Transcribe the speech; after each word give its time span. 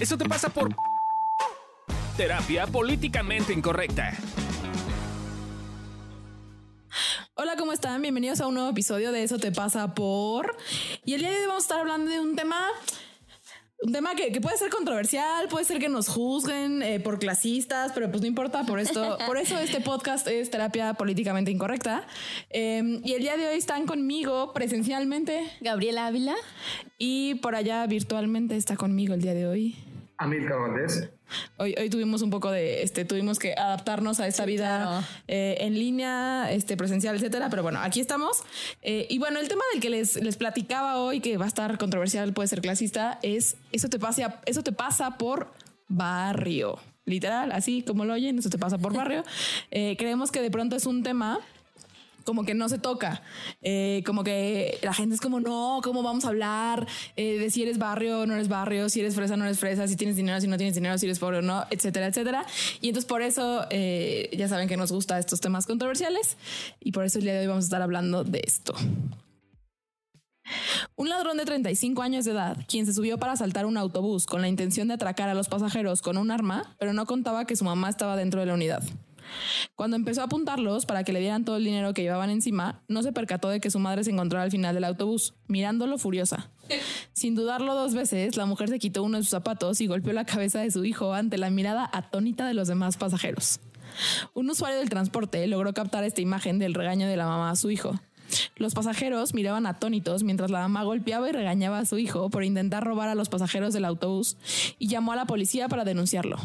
Eso 0.00 0.18
te 0.18 0.28
pasa 0.28 0.50
por 0.50 0.74
terapia 2.18 2.66
políticamente 2.66 3.54
incorrecta. 3.54 4.12
Hola, 7.34 7.56
¿cómo 7.56 7.72
están? 7.72 8.02
Bienvenidos 8.02 8.42
a 8.42 8.46
un 8.46 8.54
nuevo 8.54 8.68
episodio 8.68 9.10
de 9.10 9.22
Eso 9.22 9.38
te 9.38 9.52
pasa 9.52 9.94
por... 9.94 10.54
Y 11.06 11.14
el 11.14 11.20
día 11.20 11.30
de 11.30 11.36
hoy 11.36 11.46
vamos 11.46 11.62
a 11.62 11.64
estar 11.64 11.80
hablando 11.80 12.10
de 12.10 12.20
un 12.20 12.36
tema... 12.36 12.58
Un 13.82 13.92
tema 13.92 14.14
que, 14.14 14.32
que 14.32 14.40
puede 14.40 14.56
ser 14.56 14.70
controversial, 14.70 15.48
puede 15.48 15.64
ser 15.64 15.78
que 15.78 15.90
nos 15.90 16.08
juzguen 16.08 16.82
eh, 16.82 16.98
por 16.98 17.18
clasistas, 17.18 17.92
pero 17.92 18.10
pues 18.10 18.22
no 18.22 18.26
importa, 18.26 18.64
por 18.64 18.80
esto, 18.80 19.18
por 19.26 19.36
eso 19.36 19.58
este 19.58 19.82
podcast 19.82 20.26
es 20.28 20.50
terapia 20.50 20.94
políticamente 20.94 21.50
incorrecta. 21.50 22.06
Eh, 22.50 23.00
y 23.04 23.12
el 23.12 23.20
día 23.20 23.36
de 23.36 23.48
hoy 23.48 23.56
están 23.56 23.86
conmigo 23.86 24.52
presencialmente 24.54 25.50
Gabriela 25.60 26.06
Ávila. 26.06 26.34
y 26.98 27.36
por 27.36 27.54
allá 27.54 27.86
virtualmente 27.86 28.56
está 28.56 28.76
conmigo 28.76 29.12
el 29.12 29.20
día 29.20 29.34
de 29.34 29.46
hoy. 29.46 29.85
Amílcar 30.18 30.58
Valdés. 30.58 31.10
Hoy, 31.58 31.74
hoy 31.78 31.90
tuvimos 31.90 32.22
un 32.22 32.30
poco 32.30 32.50
de, 32.50 32.82
este, 32.82 33.04
tuvimos 33.04 33.38
que 33.38 33.52
adaptarnos 33.54 34.20
a 34.20 34.26
esta 34.26 34.46
vida 34.46 34.82
claro. 34.82 35.06
eh, 35.28 35.56
en 35.60 35.74
línea, 35.74 36.50
este, 36.52 36.76
presencial, 36.76 37.16
etcétera. 37.16 37.50
Pero 37.50 37.62
bueno, 37.62 37.80
aquí 37.82 38.00
estamos. 38.00 38.42
Eh, 38.82 39.06
y 39.10 39.18
bueno, 39.18 39.40
el 39.40 39.48
tema 39.48 39.62
del 39.72 39.82
que 39.82 39.90
les, 39.90 40.16
les 40.16 40.36
platicaba 40.36 40.98
hoy, 40.98 41.20
que 41.20 41.36
va 41.36 41.44
a 41.44 41.48
estar 41.48 41.76
controversial, 41.78 42.32
puede 42.32 42.48
ser 42.48 42.60
clasista, 42.60 43.18
es 43.22 43.56
eso 43.72 43.88
te 43.88 43.98
pasa, 43.98 44.40
eso 44.46 44.62
te 44.62 44.72
pasa 44.72 45.18
por 45.18 45.52
barrio. 45.88 46.78
Literal, 47.04 47.52
así 47.52 47.82
como 47.82 48.04
lo 48.04 48.14
oyen, 48.14 48.38
eso 48.38 48.50
te 48.50 48.58
pasa 48.58 48.78
por 48.78 48.94
barrio. 48.94 49.22
Eh, 49.70 49.96
creemos 49.98 50.30
que 50.30 50.40
de 50.40 50.50
pronto 50.50 50.76
es 50.76 50.86
un 50.86 51.02
tema 51.02 51.40
como 52.26 52.44
que 52.44 52.54
no 52.54 52.68
se 52.68 52.78
toca, 52.78 53.22
Eh, 53.62 54.02
como 54.04 54.22
que 54.24 54.78
la 54.82 54.92
gente 54.92 55.14
es 55.14 55.20
como, 55.20 55.40
no, 55.40 55.80
¿cómo 55.82 56.02
vamos 56.02 56.24
a 56.24 56.28
hablar 56.28 56.86
eh, 57.16 57.38
de 57.38 57.50
si 57.50 57.62
eres 57.62 57.78
barrio 57.78 58.20
o 58.20 58.26
no 58.26 58.34
eres 58.34 58.48
barrio, 58.48 58.88
si 58.88 59.00
eres 59.00 59.14
fresa 59.14 59.34
o 59.34 59.36
no 59.36 59.44
eres 59.44 59.58
fresa, 59.58 59.86
si 59.88 59.96
tienes 59.96 60.16
dinero, 60.16 60.40
si 60.40 60.48
no 60.48 60.56
tienes 60.56 60.74
dinero, 60.74 60.98
si 60.98 61.06
eres 61.06 61.18
pobre 61.18 61.38
o 61.38 61.42
no, 61.42 61.64
etcétera, 61.70 62.06
etcétera. 62.08 62.44
Y 62.80 62.88
entonces 62.88 63.08
por 63.08 63.22
eso 63.22 63.66
eh, 63.70 64.28
ya 64.36 64.48
saben 64.48 64.68
que 64.68 64.76
nos 64.76 64.92
gusta 64.92 65.18
estos 65.18 65.40
temas 65.40 65.66
controversiales 65.66 66.36
y 66.80 66.92
por 66.92 67.04
eso 67.04 67.18
el 67.18 67.24
día 67.24 67.34
de 67.34 67.40
hoy 67.40 67.46
vamos 67.46 67.64
a 67.64 67.66
estar 67.66 67.82
hablando 67.82 68.24
de 68.24 68.42
esto. 68.44 68.74
Un 70.96 71.08
ladrón 71.08 71.36
de 71.36 71.44
35 71.44 72.02
años 72.02 72.24
de 72.24 72.32
edad, 72.32 72.56
quien 72.68 72.86
se 72.86 72.92
subió 72.92 73.18
para 73.18 73.32
asaltar 73.32 73.66
un 73.66 73.76
autobús 73.76 74.26
con 74.26 74.42
la 74.42 74.48
intención 74.48 74.88
de 74.88 74.94
atracar 74.94 75.28
a 75.28 75.34
los 75.34 75.48
pasajeros 75.48 76.02
con 76.02 76.16
un 76.16 76.30
arma, 76.30 76.74
pero 76.78 76.92
no 76.92 77.06
contaba 77.06 77.46
que 77.46 77.56
su 77.56 77.64
mamá 77.64 77.88
estaba 77.88 78.16
dentro 78.16 78.40
de 78.40 78.46
la 78.46 78.54
unidad. 78.54 78.82
Cuando 79.74 79.96
empezó 79.96 80.22
a 80.22 80.24
apuntarlos 80.24 80.86
para 80.86 81.04
que 81.04 81.12
le 81.12 81.20
dieran 81.20 81.44
todo 81.44 81.56
el 81.56 81.64
dinero 81.64 81.94
que 81.94 82.02
llevaban 82.02 82.30
encima, 82.30 82.82
no 82.88 83.02
se 83.02 83.12
percató 83.12 83.48
de 83.48 83.60
que 83.60 83.70
su 83.70 83.78
madre 83.78 84.04
se 84.04 84.10
encontraba 84.10 84.44
al 84.44 84.50
final 84.50 84.74
del 84.74 84.84
autobús, 84.84 85.34
mirándolo 85.46 85.98
furiosa. 85.98 86.50
Sin 87.12 87.34
dudarlo 87.34 87.74
dos 87.74 87.94
veces, 87.94 88.36
la 88.36 88.46
mujer 88.46 88.68
se 88.68 88.78
quitó 88.78 89.02
uno 89.02 89.18
de 89.18 89.22
sus 89.22 89.30
zapatos 89.30 89.80
y 89.80 89.86
golpeó 89.86 90.12
la 90.12 90.24
cabeza 90.24 90.60
de 90.60 90.70
su 90.70 90.84
hijo 90.84 91.14
ante 91.14 91.38
la 91.38 91.50
mirada 91.50 91.88
atónita 91.92 92.46
de 92.46 92.54
los 92.54 92.68
demás 92.68 92.96
pasajeros. 92.96 93.60
Un 94.34 94.50
usuario 94.50 94.78
del 94.78 94.90
transporte 94.90 95.46
logró 95.46 95.72
captar 95.72 96.04
esta 96.04 96.20
imagen 96.20 96.58
del 96.58 96.74
regaño 96.74 97.08
de 97.08 97.16
la 97.16 97.26
mamá 97.26 97.50
a 97.50 97.56
su 97.56 97.70
hijo. 97.70 97.98
Los 98.56 98.74
pasajeros 98.74 99.34
miraban 99.34 99.66
atónitos 99.66 100.22
mientras 100.22 100.50
la 100.50 100.60
mamá 100.60 100.82
golpeaba 100.82 101.28
y 101.28 101.32
regañaba 101.32 101.78
a 101.78 101.84
su 101.84 101.98
hijo 101.98 102.28
por 102.30 102.44
intentar 102.44 102.84
robar 102.84 103.08
a 103.08 103.14
los 103.14 103.28
pasajeros 103.28 103.72
del 103.72 103.84
autobús 103.84 104.36
y 104.78 104.88
llamó 104.88 105.12
a 105.12 105.16
la 105.16 105.26
policía 105.26 105.68
para 105.68 105.84
denunciarlo. 105.84 106.36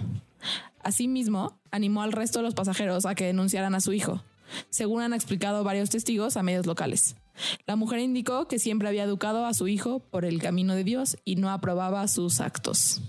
Asimismo, 0.83 1.59
animó 1.71 2.01
al 2.01 2.11
resto 2.11 2.39
de 2.39 2.43
los 2.43 2.53
pasajeros 2.53 3.05
a 3.05 3.15
que 3.15 3.25
denunciaran 3.25 3.75
a 3.75 3.81
su 3.81 3.93
hijo, 3.93 4.23
según 4.69 5.01
han 5.01 5.13
explicado 5.13 5.63
varios 5.63 5.89
testigos 5.89 6.38
a 6.38 6.43
medios 6.43 6.65
locales. 6.65 7.15
La 7.65 7.75
mujer 7.75 7.99
indicó 7.99 8.47
que 8.47 8.59
siempre 8.59 8.88
había 8.88 9.03
educado 9.03 9.45
a 9.45 9.53
su 9.53 9.67
hijo 9.67 9.99
por 9.99 10.25
el 10.25 10.41
camino 10.41 10.75
de 10.75 10.83
Dios 10.83 11.17
y 11.23 11.35
no 11.35 11.49
aprobaba 11.49 12.07
sus 12.07 12.41
actos. 12.41 13.01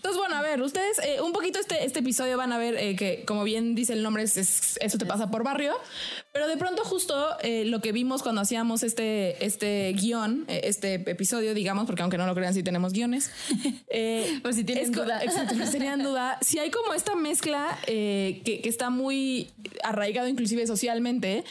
Entonces, 0.00 0.18
bueno, 0.18 0.36
a 0.36 0.40
ver, 0.40 0.62
ustedes 0.62 0.98
eh, 1.00 1.20
un 1.20 1.32
poquito 1.32 1.58
este, 1.60 1.84
este 1.84 1.98
episodio 1.98 2.38
van 2.38 2.54
a 2.54 2.58
ver 2.58 2.74
eh, 2.78 2.96
que, 2.96 3.22
como 3.26 3.44
bien 3.44 3.74
dice 3.74 3.92
el 3.92 4.02
nombre, 4.02 4.22
es, 4.22 4.38
es- 4.38 4.78
eso 4.80 4.96
te 4.96 5.04
pasa 5.04 5.30
por 5.30 5.44
barrio, 5.44 5.74
pero 6.32 6.48
de 6.48 6.56
pronto 6.56 6.84
justo 6.84 7.26
eh, 7.42 7.66
lo 7.66 7.82
que 7.82 7.92
vimos 7.92 8.22
cuando 8.22 8.40
hacíamos 8.40 8.82
este, 8.82 9.44
este 9.44 9.92
guion, 9.92 10.46
eh, 10.48 10.62
este 10.64 10.94
episodio, 10.94 11.52
digamos, 11.52 11.84
porque 11.84 12.00
aunque 12.00 12.16
no 12.16 12.24
lo 12.24 12.34
crean, 12.34 12.54
sí 12.54 12.62
tenemos 12.62 12.94
guiones. 12.94 13.30
eh, 13.90 14.38
Por 14.42 14.54
si 14.54 14.64
tienen 14.64 14.84
es 14.84 14.92
duda. 14.92 15.20
Exacto, 15.22 15.54
si 15.66 15.70
tenían 15.72 16.02
duda. 16.02 16.38
Si 16.40 16.58
hay 16.58 16.70
como 16.70 16.94
esta 16.94 17.14
mezcla 17.14 17.78
eh, 17.86 18.40
que, 18.42 18.62
que 18.62 18.68
está 18.70 18.88
muy 18.88 19.50
arraigado 19.82 20.28
inclusive 20.28 20.66
socialmente, 20.66 21.44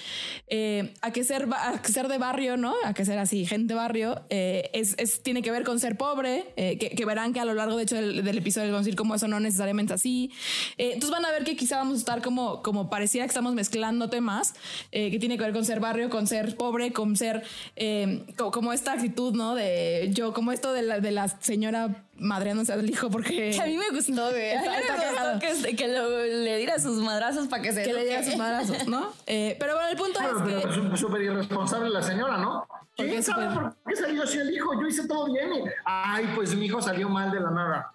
a 1.02 1.12
que 1.12 1.24
ser 1.24 1.48
a 1.56 1.80
que 1.84 1.92
ser 1.92 2.08
de 2.08 2.18
barrio, 2.18 2.58
¿no? 2.58 2.74
A 2.84 2.96
que 2.96 3.06
ser 3.06 3.20
así, 3.20 3.46
gente 3.46 3.76
barrio, 3.76 4.24
es, 4.30 4.96
es- 4.98 5.22
tiene 5.22 5.44
que 5.44 5.52
ver 5.52 5.64
con 5.64 5.80
ser 5.80 5.98
pobre, 5.98 6.46
que, 6.56 6.78
que 6.98 7.06
verán 7.06 7.32
que 7.34 7.40
a 7.40 7.46
lo 7.46 7.54
largo 7.54 7.78
de 7.78 7.84
hecho 7.84 7.96
del, 7.96 8.24
del 8.24 8.39
episodio 8.40 8.66
les 8.68 8.74
vamos 8.74 8.86
a 8.86 8.86
decir 8.86 8.96
cómo 8.98 9.16
eso 9.16 9.28
no 9.28 9.40
necesariamente 9.40 9.94
es 9.94 10.02
así. 10.02 10.32
Eh, 10.78 10.92
entonces 10.94 11.12
van 11.12 11.26
a 11.26 11.32
ver 11.32 11.44
que 11.44 11.56
quizá 11.56 11.78
vamos 11.78 11.96
a 11.96 11.98
estar 12.00 12.22
como, 12.22 12.62
como 12.62 12.90
pareciera 12.90 13.26
que 13.26 13.30
estamos 13.30 13.54
mezclando 13.54 14.10
temas 14.10 14.54
eh, 14.92 15.12
que 15.12 15.20
tiene 15.20 15.38
que 15.38 15.44
ver 15.44 15.54
con 15.54 15.66
ser 15.66 15.80
barrio, 15.80 16.10
con 16.10 16.28
ser 16.28 16.56
pobre, 16.56 16.92
con 16.92 17.16
ser 17.16 17.44
eh, 17.76 18.26
co- 18.38 18.52
como, 18.52 18.74
esta 18.74 18.94
actitud, 18.94 19.34
¿no? 19.34 19.56
De 19.56 20.10
yo, 20.12 20.34
como 20.34 20.52
esto 20.52 20.74
de 20.74 20.82
la, 20.82 21.00
de 21.00 21.12
la 21.12 21.28
señora 21.28 22.06
madreándose 22.18 22.74
al 22.74 22.90
hijo 22.90 23.10
porque 23.10 23.52
Que 23.56 23.62
a 23.62 23.66
mí 23.66 23.78
me 23.78 23.90
gustó, 23.96 24.12
güey. 24.32 24.34
Mí 24.34 24.56
Está- 24.58 24.72
me 24.72 24.80
está 24.80 25.34
gustó 25.34 25.68
que, 25.68 25.76
que 25.76 25.88
lo- 25.88 26.20
le 26.26 26.58
diera 26.58 26.80
sus 26.80 27.02
madrazos 27.04 27.48
para 27.48 27.62
que 27.64 27.72
se 27.74 27.84
que 27.84 27.94
le 27.94 28.06
diga 28.06 28.24
sus 28.24 28.36
madrazos, 28.38 28.88
¿no? 28.88 29.14
Eh, 29.28 29.56
pero 29.60 29.76
bueno, 29.76 29.90
el 29.90 29.98
punto 29.98 30.20
Claro, 30.20 30.38
es 30.38 30.44
pero 30.44 30.88
que 30.90 30.94
es 30.96 31.00
súper 31.00 31.22
irresponsable 31.22 31.90
la 31.90 32.02
señora, 32.02 32.38
¿no? 32.38 32.66
¿Por 32.96 33.06
qué 33.06 33.12
¿Quién 33.12 33.24
sabe 33.24 33.54
por 33.54 33.76
qué 33.88 33.96
salió 33.96 34.24
así 34.24 34.38
el 34.40 34.54
hijo? 34.54 34.74
Yo 34.82 34.88
hice 34.88 35.08
todo 35.08 35.32
bien. 35.32 35.54
y- 35.54 35.64
Ay, 35.86 36.30
pues 36.36 36.56
mi 36.56 36.66
hijo 36.66 36.82
salió 36.82 37.08
mal 37.10 37.32
de 37.32 37.40
la 37.40 37.52
nada. 37.52 37.94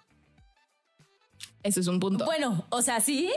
Ese 1.65 1.79
es 1.81 1.87
un 1.87 1.99
punto. 1.99 2.25
Bueno, 2.25 2.65
o 2.69 2.81
sea, 2.81 2.99
sí. 3.01 3.31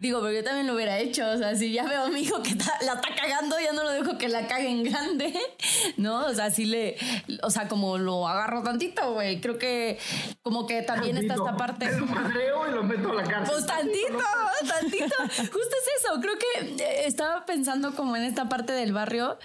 Digo, 0.00 0.20
pero 0.20 0.32
yo 0.32 0.44
también 0.44 0.68
lo 0.68 0.74
hubiera 0.74 0.96
hecho. 1.00 1.28
O 1.28 1.36
sea, 1.38 1.56
si 1.56 1.72
ya 1.72 1.82
veo 1.84 2.04
a 2.04 2.08
mi 2.08 2.20
hijo 2.20 2.40
que 2.40 2.54
ta- 2.54 2.78
la 2.82 2.92
está 2.94 3.08
cagando, 3.16 3.58
ya 3.58 3.72
no 3.72 3.82
lo 3.82 3.90
dejo 3.90 4.16
que 4.16 4.28
la 4.28 4.46
cague 4.46 4.68
en 4.70 4.84
grande. 4.84 5.34
¿No? 5.96 6.24
O 6.26 6.32
sea, 6.34 6.52
sí 6.52 6.66
le. 6.66 6.96
O 7.42 7.50
sea, 7.50 7.66
como 7.66 7.98
lo 7.98 8.28
agarro 8.28 8.62
tantito, 8.62 9.12
güey. 9.14 9.40
Creo 9.40 9.58
que 9.58 9.98
como 10.42 10.68
que 10.68 10.82
también 10.82 11.16
está 11.18 11.34
esta 11.34 11.56
parte. 11.56 11.90
Lo 11.98 12.06
madreo 12.06 12.68
y 12.70 12.74
lo 12.74 12.84
meto 12.84 13.10
a 13.10 13.14
la 13.16 13.24
cárcel. 13.24 13.54
Pues 13.54 13.66
tantito, 13.66 14.24
tantito. 14.68 15.16
Justo 15.36 15.48
es 15.58 16.04
eso. 16.04 16.20
Creo 16.20 16.34
que 16.38 16.82
eh, 16.84 17.06
estaba 17.06 17.44
pensando 17.44 17.94
como 17.96 18.14
en 18.16 18.22
esta 18.22 18.48
parte 18.48 18.72
del 18.72 18.92
barrio. 18.92 19.36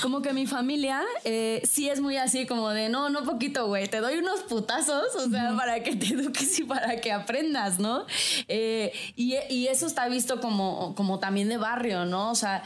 Como 0.00 0.22
que 0.22 0.32
mi 0.32 0.46
familia 0.46 1.02
eh, 1.24 1.60
sí 1.64 1.88
es 1.88 2.00
muy 2.00 2.16
así, 2.16 2.46
como 2.46 2.70
de 2.70 2.88
no, 2.88 3.10
no 3.10 3.24
poquito, 3.24 3.66
güey. 3.66 3.88
Te 3.88 4.00
doy 4.00 4.16
unos 4.16 4.40
putazos, 4.40 5.14
o 5.14 5.28
sea, 5.28 5.54
para 5.56 5.82
que 5.82 5.94
te 5.96 6.14
eduques 6.14 6.58
y 6.58 6.64
para 6.64 7.00
que 7.00 7.12
aprendas, 7.12 7.78
¿no? 7.78 8.06
Eh, 8.48 8.92
y, 9.16 9.36
y 9.50 9.68
eso 9.68 9.86
está 9.86 10.08
visto 10.08 10.40
como, 10.40 10.94
como 10.94 11.18
también 11.18 11.48
de 11.48 11.58
barrio, 11.58 12.04
¿no? 12.04 12.30
O 12.30 12.34
sea. 12.34 12.62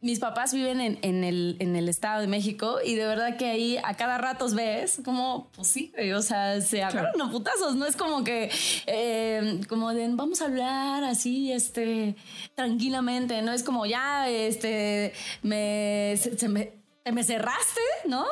Mis 0.00 0.18
papás 0.20 0.52
viven 0.52 0.80
en, 0.80 0.98
en 1.02 1.24
el, 1.24 1.56
en 1.58 1.74
el 1.74 1.88
Estado 1.88 2.20
de 2.20 2.26
México 2.26 2.78
y 2.84 2.94
de 2.94 3.06
verdad 3.06 3.36
que 3.36 3.46
ahí 3.46 3.78
a 3.82 3.94
cada 3.94 4.18
rato 4.18 4.48
ves 4.50 5.00
como, 5.04 5.50
pues 5.56 5.68
sí, 5.68 5.92
o 6.14 6.22
sea, 6.22 6.60
se 6.60 6.82
agarran 6.82 7.20
a 7.20 7.30
putazos, 7.30 7.74
no 7.76 7.86
es 7.86 7.96
como 7.96 8.22
que, 8.22 8.50
eh, 8.86 9.60
como 9.68 9.92
de, 9.94 10.08
vamos 10.12 10.42
a 10.42 10.46
hablar 10.46 11.04
así, 11.04 11.50
este, 11.50 12.14
tranquilamente, 12.54 13.42
no 13.42 13.52
es 13.52 13.62
como 13.62 13.86
ya, 13.86 14.28
este, 14.28 15.12
me, 15.42 16.14
se, 16.18 16.38
se 16.38 16.48
me, 16.48 16.72
te 17.02 17.12
me 17.12 17.24
cerraste, 17.24 17.80
¿no? 18.06 18.26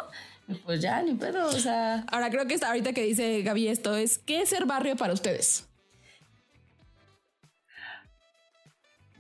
Pues 0.64 0.80
ya, 0.80 1.00
ni 1.02 1.14
pedo, 1.14 1.46
o 1.46 1.52
sea. 1.52 2.04
Ahora 2.10 2.30
creo 2.30 2.46
que 2.46 2.54
está 2.54 2.68
ahorita 2.68 2.92
que 2.92 3.02
dice 3.02 3.42
Gaby 3.42 3.68
esto 3.68 3.96
es 3.96 4.18
¿qué 4.18 4.42
es 4.42 4.50
ser 4.50 4.66
barrio 4.66 4.96
para 4.96 5.14
ustedes? 5.14 5.66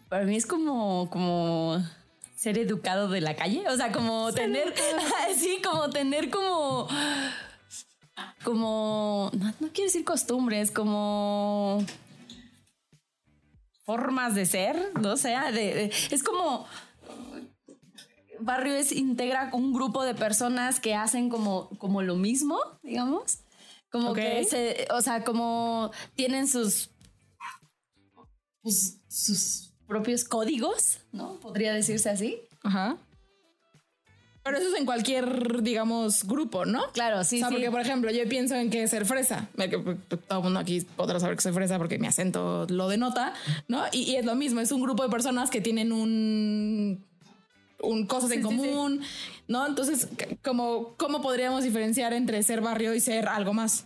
Para 0.08 0.24
mí 0.24 0.36
es 0.36 0.44
como, 0.44 1.08
como 1.10 1.82
ser 2.44 2.58
educado 2.58 3.08
de 3.08 3.20
la 3.20 3.34
calle. 3.34 3.66
O 3.68 3.76
sea, 3.76 3.90
como 3.90 4.32
tener. 4.32 4.72
sí, 5.36 5.60
como 5.64 5.90
tener 5.90 6.30
como. 6.30 6.86
Como. 8.44 9.30
No, 9.32 9.46
no 9.60 9.68
quiero 9.72 9.88
decir 9.88 10.04
costumbres, 10.04 10.70
como. 10.70 11.84
Formas 13.84 14.34
de 14.34 14.46
ser, 14.46 14.92
no 15.00 15.16
sé. 15.16 15.30
de- 15.52 15.74
de- 15.74 15.92
es 16.10 16.22
como. 16.22 16.66
Barrio 18.40 18.74
es 18.74 18.92
integra 18.92 19.48
un 19.52 19.72
grupo 19.72 20.02
de 20.02 20.14
personas 20.14 20.80
que 20.80 20.94
hacen 20.94 21.30
como, 21.30 21.70
como 21.78 22.02
lo 22.02 22.16
mismo, 22.16 22.58
digamos. 22.82 23.38
Como 23.90 24.12
que 24.12 24.44
se, 24.44 24.88
o 24.90 25.00
sea, 25.00 25.22
como 25.24 25.92
tienen 26.16 26.48
sus 26.48 26.90
pues, 28.60 28.98
sus 29.08 29.73
propios 29.94 30.24
códigos, 30.24 30.98
¿no? 31.12 31.34
Podría 31.40 31.72
decirse 31.72 32.10
así. 32.10 32.38
Ajá. 32.64 32.96
Pero 34.42 34.58
eso 34.58 34.68
es 34.68 34.78
en 34.78 34.84
cualquier, 34.84 35.62
digamos, 35.62 36.24
grupo, 36.24 36.66
¿no? 36.66 36.82
Claro, 36.92 37.24
sí, 37.24 37.36
O 37.36 37.38
sea, 37.38 37.48
sí. 37.48 37.54
porque, 37.54 37.70
por 37.70 37.80
ejemplo, 37.80 38.10
yo 38.10 38.28
pienso 38.28 38.54
en 38.56 38.68
que 38.70 38.86
ser 38.88 39.06
fresa. 39.06 39.48
Que, 39.56 39.78
pues, 39.78 39.96
Todo 40.28 40.38
el 40.40 40.44
mundo 40.44 40.58
aquí 40.60 40.80
podrá 40.96 41.18
saber 41.20 41.36
que 41.36 41.42
soy 41.42 41.52
fresa 41.52 41.78
porque 41.78 41.98
mi 41.98 42.06
acento 42.08 42.66
lo 42.68 42.88
denota, 42.88 43.32
¿no? 43.68 43.84
Y, 43.92 44.02
y 44.10 44.16
es 44.16 44.24
lo 44.26 44.34
mismo, 44.34 44.60
es 44.60 44.70
un 44.72 44.82
grupo 44.82 45.02
de 45.02 45.08
personas 45.08 45.48
que 45.50 45.60
tienen 45.60 45.92
un 45.92 47.04
un, 47.80 48.06
cosas 48.06 48.30
en 48.32 48.42
Sí, 48.42 48.48
sí, 48.48 48.54
sí. 48.54 48.68
común, 48.70 49.00
¿no? 49.48 49.66
Entonces, 49.66 50.08
c- 50.18 50.38
¿cómo, 50.42 50.94
¿cómo 50.96 51.20
podríamos 51.22 51.64
diferenciar 51.64 52.12
entre 52.14 52.42
ser 52.42 52.60
barrio 52.62 52.94
y 52.94 53.00
ser 53.00 53.28
algo 53.28 53.52
más? 53.52 53.84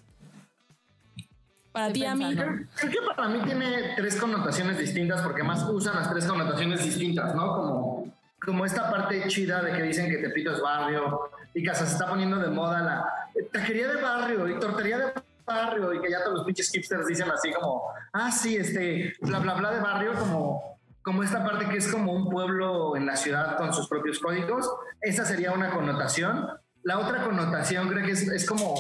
Para 1.73 1.93
ti, 1.93 2.05
a 2.05 2.15
mí. 2.15 2.35
Creo, 2.35 2.59
creo 2.75 2.93
que 2.93 2.99
para 3.15 3.29
mí 3.29 3.41
tiene 3.45 3.95
tres 3.97 4.17
connotaciones 4.17 4.79
distintas 4.79 5.21
porque 5.23 5.43
más 5.43 5.63
usan 5.65 5.97
las 5.97 6.11
tres 6.11 6.25
connotaciones 6.27 6.85
distintas, 6.85 7.35
¿no? 7.35 7.55
Como, 7.55 8.15
como 8.45 8.65
esta 8.65 8.91
parte 8.91 9.27
chida 9.29 9.63
de 9.63 9.73
que 9.73 9.83
dicen 9.83 10.11
que 10.11 10.19
Tepito 10.19 10.53
es 10.53 10.61
barrio 10.61 11.31
y 11.55 11.63
que 11.63 11.75
se 11.75 11.85
está 11.85 12.09
poniendo 12.09 12.39
de 12.39 12.49
moda 12.49 12.81
la 12.81 13.05
taquería 13.53 13.89
de 13.89 14.03
barrio 14.03 14.49
y 14.49 14.59
tortería 14.59 14.99
de 14.99 15.13
barrio 15.47 15.95
y 15.95 16.01
que 16.01 16.11
ya 16.11 16.23
todos 16.23 16.39
los 16.39 16.47
pinches 16.47 16.71
hipsters 16.71 17.07
dicen 17.07 17.31
así 17.31 17.53
como, 17.53 17.83
ah, 18.13 18.31
sí, 18.31 18.57
este, 18.57 19.15
bla, 19.21 19.39
bla, 19.39 19.55
bla 19.55 19.73
de 19.73 19.81
barrio, 19.81 20.15
como, 20.15 20.79
como 21.03 21.23
esta 21.23 21.45
parte 21.45 21.69
que 21.69 21.79
es 21.79 21.89
como 21.89 22.13
un 22.13 22.29
pueblo 22.29 22.97
en 22.97 23.07
la 23.07 23.17
ciudad 23.17 23.57
con 23.57 23.73
sus 23.73 23.89
propios 23.89 24.19
códigos. 24.19 24.71
Esa 25.01 25.25
sería 25.25 25.53
una 25.53 25.71
connotación. 25.71 26.49
La 26.83 26.99
otra 26.99 27.25
connotación 27.25 27.89
creo 27.89 28.05
que 28.05 28.13
es, 28.13 28.23
es 28.29 28.47
como 28.47 28.75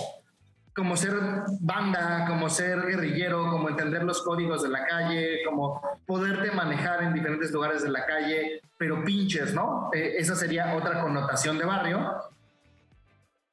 como 0.79 0.97
ser 0.97 1.13
banda, 1.61 2.25
como 2.29 2.49
ser 2.49 2.81
guerrillero, 2.87 3.51
como 3.51 3.69
entender 3.69 4.05
los 4.05 4.23
códigos 4.23 4.63
de 4.63 4.69
la 4.71 4.87
calle, 4.87 5.41
como 5.45 5.83
poderte 6.07 6.53
manejar 6.53 7.03
en 7.03 7.13
diferentes 7.13 7.51
lugares 7.51 7.83
de 7.83 7.91
la 7.91 8.07
calle, 8.07 8.61
pero 8.79 9.05
pinches, 9.05 9.53
¿no? 9.53 9.91
Eh, 9.93 10.15
esa 10.19 10.35
sería 10.37 10.75
otra 10.77 11.03
connotación 11.03 11.59
de 11.59 11.65
barrio. 11.67 12.15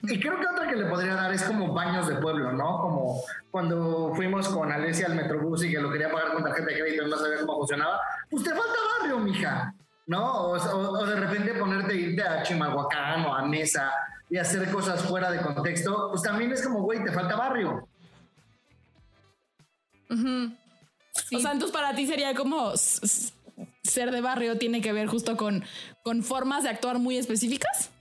Y 0.01 0.19
creo 0.19 0.39
que 0.39 0.45
otra 0.45 0.67
que 0.69 0.75
le 0.75 0.85
podría 0.85 1.15
dar 1.15 1.33
es 1.33 1.43
como 1.43 1.73
baños 1.73 2.07
de 2.07 2.15
pueblo, 2.15 2.51
¿no? 2.51 2.79
Como 2.79 3.21
cuando 3.49 4.13
fuimos 4.15 4.47
con 4.49 4.71
Alesia 4.71 5.07
al 5.07 5.15
Metrobús 5.15 5.63
y 5.63 5.71
que 5.71 5.79
lo 5.81 5.91
quería 5.91 6.11
pagar 6.11 6.33
con 6.33 6.43
tarjeta 6.43 6.67
de 6.67 6.79
crédito 6.79 7.07
y 7.07 7.09
no 7.09 7.17
sabía 7.17 7.37
cómo 7.41 7.57
funcionaba, 7.57 7.99
pues 8.29 8.43
te 8.43 8.51
falta 8.51 8.73
barrio, 8.99 9.17
mija, 9.19 9.73
¿no? 10.05 10.31
O, 10.31 10.57
o- 10.57 10.99
o 10.99 11.05
de 11.07 11.15
repente 11.15 11.55
ponerte 11.55 11.93
a 11.93 11.95
irte 11.95 12.21
a 12.21 12.43
Chimalhuacán 12.43 13.25
o 13.25 13.33
a 13.33 13.41
Mesa 13.45 13.91
y 14.29 14.37
hacer 14.37 14.69
cosas 14.71 15.03
fuera 15.03 15.31
de 15.31 15.41
contexto, 15.41 16.09
pues 16.09 16.21
también 16.21 16.51
es 16.51 16.63
como, 16.63 16.81
güey, 16.81 17.03
te 17.03 17.11
falta 17.11 17.35
barrio. 17.35 17.87
O 20.09 21.39
sea, 21.39 21.51
entonces 21.51 21.71
para 21.71 21.95
ti 21.95 22.07
sería 22.07 22.33
como 22.33 22.73
ser 22.75 24.11
de 24.11 24.21
barrio 24.21 24.57
tiene 24.57 24.81
que 24.81 24.93
ver 24.93 25.07
justo 25.07 25.37
con, 25.37 25.63
con 26.03 26.23
formas 26.23 26.63
de 26.63 26.69
actuar 26.69 26.99
muy 26.99 27.17
específicas. 27.17 27.91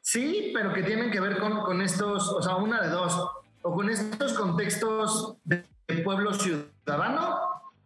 Sí, 0.00 0.52
pero 0.54 0.72
que 0.72 0.82
tienen 0.82 1.10
que 1.10 1.20
ver 1.20 1.38
con, 1.38 1.60
con 1.62 1.82
estos, 1.82 2.28
o 2.28 2.42
sea, 2.42 2.56
una 2.56 2.80
de 2.82 2.90
dos, 2.90 3.28
o 3.62 3.74
con 3.74 3.90
estos 3.90 4.34
contextos 4.34 5.36
de 5.44 5.64
pueblo 6.04 6.32
ciudadano, 6.32 7.40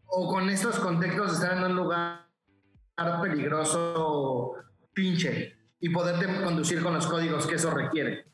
o 0.07 0.29
con 0.29 0.51
estos 0.51 0.79
contextos 0.81 1.29
de 1.29 1.35
estar 1.45 1.57
en 1.57 1.65
un 1.65 1.77
lugar 1.77 2.27
peligroso, 3.23 4.55
pinche, 4.93 5.57
y 5.81 5.89
poderte 5.89 6.27
conducir 6.43 6.83
con 6.83 6.95
los 6.95 7.07
códigos 7.07 7.47
que 7.47 7.57
eso 7.57 7.71
requiere. 7.71 8.27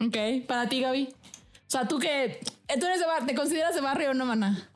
Ok, 0.00 0.46
para 0.46 0.68
ti, 0.68 0.80
Gaby. 0.80 1.08
O 1.12 1.70
sea, 1.70 1.86
tú 1.86 1.98
que 1.98 2.40
tú 2.78 2.86
eres 2.86 3.00
de 3.00 3.06
barrio, 3.06 3.26
¿te 3.26 3.34
consideras 3.34 3.74
de 3.74 3.80
barrio 3.80 4.10
o 4.10 4.14
no, 4.14 4.24
mana? 4.24 4.68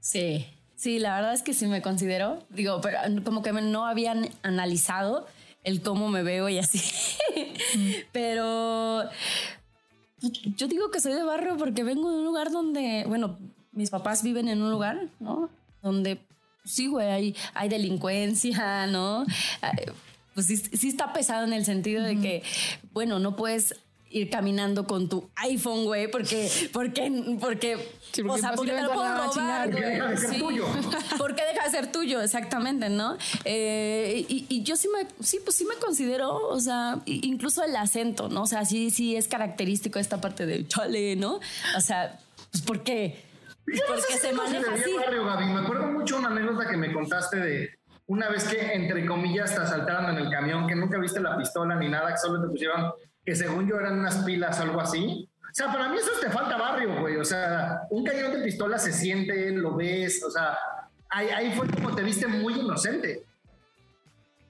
Sí, 0.00 0.46
sí, 0.76 0.98
la 0.98 1.16
verdad 1.16 1.34
es 1.34 1.42
que 1.42 1.54
sí 1.54 1.66
me 1.66 1.82
considero. 1.82 2.44
Digo, 2.50 2.80
pero 2.80 2.98
como 3.24 3.42
que 3.42 3.52
no 3.52 3.86
habían 3.86 4.28
analizado 4.42 5.26
el 5.64 5.82
cómo 5.82 6.08
me 6.08 6.22
veo 6.22 6.48
y 6.48 6.58
así. 6.58 6.80
pero 8.12 9.04
yo 10.56 10.68
digo 10.68 10.90
que 10.90 11.00
soy 11.00 11.14
de 11.14 11.22
barrio 11.22 11.56
porque 11.56 11.84
vengo 11.84 12.10
de 12.10 12.18
un 12.18 12.24
lugar 12.24 12.50
donde, 12.50 13.04
bueno, 13.06 13.38
mis 13.72 13.90
papás 13.90 14.22
viven 14.22 14.48
en 14.48 14.62
un 14.62 14.70
lugar, 14.70 15.08
¿no? 15.20 15.50
Donde 15.82 16.20
sí, 16.64 16.86
güey, 16.86 17.08
hay, 17.08 17.36
hay 17.54 17.68
delincuencia, 17.68 18.86
¿no? 18.86 19.24
Pues 20.38 20.46
sí, 20.46 20.56
sí 20.56 20.86
está 20.88 21.12
pesado 21.12 21.44
en 21.44 21.52
el 21.52 21.64
sentido 21.64 22.04
de 22.04 22.20
que, 22.20 22.44
bueno, 22.92 23.18
no 23.18 23.34
puedes 23.34 23.74
ir 24.08 24.30
caminando 24.30 24.86
con 24.86 25.08
tu 25.08 25.28
iPhone, 25.34 25.84
güey, 25.84 26.08
porque, 26.08 26.48
porque, 26.72 27.10
porque, 27.40 27.76
Sí, 28.12 28.22
o 28.22 28.26
porque 28.28 28.40
sea, 28.40 28.52
porque 28.52 28.70
te 28.70 28.82
lo 28.82 28.92
puedo 28.92 29.14
robar. 29.16 29.68
Porque 29.68 29.84
deja 29.84 30.06
de 30.10 30.16
ser 30.16 30.28
güey. 30.28 30.40
tuyo. 30.40 30.66
¿Por 31.18 31.34
qué 31.34 31.42
deja 31.52 31.64
de 31.64 31.70
ser 31.72 31.90
tuyo? 31.90 32.22
Exactamente, 32.22 32.88
¿no? 32.88 33.18
Eh, 33.44 34.24
y, 34.28 34.46
y 34.48 34.62
yo 34.62 34.76
sí 34.76 34.86
me, 34.88 35.08
sí, 35.24 35.40
pues 35.42 35.56
sí 35.56 35.64
me 35.64 35.74
considero, 35.74 36.36
o 36.48 36.60
sea, 36.60 37.00
i- 37.04 37.26
incluso 37.26 37.64
el 37.64 37.74
acento, 37.74 38.28
¿no? 38.28 38.42
O 38.42 38.46
sea, 38.46 38.64
sí, 38.64 38.90
sí 38.92 39.16
es 39.16 39.26
característico 39.26 39.98
esta 39.98 40.20
parte 40.20 40.46
de 40.46 40.68
chale, 40.68 41.16
¿no? 41.16 41.40
O 41.76 41.80
sea, 41.80 42.16
pues 42.52 42.62
¿por 42.62 42.84
qué? 42.84 43.24
Pues 43.64 43.76
Yo 43.80 43.86
no 43.88 43.94
porque 43.96 44.12
sé 44.12 44.20
si 44.20 44.26
se 44.28 44.32
maneja 44.34 44.72
así. 44.72 44.92
barrio, 44.92 45.24
Gaby. 45.24 45.44
Me 45.46 45.60
acuerdo 45.62 45.86
mucho 45.88 46.16
una 46.16 46.28
anécdota 46.28 46.70
que 46.70 46.76
me 46.76 46.92
contaste 46.92 47.36
de 47.38 47.70
una 48.08 48.30
vez 48.30 48.44
que, 48.44 48.72
entre 48.72 49.06
comillas, 49.06 49.54
te 49.54 49.60
asaltaron 49.60 50.10
en 50.10 50.24
el 50.24 50.30
camión, 50.30 50.66
que 50.66 50.74
nunca 50.74 50.98
viste 50.98 51.20
la 51.20 51.36
pistola 51.36 51.76
ni 51.76 51.88
nada, 51.88 52.10
que 52.10 52.16
solo 52.16 52.40
te 52.40 52.48
pusieron, 52.48 52.92
que 53.24 53.36
según 53.36 53.68
yo 53.68 53.76
eran 53.76 53.98
unas 53.98 54.24
pilas 54.24 54.58
o 54.58 54.62
algo 54.62 54.80
así. 54.80 55.28
O 55.42 55.54
sea, 55.54 55.66
para 55.70 55.88
mí 55.88 55.98
eso 55.98 56.10
te 56.20 56.30
falta 56.30 56.56
barrio, 56.56 57.00
güey. 57.00 57.16
O 57.16 57.24
sea, 57.24 57.82
un 57.90 58.04
cañón 58.04 58.32
de 58.32 58.42
pistola 58.42 58.78
se 58.78 58.92
siente, 58.92 59.50
lo 59.52 59.76
ves, 59.76 60.24
o 60.24 60.30
sea, 60.30 60.58
ahí, 61.10 61.28
ahí 61.28 61.52
fue 61.52 61.68
como 61.68 61.94
te 61.94 62.02
viste 62.02 62.26
muy 62.26 62.54
inocente. 62.54 63.24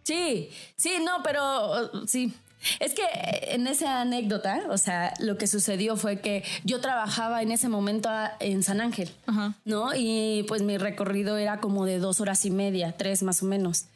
Sí, 0.04 0.50
sí, 0.76 0.98
no, 1.04 1.20
pero 1.24 1.82
uh, 1.82 2.06
sí. 2.06 2.32
Es 2.80 2.94
que 2.94 3.02
eh, 3.02 3.54
en 3.54 3.66
esa 3.66 4.00
anécdota, 4.00 4.62
o 4.70 4.78
sea, 4.78 5.14
lo 5.20 5.38
que 5.38 5.46
sucedió 5.46 5.96
fue 5.96 6.20
que 6.20 6.42
yo 6.64 6.80
trabajaba 6.80 7.42
en 7.42 7.52
ese 7.52 7.68
momento 7.68 8.08
a- 8.08 8.32
en 8.40 8.62
San 8.62 8.80
Ángel, 8.80 9.10
Ajá. 9.26 9.54
¿no? 9.64 9.90
Y 9.94 10.44
pues 10.48 10.62
mi 10.62 10.76
recorrido 10.78 11.36
era 11.36 11.60
como 11.60 11.84
de 11.86 11.98
dos 11.98 12.20
horas 12.20 12.44
y 12.44 12.50
media, 12.50 12.92
tres 12.96 13.22
más 13.22 13.42
o 13.42 13.46
menos. 13.46 13.86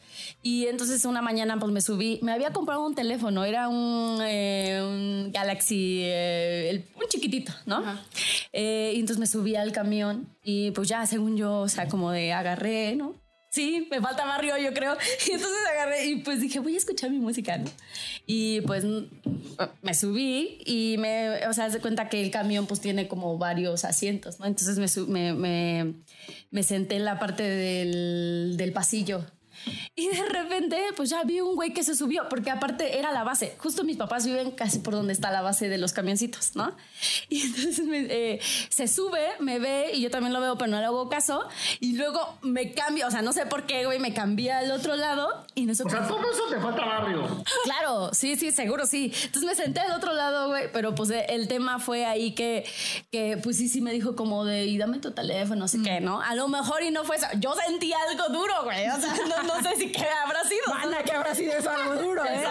Y 0.42 0.66
entonces 0.66 1.04
una 1.06 1.22
mañana 1.22 1.58
pues 1.58 1.72
me 1.72 1.80
subí, 1.80 2.18
me 2.22 2.32
había 2.32 2.52
comprado 2.52 2.84
un 2.86 2.94
teléfono, 2.94 3.44
era 3.44 3.68
un, 3.68 4.18
eh, 4.22 4.80
un 4.82 5.32
Galaxy, 5.32 6.00
eh, 6.02 6.68
el- 6.70 6.84
un 6.96 7.08
chiquitito, 7.08 7.52
¿no? 7.66 7.82
Eh, 8.52 8.92
y 8.94 9.00
entonces 9.00 9.18
me 9.18 9.26
subí 9.26 9.56
al 9.56 9.72
camión 9.72 10.28
y 10.44 10.70
pues 10.72 10.88
ya 10.88 11.06
según 11.06 11.36
yo, 11.36 11.60
o 11.60 11.68
sea, 11.68 11.88
como 11.88 12.10
de 12.10 12.32
agarré, 12.32 12.94
¿no? 12.94 13.14
Sí, 13.52 13.86
me 13.90 14.00
falta 14.00 14.24
barrio, 14.24 14.56
yo 14.56 14.72
creo. 14.72 14.96
Y 15.28 15.32
entonces 15.32 15.58
agarré 15.70 16.06
y 16.06 16.16
pues 16.16 16.40
dije, 16.40 16.58
voy 16.58 16.74
a 16.74 16.78
escuchar 16.78 17.10
mi 17.10 17.18
música, 17.18 17.58
¿no? 17.58 17.70
Y 18.26 18.62
pues 18.62 18.82
mm, 18.82 19.04
me 19.82 19.92
subí 19.92 20.58
y 20.64 20.96
me, 20.98 21.46
o 21.46 21.52
sea, 21.52 21.68
de 21.68 21.78
cuenta 21.78 22.08
que 22.08 22.22
el 22.22 22.30
camión 22.30 22.66
pues 22.66 22.80
tiene 22.80 23.08
como 23.08 23.36
varios 23.36 23.84
asientos, 23.84 24.40
¿no? 24.40 24.46
Entonces 24.46 24.78
me, 24.78 25.06
me, 25.06 25.32
me, 25.34 25.94
me 26.50 26.62
senté 26.62 26.96
en 26.96 27.04
la 27.04 27.18
parte 27.18 27.42
del, 27.42 28.54
del 28.56 28.72
pasillo. 28.72 29.22
Y 29.94 30.08
de 30.08 30.24
repente, 30.28 30.78
pues 30.96 31.10
ya 31.10 31.22
vi 31.22 31.40
un 31.40 31.54
güey 31.54 31.74
que 31.74 31.82
se 31.82 31.94
subió, 31.94 32.28
porque 32.28 32.50
aparte 32.50 32.98
era 32.98 33.12
la 33.12 33.24
base. 33.24 33.54
Justo 33.58 33.84
mis 33.84 33.96
papás 33.96 34.24
viven 34.24 34.50
casi 34.52 34.78
por 34.78 34.94
donde 34.94 35.12
está 35.12 35.30
la 35.30 35.42
base 35.42 35.68
de 35.68 35.78
los 35.78 35.92
camioncitos, 35.92 36.56
¿no? 36.56 36.74
Y 37.28 37.42
entonces 37.42 37.86
me, 37.86 37.98
eh, 38.08 38.40
se 38.68 38.88
sube, 38.88 39.20
me 39.40 39.58
ve 39.58 39.90
y 39.94 40.00
yo 40.00 40.10
también 40.10 40.32
lo 40.32 40.40
veo, 40.40 40.56
pero 40.56 40.70
no 40.70 40.78
le 40.78 40.84
hago 40.86 41.08
caso. 41.08 41.46
Y 41.80 41.96
luego 41.96 42.38
me 42.42 42.72
cambio, 42.72 43.06
o 43.06 43.10
sea, 43.10 43.22
no 43.22 43.32
sé 43.32 43.46
por 43.46 43.66
qué, 43.66 43.84
güey, 43.84 43.98
me 43.98 44.14
cambié 44.14 44.52
al 44.52 44.70
otro 44.70 44.96
lado 44.96 45.44
y 45.54 45.66
no 45.66 45.74
sé 45.74 45.84
O 45.84 45.90
sea, 45.90 46.06
todo 46.06 46.20
eso 46.20 46.42
te 46.50 46.60
falta 46.60 46.84
barrio. 46.84 47.44
Claro, 47.64 48.10
sí, 48.12 48.36
sí, 48.36 48.50
seguro, 48.50 48.86
sí. 48.86 49.12
Entonces 49.24 49.44
me 49.44 49.54
senté 49.54 49.80
al 49.80 49.92
otro 49.92 50.14
lado, 50.14 50.48
güey, 50.48 50.70
pero 50.72 50.94
pues 50.94 51.10
eh, 51.10 51.26
el 51.28 51.48
tema 51.48 51.78
fue 51.78 52.06
ahí 52.06 52.34
que, 52.34 52.64
que 53.10 53.38
pues 53.42 53.58
sí, 53.58 53.68
sí 53.68 53.80
me 53.80 53.92
dijo 53.92 54.16
como 54.16 54.44
de, 54.44 54.64
y 54.64 54.78
dame 54.78 54.98
tu 54.98 55.12
teléfono, 55.12 55.60
no 55.60 55.68
sé 55.68 55.82
qué, 55.82 56.00
¿no? 56.00 56.20
A 56.20 56.34
lo 56.34 56.48
mejor 56.48 56.82
y 56.82 56.90
no 56.90 57.04
fue 57.04 57.16
eso. 57.16 57.26
Yo 57.38 57.54
sentí 57.66 57.92
algo 57.92 58.28
duro, 58.32 58.64
güey, 58.64 58.88
o 58.88 59.00
sea, 59.00 59.14
no, 59.28 59.42
no 59.42 59.51
sé 59.62 59.76
si 59.76 59.90
qué 59.92 60.06
habrá 60.24 60.42
sido. 60.44 60.62
Mana, 60.68 61.02
que 61.02 61.12
habrá 61.12 61.34
sido 61.34 61.52
eso 61.52 61.70
algo 61.70 61.96
duro, 61.96 62.24
¿eh? 62.24 62.44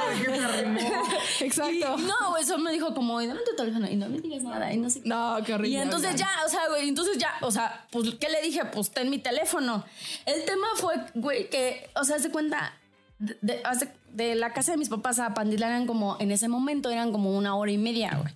Exacto. 1.41 1.71
Y 1.73 1.79
no, 2.03 2.29
güey, 2.31 2.43
eso 2.43 2.57
me 2.57 2.71
dijo 2.71 2.93
como, 2.93 3.21
y 3.21 3.27
dame 3.27 3.41
tu 3.49 3.55
teléfono 3.55 3.89
y 3.89 3.95
no 3.95 4.09
me 4.09 4.19
digas 4.19 4.43
nada 4.43 4.71
y 4.73 4.77
no 4.77 4.89
sé 4.89 5.01
qué. 5.01 5.09
No, 5.09 5.37
qué 5.45 5.53
horrible. 5.53 5.77
Y 5.77 5.81
entonces 5.81 6.15
ya, 6.15 6.29
o 6.45 6.49
sea, 6.49 6.67
güey, 6.69 6.87
entonces 6.87 7.17
ya, 7.17 7.33
o 7.41 7.51
sea, 7.51 7.85
pues, 7.91 8.15
¿qué 8.19 8.29
le 8.29 8.41
dije? 8.41 8.65
Pues 8.65 8.91
ten 8.91 9.09
mi 9.09 9.19
teléfono. 9.19 9.85
El 10.25 10.43
tema 10.45 10.67
fue, 10.75 10.95
güey, 11.15 11.49
que, 11.49 11.89
o 11.95 12.03
sea, 12.03 12.17
de 12.17 12.29
cuenta, 12.29 12.73
de, 13.19 13.37
de- 13.41 13.61
haz 13.63 13.79
de- 13.81 14.01
de 14.11 14.35
la 14.35 14.51
casa 14.51 14.73
de 14.73 14.77
mis 14.77 14.89
papás 14.89 15.19
a 15.19 15.33
Pandila 15.33 15.67
eran 15.67 15.87
como, 15.87 16.17
en 16.19 16.31
ese 16.31 16.49
momento 16.49 16.89
eran 16.89 17.13
como 17.13 17.31
una 17.37 17.55
hora 17.55 17.71
y 17.71 17.77
media, 17.77 18.19
güey. 18.21 18.33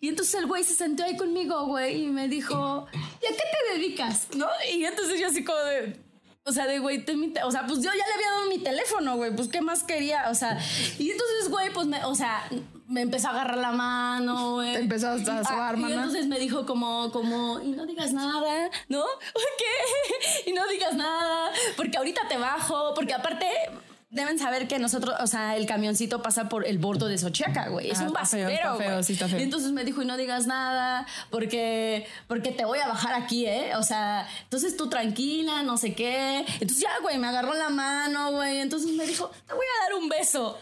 Y 0.00 0.08
entonces 0.08 0.34
el 0.36 0.46
güey 0.46 0.64
se 0.64 0.72
sentó 0.74 1.04
ahí 1.04 1.18
conmigo, 1.18 1.66
güey, 1.66 2.04
y 2.04 2.06
me 2.06 2.28
dijo, 2.28 2.86
¿y 2.94 3.26
a 3.26 3.30
qué 3.36 3.36
te 3.36 3.78
dedicas? 3.78 4.28
¿No? 4.36 4.46
Y 4.72 4.84
entonces 4.86 5.20
yo 5.20 5.26
así 5.26 5.44
como 5.44 5.58
de... 5.58 6.00
O 6.48 6.52
sea, 6.52 6.66
de 6.66 6.78
güey, 6.78 7.04
o 7.44 7.50
sea, 7.50 7.66
pues 7.66 7.80
yo 7.82 7.90
ya 7.90 8.06
le 8.06 8.14
había 8.14 8.30
dado 8.30 8.48
mi 8.48 8.58
teléfono, 8.58 9.16
güey, 9.16 9.34
pues 9.36 9.48
qué 9.48 9.60
más 9.60 9.82
quería, 9.84 10.30
o 10.30 10.34
sea, 10.34 10.58
y 10.98 11.10
entonces, 11.10 11.50
güey, 11.50 11.70
pues 11.74 11.86
me, 11.86 12.02
o 12.04 12.14
sea, 12.14 12.48
me 12.88 13.02
empezó 13.02 13.28
a 13.28 13.32
agarrar 13.32 13.58
la 13.58 13.70
mano, 13.72 14.54
güey. 14.54 14.72
Te 14.72 14.78
empezó 14.80 15.08
a 15.10 15.16
Y- 15.18 15.24
sobar, 15.26 15.78
y 15.78 15.84
entonces 15.84 16.26
me 16.26 16.38
dijo 16.38 16.64
como, 16.64 17.10
como, 17.12 17.60
y 17.60 17.68
no 17.68 17.84
digas 17.84 18.12
nada, 18.14 18.70
¿no? 18.88 19.04
¿Qué? 19.58 20.46
Y 20.50 20.52
no 20.54 20.66
digas 20.68 20.94
nada, 20.94 21.50
porque 21.76 21.98
ahorita 21.98 22.22
te 22.28 22.38
bajo, 22.38 22.94
porque 22.94 23.12
aparte, 23.12 23.46
deben 24.10 24.38
saber 24.38 24.68
que 24.68 24.78
nosotros, 24.78 25.14
o 25.20 25.26
sea, 25.26 25.56
el 25.56 25.66
camioncito 25.66 26.22
pasa 26.22 26.48
por 26.48 26.66
el 26.66 26.78
bordo 26.78 27.08
de 27.08 27.18
Sochiaca, 27.18 27.68
güey. 27.68 27.90
Es 27.90 28.00
Ah, 28.00 28.04
un 28.04 28.12
basurero, 28.12 28.76
güey. 28.76 29.04
sí. 29.04 29.18
Y 29.38 29.42
entonces 29.42 29.72
me 29.72 29.84
dijo, 29.84 30.02
y 30.02 30.06
no 30.06 30.16
digas 30.16 30.46
nada, 30.46 31.06
porque, 31.30 32.06
porque 32.26 32.50
te 32.50 32.64
voy 32.64 32.78
a 32.78 32.88
bajar 32.88 33.14
aquí, 33.14 33.44
¿eh? 33.46 33.76
O 33.76 33.82
sea, 33.82 34.26
entonces 34.44 34.76
tú 34.76 34.88
tranquila, 34.88 35.62
no 35.62 35.76
sé 35.76 35.94
qué. 35.94 36.38
Entonces 36.60 36.78
ya, 36.80 36.90
güey, 37.02 37.18
me 37.18 37.26
agarró 37.26 37.52
la 37.54 37.68
mano, 37.68 38.32
güey. 38.32 38.60
Entonces 38.60 38.90
me 38.92 39.06
dijo, 39.06 39.30
te 39.46 39.52
voy 39.54 39.64
a 39.78 39.82
dar 39.84 39.94
un 40.02 40.08
beso. 40.08 40.58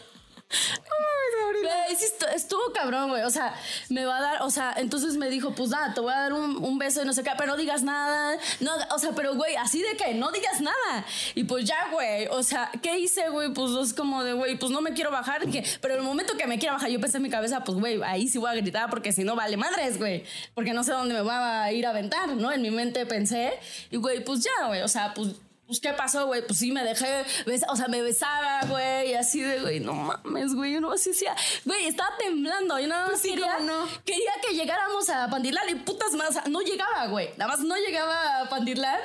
Estu- 1.89 2.27
estuvo 2.33 2.61
cabrón, 2.73 3.09
güey. 3.09 3.23
O 3.23 3.29
sea, 3.29 3.55
me 3.89 4.05
va 4.05 4.17
a 4.17 4.21
dar, 4.21 4.41
o 4.43 4.49
sea, 4.49 4.73
entonces 4.77 5.15
me 5.17 5.29
dijo, 5.29 5.53
pues 5.53 5.71
da, 5.71 5.93
te 5.93 6.01
voy 6.01 6.13
a 6.13 6.19
dar 6.19 6.33
un, 6.33 6.63
un 6.63 6.77
beso 6.77 7.01
y 7.01 7.05
no 7.05 7.13
sé 7.13 7.23
qué, 7.23 7.31
pero 7.37 7.51
no 7.51 7.57
digas 7.57 7.83
nada. 7.83 8.37
No, 8.59 8.71
o 8.93 8.99
sea, 8.99 9.11
pero 9.13 9.35
güey, 9.35 9.55
así 9.55 9.81
de 9.81 9.97
que 9.97 10.13
no 10.13 10.31
digas 10.31 10.61
nada. 10.61 11.05
Y 11.35 11.43
pues 11.45 11.65
ya, 11.65 11.89
güey. 11.91 12.27
O 12.27 12.43
sea, 12.43 12.71
¿qué 12.81 12.97
hice, 12.99 13.29
güey? 13.29 13.53
Pues 13.53 13.71
es 13.71 13.93
como 13.93 14.23
de, 14.23 14.33
güey, 14.33 14.57
pues 14.57 14.71
no 14.71 14.81
me 14.81 14.93
quiero 14.93 15.11
bajar. 15.11 15.41
Pero 15.81 15.95
el 15.95 16.01
momento 16.01 16.37
que 16.37 16.47
me 16.47 16.59
quiera 16.59 16.73
bajar, 16.75 16.89
yo 16.89 16.99
pensé 17.01 17.17
en 17.17 17.23
mi 17.23 17.29
cabeza, 17.29 17.63
pues 17.63 17.77
güey, 17.77 18.01
ahí 18.03 18.27
sí 18.27 18.37
voy 18.37 18.51
a 18.51 18.55
gritar 18.55 18.89
porque 18.89 19.11
si 19.11 19.23
no 19.23 19.35
vale 19.35 19.57
madres, 19.57 19.97
güey. 19.97 20.23
Porque 20.53 20.73
no 20.73 20.83
sé 20.83 20.91
dónde 20.91 21.13
me 21.13 21.21
va 21.21 21.63
a 21.63 21.71
ir 21.71 21.85
a 21.85 21.89
aventar, 21.89 22.29
¿no? 22.29 22.51
En 22.51 22.61
mi 22.61 22.71
mente 22.71 23.05
pensé. 23.05 23.53
Y 23.91 23.97
güey, 23.97 24.23
pues 24.23 24.41
ya, 24.43 24.67
güey. 24.67 24.81
O 24.81 24.87
sea, 24.87 25.13
pues 25.13 25.29
pues, 25.67 25.79
¿qué 25.79 25.93
pasó, 25.93 26.25
güey? 26.25 26.41
Pues 26.45 26.59
sí, 26.59 26.71
me 26.71 26.83
dejé, 26.83 27.23
o 27.67 27.75
sea, 27.75 27.87
me 27.87 28.01
besaba, 28.01 28.61
güey, 28.67 29.11
y 29.11 29.13
así 29.13 29.41
de, 29.41 29.59
güey, 29.59 29.79
no 29.79 29.93
mames, 29.93 30.53
güey, 30.55 30.73
yo 30.73 30.81
no 30.81 30.91
así 30.93 31.09
decía, 31.11 31.35
güey, 31.65 31.85
estaba 31.87 32.15
temblando, 32.17 32.79
yo 32.79 32.87
nada 32.87 33.09
más 33.09 33.21
quería, 33.21 33.55
cómo 33.57 33.65
no. 33.67 33.87
quería 34.05 34.31
que 34.47 34.55
llegáramos 34.55 35.09
a 35.09 35.29
Pandirlar 35.29 35.69
y 35.69 35.75
putas 35.75 36.13
más, 36.13 36.47
no 36.47 36.61
llegaba, 36.61 37.07
güey, 37.07 37.29
nada 37.37 37.51
más 37.51 37.59
no 37.59 37.75
llegaba 37.75 38.41
a 38.41 38.49
Pandirlar. 38.49 38.99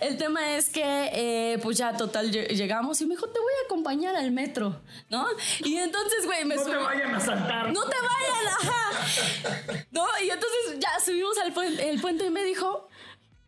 El 0.00 0.16
tema 0.16 0.56
es 0.56 0.68
que, 0.70 0.82
eh, 1.12 1.58
pues 1.62 1.76
ya, 1.78 1.96
total, 1.96 2.30
lle- 2.32 2.48
llegamos 2.48 3.00
y 3.00 3.06
me 3.06 3.14
dijo, 3.14 3.28
te 3.28 3.38
voy 3.38 3.52
a 3.62 3.66
acompañar 3.66 4.16
al 4.16 4.30
metro, 4.30 4.80
¿no? 5.10 5.26
Y 5.60 5.76
entonces, 5.76 6.24
güey, 6.24 6.44
me 6.44 6.56
No 6.56 6.64
te 6.64 6.76
vayan 6.76 7.14
a 7.14 7.20
saltar. 7.20 7.72
no 7.72 7.82
te 7.84 7.96
vayan, 7.96 8.46
ajá. 8.60 9.84
No, 9.90 10.04
y 10.24 10.30
entonces 10.30 10.78
ya 10.78 10.90
subimos 11.04 11.36
al 11.38 11.52
puente, 11.52 11.88
el 11.90 12.00
puente 12.00 12.26
y 12.26 12.30
me 12.30 12.42
dijo, 12.42 12.88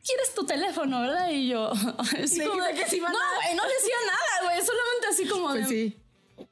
¿quieres 0.09 0.35
tu 0.35 0.45
teléfono, 0.47 1.01
verdad? 1.03 1.29
Y 1.31 1.49
yo, 1.49 1.71
así 2.23 2.45
como 2.45 2.63
de- 2.65 2.75
que 2.75 2.87
sí, 2.89 2.99
no, 3.01 3.07
güey, 3.09 3.55
no 3.55 3.63
decía 3.65 3.97
nada, 4.07 4.45
güey, 4.53 4.65
solamente 4.67 5.07
así 5.11 5.27
como 5.29 5.49
Pues 5.51 5.69
de- 5.69 5.75
sí. 5.75 5.99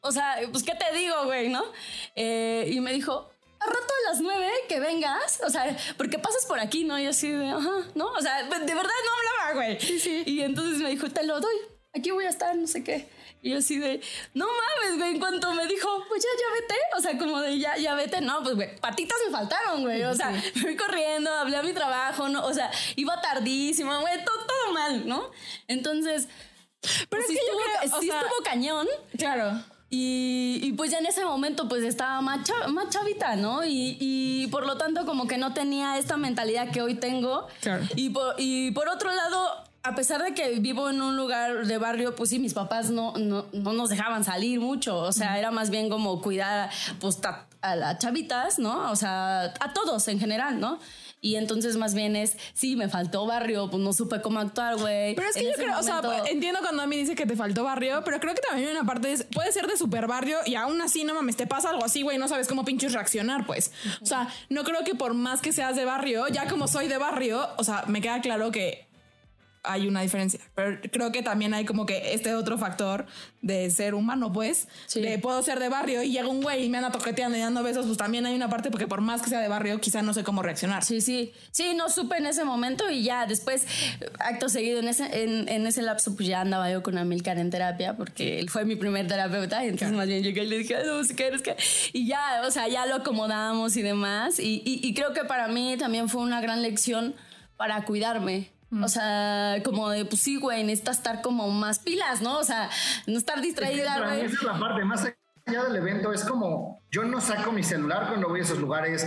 o 0.00 0.12
sea, 0.12 0.38
pues, 0.52 0.62
¿qué 0.62 0.74
te 0.74 0.96
digo, 0.96 1.24
güey, 1.24 1.48
no? 1.48 1.64
Eh, 2.14 2.68
y 2.72 2.80
me 2.80 2.92
dijo, 2.92 3.30
a 3.58 3.66
rato 3.66 3.94
a 4.06 4.10
las 4.10 4.20
nueve 4.20 4.50
que 4.68 4.78
vengas, 4.80 5.40
o 5.44 5.50
sea, 5.50 5.76
porque 5.96 6.18
pasas 6.18 6.44
por 6.46 6.60
aquí, 6.60 6.84
¿no? 6.84 6.98
Y 6.98 7.06
así 7.06 7.30
de, 7.30 7.48
ajá, 7.48 7.72
¿no? 7.94 8.06
O 8.12 8.20
sea, 8.20 8.42
de 8.42 8.48
verdad 8.50 8.66
no 8.74 9.44
hablaba, 9.44 9.52
güey. 9.54 9.80
Sí, 9.80 9.98
sí. 9.98 10.22
Y 10.26 10.42
entonces 10.42 10.78
me 10.80 10.90
dijo, 10.90 11.08
te 11.08 11.24
lo 11.24 11.40
doy, 11.40 11.56
aquí 11.94 12.10
voy 12.10 12.26
a 12.26 12.28
estar, 12.28 12.54
no 12.54 12.66
sé 12.66 12.84
qué. 12.84 13.08
Y 13.46 13.50
yo 13.50 13.58
así 13.58 13.78
de, 13.78 14.00
no 14.34 14.44
mames, 14.46 14.98
güey, 14.98 15.10
en 15.12 15.18
cuanto 15.20 15.52
me 15.54 15.66
dijo, 15.68 15.88
pues 16.08 16.20
ya, 16.22 16.28
ya 16.40 16.60
vete, 16.60 16.74
o 16.96 17.00
sea, 17.00 17.16
como 17.16 17.40
de, 17.40 17.58
ya, 17.60 17.76
ya 17.76 17.94
vete, 17.94 18.20
no, 18.20 18.42
pues, 18.42 18.56
güey, 18.56 18.76
patitas 18.80 19.16
me 19.24 19.30
faltaron, 19.30 19.82
güey, 19.82 20.02
o 20.02 20.14
sea, 20.16 20.30
me 20.30 20.40
fui 20.42 20.74
corriendo, 20.76 21.30
hablé 21.32 21.56
a 21.56 21.62
mi 21.62 21.72
trabajo, 21.72 22.28
¿no? 22.28 22.44
O 22.44 22.52
sea, 22.52 22.70
iba 22.96 23.20
tardísimo, 23.20 24.00
güey, 24.00 24.24
todo, 24.24 24.36
todo 24.46 24.72
mal, 24.72 25.06
¿no? 25.06 25.30
Entonces, 25.68 26.26
Pero 26.80 27.06
pues 27.08 27.22
es 27.22 27.28
sí 27.28 27.34
que 27.34 27.40
yo 27.40 27.52
estuvo- 27.60 27.78
creo, 27.80 27.96
o 27.96 28.00
sí 28.00 28.06
sea- 28.08 28.20
estuvo 28.20 28.42
cañón. 28.44 28.88
Claro. 29.16 29.62
Y, 29.88 30.58
y 30.64 30.72
pues 30.72 30.90
ya 30.90 30.98
en 30.98 31.06
ese 31.06 31.24
momento 31.24 31.68
pues 31.68 31.84
estaba 31.84 32.20
más, 32.20 32.40
más 32.70 32.88
chavita, 32.90 33.36
¿no? 33.36 33.64
Y, 33.64 33.96
y 34.00 34.48
por 34.48 34.66
lo 34.66 34.76
tanto 34.76 35.06
como 35.06 35.28
que 35.28 35.38
no 35.38 35.54
tenía 35.54 35.96
esta 35.98 36.16
mentalidad 36.16 36.72
que 36.72 36.82
hoy 36.82 36.96
tengo. 36.96 37.46
Claro. 37.60 37.84
Y 37.94 38.10
por, 38.10 38.34
y 38.38 38.72
por 38.72 38.88
otro 38.88 39.12
lado, 39.12 39.62
a 39.86 39.94
pesar 39.94 40.22
de 40.22 40.34
que 40.34 40.58
vivo 40.60 40.90
en 40.90 41.00
un 41.00 41.16
lugar 41.16 41.66
de 41.66 41.78
barrio, 41.78 42.14
pues 42.14 42.30
sí, 42.30 42.38
mis 42.38 42.54
papás 42.54 42.90
no, 42.90 43.14
no, 43.16 43.46
no 43.52 43.72
nos 43.72 43.88
dejaban 43.90 44.24
salir 44.24 44.60
mucho. 44.60 44.98
O 44.98 45.12
sea, 45.12 45.38
era 45.38 45.50
más 45.50 45.70
bien 45.70 45.88
como 45.88 46.20
cuidar 46.20 46.70
pues 47.00 47.18
a 47.62 47.74
las 47.76 47.98
chavitas, 47.98 48.58
¿no? 48.58 48.90
O 48.90 48.96
sea, 48.96 49.44
a 49.60 49.72
todos 49.72 50.06
en 50.08 50.20
general, 50.20 50.60
¿no? 50.60 50.78
Y 51.20 51.36
entonces 51.36 51.76
más 51.76 51.94
bien 51.94 52.14
es, 52.14 52.36
sí, 52.54 52.76
me 52.76 52.88
faltó 52.88 53.26
barrio, 53.26 53.68
pues 53.70 53.82
no 53.82 53.92
supe 53.92 54.20
cómo 54.20 54.38
actuar, 54.38 54.76
güey. 54.76 55.14
Pero 55.16 55.28
es 55.28 55.34
que 55.34 55.40
En 55.40 55.46
yo 55.46 55.52
creo, 55.54 55.78
o 55.78 55.82
sea, 55.82 56.00
entiendo 56.30 56.60
cuando 56.60 56.82
a 56.82 56.86
mí 56.86 56.96
dice 56.96 57.16
que 57.16 57.26
te 57.26 57.34
faltó 57.34 57.64
barrio, 57.64 58.02
pero 58.04 58.20
creo 58.20 58.34
que 58.34 58.42
también 58.42 58.70
una 58.70 58.84
parte, 58.84 59.12
es- 59.12 59.24
puede 59.24 59.50
ser 59.50 59.66
de 59.66 59.76
super 59.76 60.06
barrio 60.06 60.38
y 60.44 60.54
aún 60.54 60.80
así, 60.82 61.02
no 61.02 61.14
mames, 61.14 61.36
te 61.36 61.46
pasa 61.48 61.70
algo 61.70 61.84
así, 61.84 62.02
güey, 62.02 62.18
no 62.18 62.28
sabes 62.28 62.46
cómo 62.46 62.64
pinches 62.64 62.92
reaccionar, 62.92 63.44
pues. 63.46 63.72
O 64.02 64.06
sea, 64.06 64.28
no 64.50 64.62
creo 64.62 64.84
que 64.84 64.94
por 64.94 65.14
más 65.14 65.40
que 65.40 65.52
seas 65.52 65.74
de 65.74 65.84
barrio, 65.84 66.28
ya 66.28 66.46
como 66.48 66.68
soy 66.68 66.86
de 66.86 66.98
barrio, 66.98 67.48
o 67.56 67.64
sea, 67.64 67.84
me 67.88 68.00
queda 68.00 68.20
claro 68.20 68.52
que 68.52 68.85
hay 69.66 69.86
una 69.88 70.02
diferencia. 70.02 70.40
Pero 70.54 70.78
creo 70.92 71.12
que 71.12 71.22
también 71.22 71.54
hay 71.54 71.64
como 71.64 71.86
que 71.86 72.14
este 72.14 72.34
otro 72.34 72.58
factor 72.58 73.06
de 73.42 73.70
ser 73.70 73.94
humano, 73.94 74.32
pues. 74.32 74.68
Sí. 74.86 75.00
De 75.00 75.18
puedo 75.18 75.42
ser 75.42 75.58
de 75.58 75.68
barrio 75.68 76.02
y 76.02 76.10
llega 76.10 76.28
un 76.28 76.42
güey 76.42 76.64
y 76.64 76.68
me 76.68 76.78
anda 76.78 76.90
toqueteando 76.90 77.36
y 77.36 77.40
dando 77.40 77.62
besos, 77.62 77.86
pues 77.86 77.98
también 77.98 78.26
hay 78.26 78.34
una 78.34 78.48
parte 78.48 78.70
porque 78.70 78.86
por 78.86 79.00
más 79.00 79.22
que 79.22 79.30
sea 79.30 79.40
de 79.40 79.48
barrio, 79.48 79.80
quizá 79.80 80.02
no 80.02 80.14
sé 80.14 80.24
cómo 80.24 80.42
reaccionar. 80.42 80.84
Sí, 80.84 81.00
sí. 81.00 81.32
Sí, 81.50 81.74
no 81.74 81.88
supe 81.88 82.16
en 82.18 82.26
ese 82.26 82.44
momento 82.44 82.90
y 82.90 83.02
ya 83.02 83.26
después, 83.26 83.66
acto 84.18 84.48
seguido, 84.48 84.80
en 84.80 84.88
ese, 84.88 85.22
en, 85.22 85.48
en 85.48 85.66
ese 85.66 85.82
lapso, 85.82 86.16
pues 86.16 86.28
ya 86.28 86.40
andaba 86.40 86.70
yo 86.70 86.82
con 86.82 86.98
Amilcar 86.98 87.38
en 87.38 87.50
terapia 87.50 87.96
porque 87.96 88.38
él 88.38 88.50
fue 88.50 88.64
mi 88.64 88.76
primer 88.76 89.06
terapeuta 89.06 89.64
y 89.64 89.68
entonces 89.68 89.96
más 89.96 90.06
bien 90.06 90.22
llegué 90.22 90.44
y 90.44 90.48
le 90.48 90.58
dije, 90.58 90.76
"Ay, 90.76 90.84
no, 90.86 91.02
si 91.04 91.14
quieres 91.14 91.42
que... 91.42 91.56
Y 91.92 92.06
ya, 92.06 92.42
o 92.46 92.50
sea, 92.50 92.68
ya 92.68 92.86
lo 92.86 92.96
acomodamos 92.96 93.76
y 93.76 93.82
demás. 93.82 94.38
Y, 94.38 94.62
y, 94.64 94.80
y 94.86 94.94
creo 94.94 95.12
que 95.12 95.24
para 95.24 95.48
mí 95.48 95.76
también 95.78 96.08
fue 96.08 96.22
una 96.22 96.40
gran 96.40 96.62
lección 96.62 97.14
para 97.56 97.84
cuidarme. 97.84 98.50
O 98.70 98.88
sea, 98.88 99.62
como 99.64 99.90
de, 99.90 100.04
pues 100.04 100.20
sí, 100.20 100.36
güey, 100.38 100.64
necesitas 100.64 100.98
estar 100.98 101.22
como 101.22 101.48
más 101.48 101.78
pilas, 101.78 102.20
¿no? 102.20 102.38
O 102.38 102.44
sea, 102.44 102.68
no 103.06 103.16
estar 103.16 103.40
distraída, 103.40 103.94
Para 103.94 104.10
mí 104.10 104.16
güey. 104.16 104.26
esa 104.26 104.36
es 104.36 104.42
la 104.42 104.58
parte 104.58 104.84
más 104.84 105.04
allá 105.46 105.62
del 105.64 105.76
evento. 105.76 106.12
Es 106.12 106.24
como 106.24 106.82
yo 106.90 107.04
no 107.04 107.20
saco 107.20 107.52
mi 107.52 107.62
celular 107.62 108.08
cuando 108.08 108.28
voy 108.28 108.40
a 108.40 108.42
esos 108.42 108.58
lugares. 108.58 109.06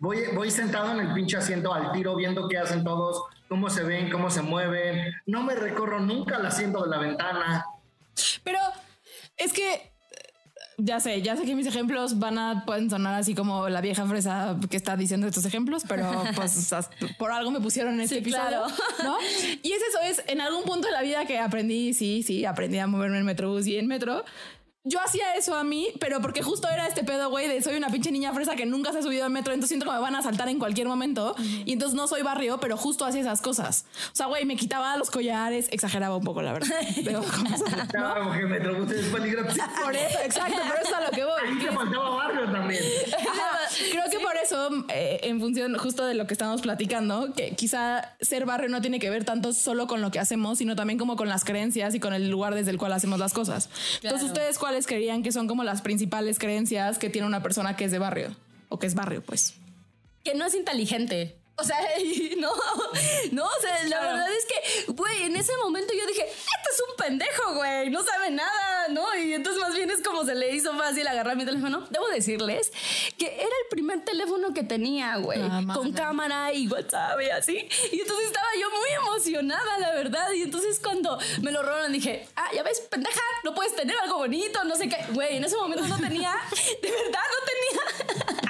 Voy, 0.00 0.24
voy 0.34 0.50
sentado 0.50 0.90
en 0.92 1.06
el 1.06 1.14
pinche 1.14 1.36
asiento 1.36 1.72
al 1.72 1.92
tiro 1.92 2.16
viendo 2.16 2.48
qué 2.48 2.58
hacen 2.58 2.82
todos, 2.82 3.22
cómo 3.48 3.70
se 3.70 3.84
ven, 3.84 4.10
cómo 4.10 4.30
se 4.30 4.42
mueven. 4.42 5.14
No 5.26 5.42
me 5.42 5.54
recorro 5.54 6.00
nunca 6.00 6.36
el 6.36 6.46
asiento 6.46 6.82
de 6.82 6.90
la 6.90 6.98
ventana. 6.98 7.64
Pero 8.42 8.58
es 9.36 9.52
que 9.52 9.92
ya 10.78 11.00
sé, 11.00 11.22
ya 11.22 11.36
sé 11.36 11.44
que 11.44 11.54
mis 11.54 11.66
ejemplos 11.66 12.18
van 12.18 12.38
a 12.38 12.64
pueden 12.66 12.90
sonar 12.90 13.14
así 13.14 13.34
como 13.34 13.68
la 13.68 13.80
vieja 13.80 14.06
fresa 14.06 14.56
que 14.70 14.76
está 14.76 14.96
diciendo 14.96 15.26
estos 15.26 15.44
ejemplos, 15.44 15.84
pero 15.88 16.24
pues 16.34 16.70
por 17.18 17.32
algo 17.32 17.50
me 17.50 17.60
pusieron 17.60 17.94
en 17.94 18.00
este 18.02 18.16
Sí, 18.16 18.20
episodio, 18.20 18.44
claro. 18.48 18.66
¿no? 19.04 19.16
Y 19.62 19.72
es 19.72 19.82
eso, 19.88 20.00
es 20.04 20.22
en 20.28 20.40
algún 20.40 20.64
punto 20.64 20.88
de 20.88 20.92
la 20.92 21.02
vida 21.02 21.24
que 21.26 21.38
aprendí, 21.38 21.94
sí, 21.94 22.22
sí, 22.22 22.44
aprendí 22.44 22.78
a 22.78 22.86
moverme 22.86 23.18
en 23.18 23.24
metrobús 23.24 23.66
y 23.66 23.76
en 23.76 23.86
metro. 23.86 24.24
Yo 24.88 25.00
hacía 25.00 25.34
eso 25.34 25.56
a 25.56 25.64
mí, 25.64 25.88
pero 25.98 26.20
porque 26.20 26.42
justo 26.42 26.68
era 26.68 26.86
este 26.86 27.02
pedo, 27.02 27.28
güey, 27.28 27.48
de 27.48 27.60
soy 27.60 27.76
una 27.76 27.88
pinche 27.88 28.12
niña 28.12 28.32
fresa 28.32 28.54
que 28.54 28.66
nunca 28.66 28.92
se 28.92 28.98
ha 28.98 29.02
subido 29.02 29.24
al 29.24 29.30
metro, 29.32 29.52
entonces 29.52 29.70
siento 29.70 29.84
que 29.86 29.90
me 29.92 29.98
van 29.98 30.14
a 30.14 30.22
saltar 30.22 30.48
en 30.48 30.60
cualquier 30.60 30.86
momento. 30.86 31.34
Y 31.64 31.72
entonces 31.72 31.96
no 31.96 32.06
soy 32.06 32.22
barrio, 32.22 32.58
pero 32.60 32.76
justo 32.76 33.04
hacía 33.04 33.20
esas 33.22 33.40
cosas. 33.42 33.84
O 34.12 34.16
sea, 34.16 34.26
güey, 34.26 34.44
me 34.44 34.54
quitaba 34.56 34.96
los 34.96 35.10
collares, 35.10 35.66
exageraba 35.72 36.16
un 36.16 36.22
poco, 36.24 36.40
la 36.40 36.52
verdad. 36.52 36.68
Pero, 37.04 37.22
¿cómo 37.22 37.56
se- 37.56 37.98
No, 37.98 38.14
porque 38.24 38.44
Metrobús 38.46 38.92
es 38.92 39.06
peligroso. 39.06 39.56
por 39.82 39.96
eso, 39.96 40.18
exacto, 40.24 40.56
por 40.66 40.76
eso 40.76 40.88
es 40.88 40.92
a 40.94 41.00
lo 41.00 41.10
que 41.10 41.24
voy. 41.24 41.40
Ahí 41.44 41.58
te 41.58 41.72
faltaba 41.72 42.10
barrio 42.10 42.52
también. 42.52 42.82
Creo 43.90 44.04
que 44.10 44.18
por 44.18 44.36
eso, 44.36 44.84
eh, 44.88 45.20
en 45.22 45.40
función 45.40 45.76
justo 45.78 46.04
de 46.06 46.14
lo 46.14 46.26
que 46.26 46.34
estamos 46.34 46.60
platicando, 46.62 47.32
que 47.34 47.54
quizá 47.54 48.14
ser 48.20 48.46
barrio 48.46 48.68
no 48.68 48.80
tiene 48.80 48.98
que 48.98 49.10
ver 49.10 49.24
tanto 49.24 49.52
solo 49.52 49.86
con 49.86 50.00
lo 50.00 50.10
que 50.10 50.18
hacemos, 50.18 50.58
sino 50.58 50.76
también 50.76 50.98
como 50.98 51.16
con 51.16 51.28
las 51.28 51.44
creencias 51.44 51.94
y 51.94 52.00
con 52.00 52.14
el 52.14 52.30
lugar 52.30 52.54
desde 52.54 52.70
el 52.70 52.78
cual 52.78 52.92
hacemos 52.92 53.18
las 53.18 53.32
cosas. 53.32 53.68
Entonces, 54.02 54.28
¿ustedes 54.28 54.58
cuáles 54.58 54.86
creerían 54.86 55.22
que 55.22 55.32
son 55.32 55.48
como 55.48 55.64
las 55.64 55.82
principales 55.82 56.38
creencias 56.38 56.98
que 56.98 57.10
tiene 57.10 57.26
una 57.26 57.42
persona 57.42 57.76
que 57.76 57.84
es 57.84 57.92
de 57.92 57.98
barrio? 57.98 58.36
O 58.68 58.78
que 58.78 58.86
es 58.86 58.94
barrio, 58.94 59.22
pues. 59.22 59.54
que 60.24 60.34
no 60.34 60.46
es 60.46 60.54
inteligente. 60.54 61.36
O 61.58 61.64
sea, 61.64 61.78
y 61.98 62.34
no, 62.38 62.52
no, 63.32 63.44
o 63.44 63.60
sea, 63.60 63.82
la 63.84 64.00
verdad 64.00 64.28
es 64.30 64.44
que, 64.44 64.92
güey, 64.92 65.22
en 65.22 65.36
ese 65.36 65.56
momento 65.56 65.94
yo 65.94 66.06
dije, 66.06 66.22
este 66.22 66.70
es 66.70 66.82
un 66.88 66.96
pendejo, 66.96 67.54
güey, 67.54 67.88
no 67.90 68.02
sabe 68.04 68.30
nada, 68.30 68.88
¿no? 68.88 69.14
Y 69.16 69.32
entonces 69.32 69.60
más 69.62 69.74
bien 69.74 69.90
es 69.90 70.02
como 70.02 70.24
se 70.24 70.34
le 70.34 70.54
hizo 70.54 70.76
fácil 70.76 71.06
agarrar 71.06 71.34
mi 71.36 71.46
teléfono. 71.46 71.86
Debo 71.90 72.08
decirles 72.08 72.70
que 73.16 73.26
era 73.26 73.44
el 73.44 73.68
primer 73.70 74.04
teléfono 74.04 74.52
que 74.52 74.64
tenía, 74.64 75.16
güey, 75.16 75.40
Ah, 75.40 75.62
con 75.72 75.92
cámara 75.92 76.52
y 76.52 76.68
WhatsApp 76.68 77.20
y 77.22 77.30
así. 77.30 77.68
Y 77.92 78.00
entonces 78.00 78.26
estaba 78.26 78.48
yo 78.60 78.68
muy 78.70 78.90
emocionada, 79.06 79.78
la 79.78 79.92
verdad. 79.92 80.32
Y 80.32 80.42
entonces 80.42 80.78
cuando 80.80 81.18
me 81.40 81.52
lo 81.52 81.62
robaron 81.62 81.92
dije, 81.92 82.28
ah, 82.36 82.50
ya 82.54 82.62
ves, 82.64 82.80
pendeja, 82.80 83.20
no 83.44 83.54
puedes 83.54 83.74
tener 83.74 83.96
algo 83.98 84.18
bonito, 84.18 84.62
no 84.64 84.76
sé 84.76 84.88
qué. 84.88 84.98
Güey, 85.12 85.36
en 85.36 85.44
ese 85.44 85.56
momento 85.56 85.86
no 85.86 85.96
tenía, 85.98 86.34
de 86.82 86.90
verdad 86.90 87.20
no 87.32 87.46
tenía. 87.46 88.45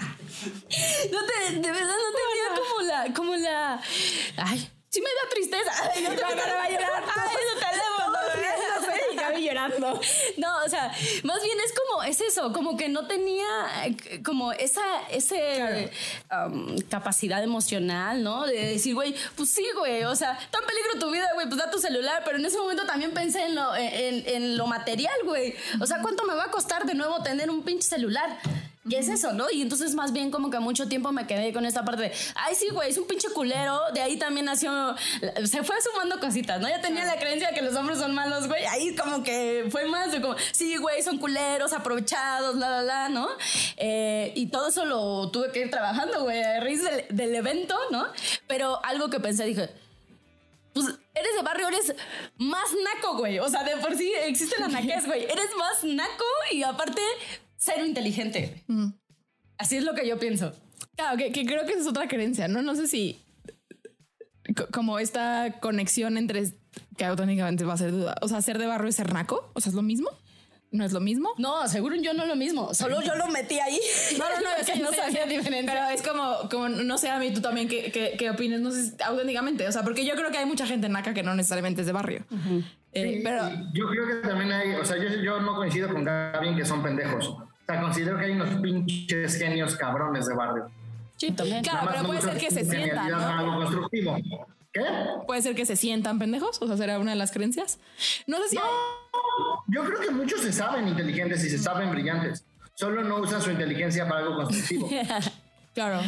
No 1.13 1.19
te, 1.27 1.55
de 1.57 1.73
verdad 1.73 1.95
no 1.97 2.13
tenía 2.13 2.47
como 2.57 2.83
la, 2.83 3.15
como 3.15 3.37
la. 3.37 3.81
Ay, 4.37 4.71
sí 4.89 5.01
me 5.01 5.09
da 5.09 5.31
tristeza. 5.31 5.73
Ay, 5.93 6.03
yo 6.05 6.09
también 6.15 6.39
va 6.39 6.65
a 6.65 6.71
llorar. 6.71 7.05
Ay, 7.17 7.37
y 9.13 9.17
Gaby 9.17 9.45
llorando. 9.45 10.01
No, 10.37 10.65
o 10.65 10.69
sea, 10.69 10.93
más 11.23 11.43
bien 11.43 11.59
es 11.65 11.73
como, 11.73 12.03
es 12.03 12.21
eso, 12.21 12.53
como 12.53 12.77
que 12.77 12.89
no 12.89 13.07
tenía 13.07 13.47
eh, 13.85 14.23
como 14.23 14.53
esa 14.53 14.83
ese, 15.11 15.91
um, 16.31 16.79
capacidad 16.89 17.43
emocional, 17.43 18.23
¿no? 18.23 18.47
De 18.47 18.73
decir, 18.73 18.95
güey, 18.95 19.15
pues 19.37 19.51
sí, 19.51 19.67
güey, 19.77 20.05
o 20.05 20.15
sea, 20.15 20.33
está 20.33 20.59
en 20.59 20.67
peligro 20.67 20.99
tu 20.99 21.11
vida, 21.11 21.29
güey, 21.35 21.47
pues 21.47 21.59
da 21.59 21.71
tu 21.71 21.79
celular, 21.79 22.23
pero 22.25 22.39
en 22.39 22.45
ese 22.45 22.59
momento 22.59 22.87
también 22.87 23.13
pensé 23.13 23.45
en 23.45 23.55
lo, 23.55 23.75
en, 23.77 24.27
en 24.27 24.57
lo 24.57 24.67
material, 24.67 25.17
güey. 25.25 25.55
O 25.81 25.87
sea, 25.87 26.01
¿cuánto 26.03 26.25
me 26.25 26.35
va 26.35 26.45
a 26.45 26.51
costar 26.51 26.85
de 26.85 26.95
nuevo 26.95 27.23
tener 27.23 27.51
un 27.51 27.63
pinche 27.63 27.89
celular? 27.89 28.39
Y 28.89 28.95
es 28.95 29.09
eso, 29.09 29.33
¿no? 29.33 29.51
Y 29.51 29.63
entonces 29.63 29.95
más 29.95 30.13
bien 30.13 30.31
como 30.31 30.51
que 30.51 30.61
mucho 30.61 30.89
tiempo 30.89 31.11
me 31.11 31.27
quedé 31.27 31.53
con 31.53 31.67
esta 31.67 31.85
parte 31.85 32.05
de, 32.05 32.13
ay, 32.37 32.55
sí, 32.55 32.69
güey, 32.71 32.91
es 32.91 32.99
un 32.99 33.07
pinche 33.07 33.29
culero. 33.31 33.81
De 33.93 34.01
ahí 34.01 34.17
también 34.17 34.47
nació, 34.47 34.95
se 35.45 35.63
fue 35.65 35.77
sumando 35.83 36.21
cositas, 36.21 36.61
¿no? 36.61 36.69
Ya 36.69 36.81
tenía 36.81 37.05
la 37.05 37.19
creencia 37.19 37.49
de 37.49 37.55
que 37.55 37.63
los 37.63 37.75
hombres 37.75 37.99
son 37.99 38.15
malos, 38.15 38.47
güey. 38.47 38.65
Ahí 38.67 38.95
como 38.95 39.23
que 39.23 39.67
fue 39.71 39.87
más 39.87 40.13
de 40.13 40.21
como, 40.21 40.37
sí, 40.53 40.77
güey, 40.77 41.03
son 41.03 41.19
culeros, 41.19 41.73
aprovechados, 41.73 42.57
la, 42.57 42.71
la, 42.71 42.83
la, 42.83 43.09
¿no? 43.09 43.29
Eh, 43.77 44.33
y 44.37 44.47
todo 44.47 44.69
eso 44.69 44.85
lo 44.85 45.31
tuve 45.31 45.51
que 45.51 45.61
ir 45.61 45.71
trabajando, 45.71 46.23
güey, 46.23 46.43
a 46.43 46.61
raíz 46.61 46.85
del, 46.85 47.05
del 47.11 47.35
evento, 47.35 47.77
¿no? 47.91 48.07
Pero 48.47 48.85
algo 48.85 49.11
que 49.11 49.19
pensé, 49.19 49.45
dije, 49.45 49.69
pues 50.77 50.87
eres 51.15 51.35
de 51.35 51.43
barrio, 51.43 51.69
eres 51.69 51.95
más 52.37 52.69
naco, 52.85 53.17
güey. 53.17 53.39
O 53.39 53.49
sea, 53.49 53.65
de 53.65 53.79
por 53.79 53.97
sí 53.97 54.13
existe 54.25 54.61
la 54.61 54.69
naquez, 54.69 55.07
güey. 55.07 55.25
Eres 55.25 55.49
más 55.59 55.83
naco 55.83 56.25
y 56.53 56.63
aparte 56.63 57.01
cero 57.57 57.85
inteligente. 57.87 58.65
Así 59.59 59.77
es 59.77 59.85
lo 59.85 59.95
que 59.95 60.07
yo 60.07 60.19
pienso. 60.19 60.53
Claro, 60.97 61.17
que, 61.17 61.33
que 61.33 61.45
creo 61.47 61.65
que 61.67 61.73
esa 61.73 61.81
es 61.83 61.87
otra 61.87 62.09
creencia, 62.09 62.49
¿no? 62.49 62.63
No 62.63 62.75
sé 62.75 62.87
si 62.89 63.19
co- 64.57 64.67
como 64.73 64.99
esta 64.99 65.59
conexión 65.61 66.17
entre 66.17 66.45
que 66.97 67.05
auténticamente 67.05 67.65
va 67.65 67.75
a 67.75 67.79
ser 67.79 67.93
duda. 67.93 68.17
O 68.23 68.29
sea, 68.29 68.41
ser 68.43 68.59
de 68.59 68.67
barrio 68.67 68.89
y 68.89 68.93
ser 68.93 69.13
naco. 69.13 69.51
O 69.55 69.61
sea, 69.61 69.71
es 69.71 69.75
lo 69.77 69.83
mismo. 69.83 70.11
No 70.73 70.85
es 70.85 70.93
lo 70.93 71.01
mismo. 71.01 71.31
No, 71.39 71.67
seguro 71.69 71.95
yo 71.97 72.13
no 72.13 72.27
lo 72.27 72.35
mismo. 72.37 72.75
Solo 72.75 73.01
yo 73.01 73.15
lo 73.15 73.29
metí 73.29 73.59
ahí. 73.59 73.79
No, 74.19 74.25
no, 74.29 74.41
no, 74.43 74.49
es 74.61 74.67
que 74.71 74.79
no 74.81 74.93
sabía 74.93 75.25
sé, 75.25 75.29
diferencia. 75.37 75.73
Pero 75.73 75.89
es 75.91 76.03
como, 76.03 76.49
como, 76.51 76.69
no 76.69 76.99
sé, 76.99 77.09
a 77.09 77.19
mí 77.19 77.33
tú 77.33 77.41
también 77.41 77.69
qué, 77.69 77.91
qué, 77.93 78.15
qué 78.19 78.31
opines, 78.31 78.61
no 78.61 78.71
sé, 78.73 78.95
auténticamente. 79.05 79.67
O 79.69 79.73
sea, 79.73 79.85
porque 79.85 80.05
yo 80.05 80.15
creo 80.17 80.31
que 80.31 80.39
hay 80.39 80.47
mucha 80.47 80.67
gente 80.67 80.89
naca 80.89 81.15
que 81.15 81.23
no 81.23 81.35
necesariamente 81.35 81.81
es 81.83 81.87
de 81.87 81.93
barrio. 81.93 82.25
Eh, 82.93 83.15
Sí, 83.17 83.21
pero 83.23 83.49
Yo 83.75 83.89
creo 83.89 84.07
que 84.07 84.29
también 84.29 84.51
hay, 84.53 84.73
o 84.75 84.85
sea, 84.85 84.97
yo, 84.97 85.09
yo 85.23 85.41
no 85.41 85.55
coincido 85.55 85.89
con 85.93 86.03
Gaby 86.05 86.49
en 86.49 86.57
que 86.57 86.65
son 86.65 86.83
pendejos. 86.83 87.37
O 87.69 87.73
sea, 87.73 87.81
considero 87.81 88.17
que 88.19 88.27
hay 88.27 88.33
unos 88.33 88.61
pinches 88.61 89.37
genios 89.39 89.75
cabrones 89.77 90.27
de 90.27 90.35
barrio. 90.35 90.71
Sí, 91.17 91.33
también. 91.33 91.65
Claro, 91.65 91.89
pero 91.91 92.05
puede 92.07 92.21
ser 92.21 92.39
que 92.39 92.51
se 92.51 92.65
sientan, 92.65 92.81
genialidad 93.07 93.19
¿no? 93.19 93.25
para 93.25 93.39
algo 93.41 93.57
constructivo. 93.57 94.17
¿Qué? 94.73 94.83
puede 95.27 95.41
ser 95.43 95.55
que 95.55 95.65
se 95.67 95.75
sientan 95.75 96.19
pendejos. 96.19 96.61
O 96.63 96.67
sea, 96.67 96.77
será 96.77 96.99
una 96.99 97.13
de 97.13 97.17
las 97.17 97.33
creencias. 97.33 97.81
No 98.27 98.37
sé 98.43 98.51
si 98.51 98.57
hay- 98.59 98.63
Yo 99.69 99.85
creo 99.85 100.01
que 100.01 100.11
muchos 100.11 100.43
se 100.43 100.53
saben 100.53 100.87
inteligentes 100.87 101.43
y 101.45 101.51
se 101.51 101.59
saben 101.59 101.91
brillantes. 101.91 102.45
Solo 102.75 103.03
no 103.03 103.17
usan 103.21 103.41
su 103.43 103.51
inteligencia 103.51 104.07
para 104.07 104.21
algo 104.21 104.37
constructivo. 104.37 104.89
Claro. 105.75 106.01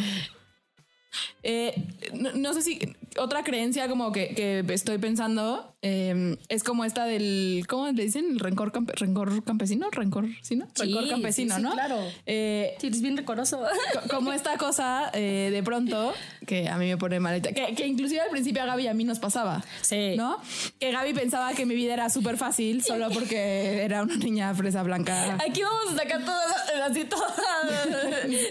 Eh, 1.43 1.73
no, 2.13 2.31
no 2.33 2.53
sé 2.53 2.61
si 2.63 2.95
otra 3.19 3.43
creencia 3.43 3.87
como 3.87 4.11
que, 4.11 4.33
que 4.35 4.65
estoy 4.73 4.97
pensando 4.97 5.75
eh, 5.81 6.37
es 6.49 6.63
como 6.63 6.83
esta 6.85 7.05
del, 7.05 7.63
¿cómo 7.67 7.87
le 7.87 8.03
dicen? 8.03 8.25
El 8.31 8.39
rencor, 8.39 8.71
campe- 8.71 8.93
rencor 8.95 9.43
campesino, 9.43 9.89
rencor, 9.91 10.25
¿sí, 10.41 10.55
no? 10.55 10.65
Sí, 10.75 10.83
rencor 10.83 11.07
campesino, 11.09 11.55
sí, 11.55 11.61
¿no? 11.61 11.71
claro. 11.71 11.97
Eh, 12.25 12.75
Sí, 12.79 12.87
eres 12.87 13.01
bien 13.01 13.15
decoroso. 13.15 13.61
co- 13.93 14.15
como 14.15 14.33
esta 14.33 14.57
cosa 14.57 15.09
eh, 15.13 15.49
de 15.51 15.63
pronto 15.63 16.13
que 16.45 16.67
a 16.67 16.77
mí 16.77 16.87
me 16.87 16.97
pone 16.97 17.19
maleta, 17.19 17.51
que, 17.53 17.75
que 17.75 17.85
inclusive 17.87 18.21
al 18.21 18.29
principio 18.29 18.63
a 18.63 18.65
Gaby 18.65 18.83
y 18.83 18.87
a 18.87 18.93
mí 18.93 19.03
nos 19.03 19.19
pasaba, 19.19 19.63
Sí. 19.81 20.15
¿no? 20.17 20.37
Que 20.79 20.91
Gaby 20.91 21.13
pensaba 21.13 21.53
que 21.53 21.65
mi 21.65 21.75
vida 21.75 21.93
era 21.93 22.09
súper 22.09 22.37
fácil 22.37 22.83
solo 22.83 23.09
porque 23.11 23.83
era 23.83 24.03
una 24.03 24.15
niña 24.15 24.53
fresa 24.55 24.83
blanca. 24.83 25.35
Aquí 25.47 25.61
vamos 25.61 25.93
a 25.93 25.97
sacar 25.97 26.25
todas, 26.25 26.69
así 26.89 27.05
todas, 27.05 27.33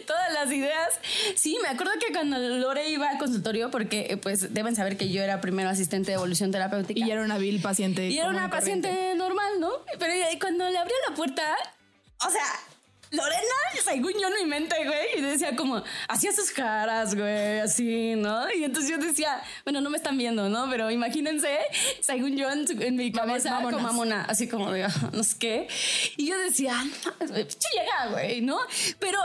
todas 0.07 0.33
las 0.33 0.53
ideas. 0.53 0.89
Sí, 1.35 1.57
me 1.63 1.69
acuerdo 1.69 1.93
que 2.05 2.13
cuando 2.13 2.39
Lore 2.39 2.89
iba 2.91 3.09
al 3.09 3.19
consultorio, 3.19 3.71
porque 3.71 4.07
eh, 4.11 4.17
pues 4.17 4.55
deben 4.55 4.75
saber 4.77 4.97
que 4.97 5.11
yo 5.11 5.23
era 5.23 5.41
primero 5.41 5.69
asistente 5.69 6.11
de 6.11 6.15
evolución 6.17 6.51
terapéutica. 6.51 7.05
Y 7.05 7.11
era 7.19 7.27
una 7.27 7.39
vil 7.39 7.61
paciente. 7.61 8.09
Y 8.09 8.19
era 8.19 8.31
una 8.31 8.51
paciente 8.51 9.15
normal, 9.17 9.61
¿no? 9.61 9.71
Pero 9.99 10.13
cuando 10.41 10.69
le 10.71 10.79
abrió 10.79 10.95
la 11.09 11.15
puerta, 11.15 11.43
o 12.27 12.31
sea, 12.31 12.45
Lorena, 13.11 13.83
según 13.85 14.13
yo 14.21 14.29
en 14.29 14.35
mi 14.45 14.45
mente, 14.51 14.77
güey, 14.85 15.19
y 15.19 15.21
decía 15.23 15.57
como, 15.57 15.83
hacía 16.09 16.33
sus 16.33 16.51
caras, 16.51 17.15
güey, 17.15 17.61
así, 17.61 18.15
¿no? 18.17 18.51
Y 18.53 18.65
entonces 18.65 18.91
yo 18.91 18.99
decía, 18.99 19.43
bueno, 19.65 19.81
no 19.81 19.89
me 19.91 19.97
están 19.97 20.17
viendo, 20.19 20.49
¿no? 20.49 20.69
Pero 20.71 20.91
imagínense, 20.91 21.59
según 22.01 22.37
yo 22.37 22.51
en, 22.51 22.67
su- 22.69 22.81
en 22.83 22.97
mi 22.97 23.11
cabeza, 23.13 23.61
como 23.63 23.79
mamona, 23.79 24.25
así 24.29 24.49
como 24.49 24.71
de, 24.73 24.85
"Ah, 24.85 25.11
no 25.13 25.23
sé 25.25 25.37
qué. 25.39 25.69
Y 26.17 26.27
yo 26.27 26.39
decía, 26.39 26.75
güey, 27.29 27.45
pinche 27.45 27.69
llega, 27.75 28.11
güey, 28.13 28.41
¿no? 28.43 28.59
Pero, 28.99 29.19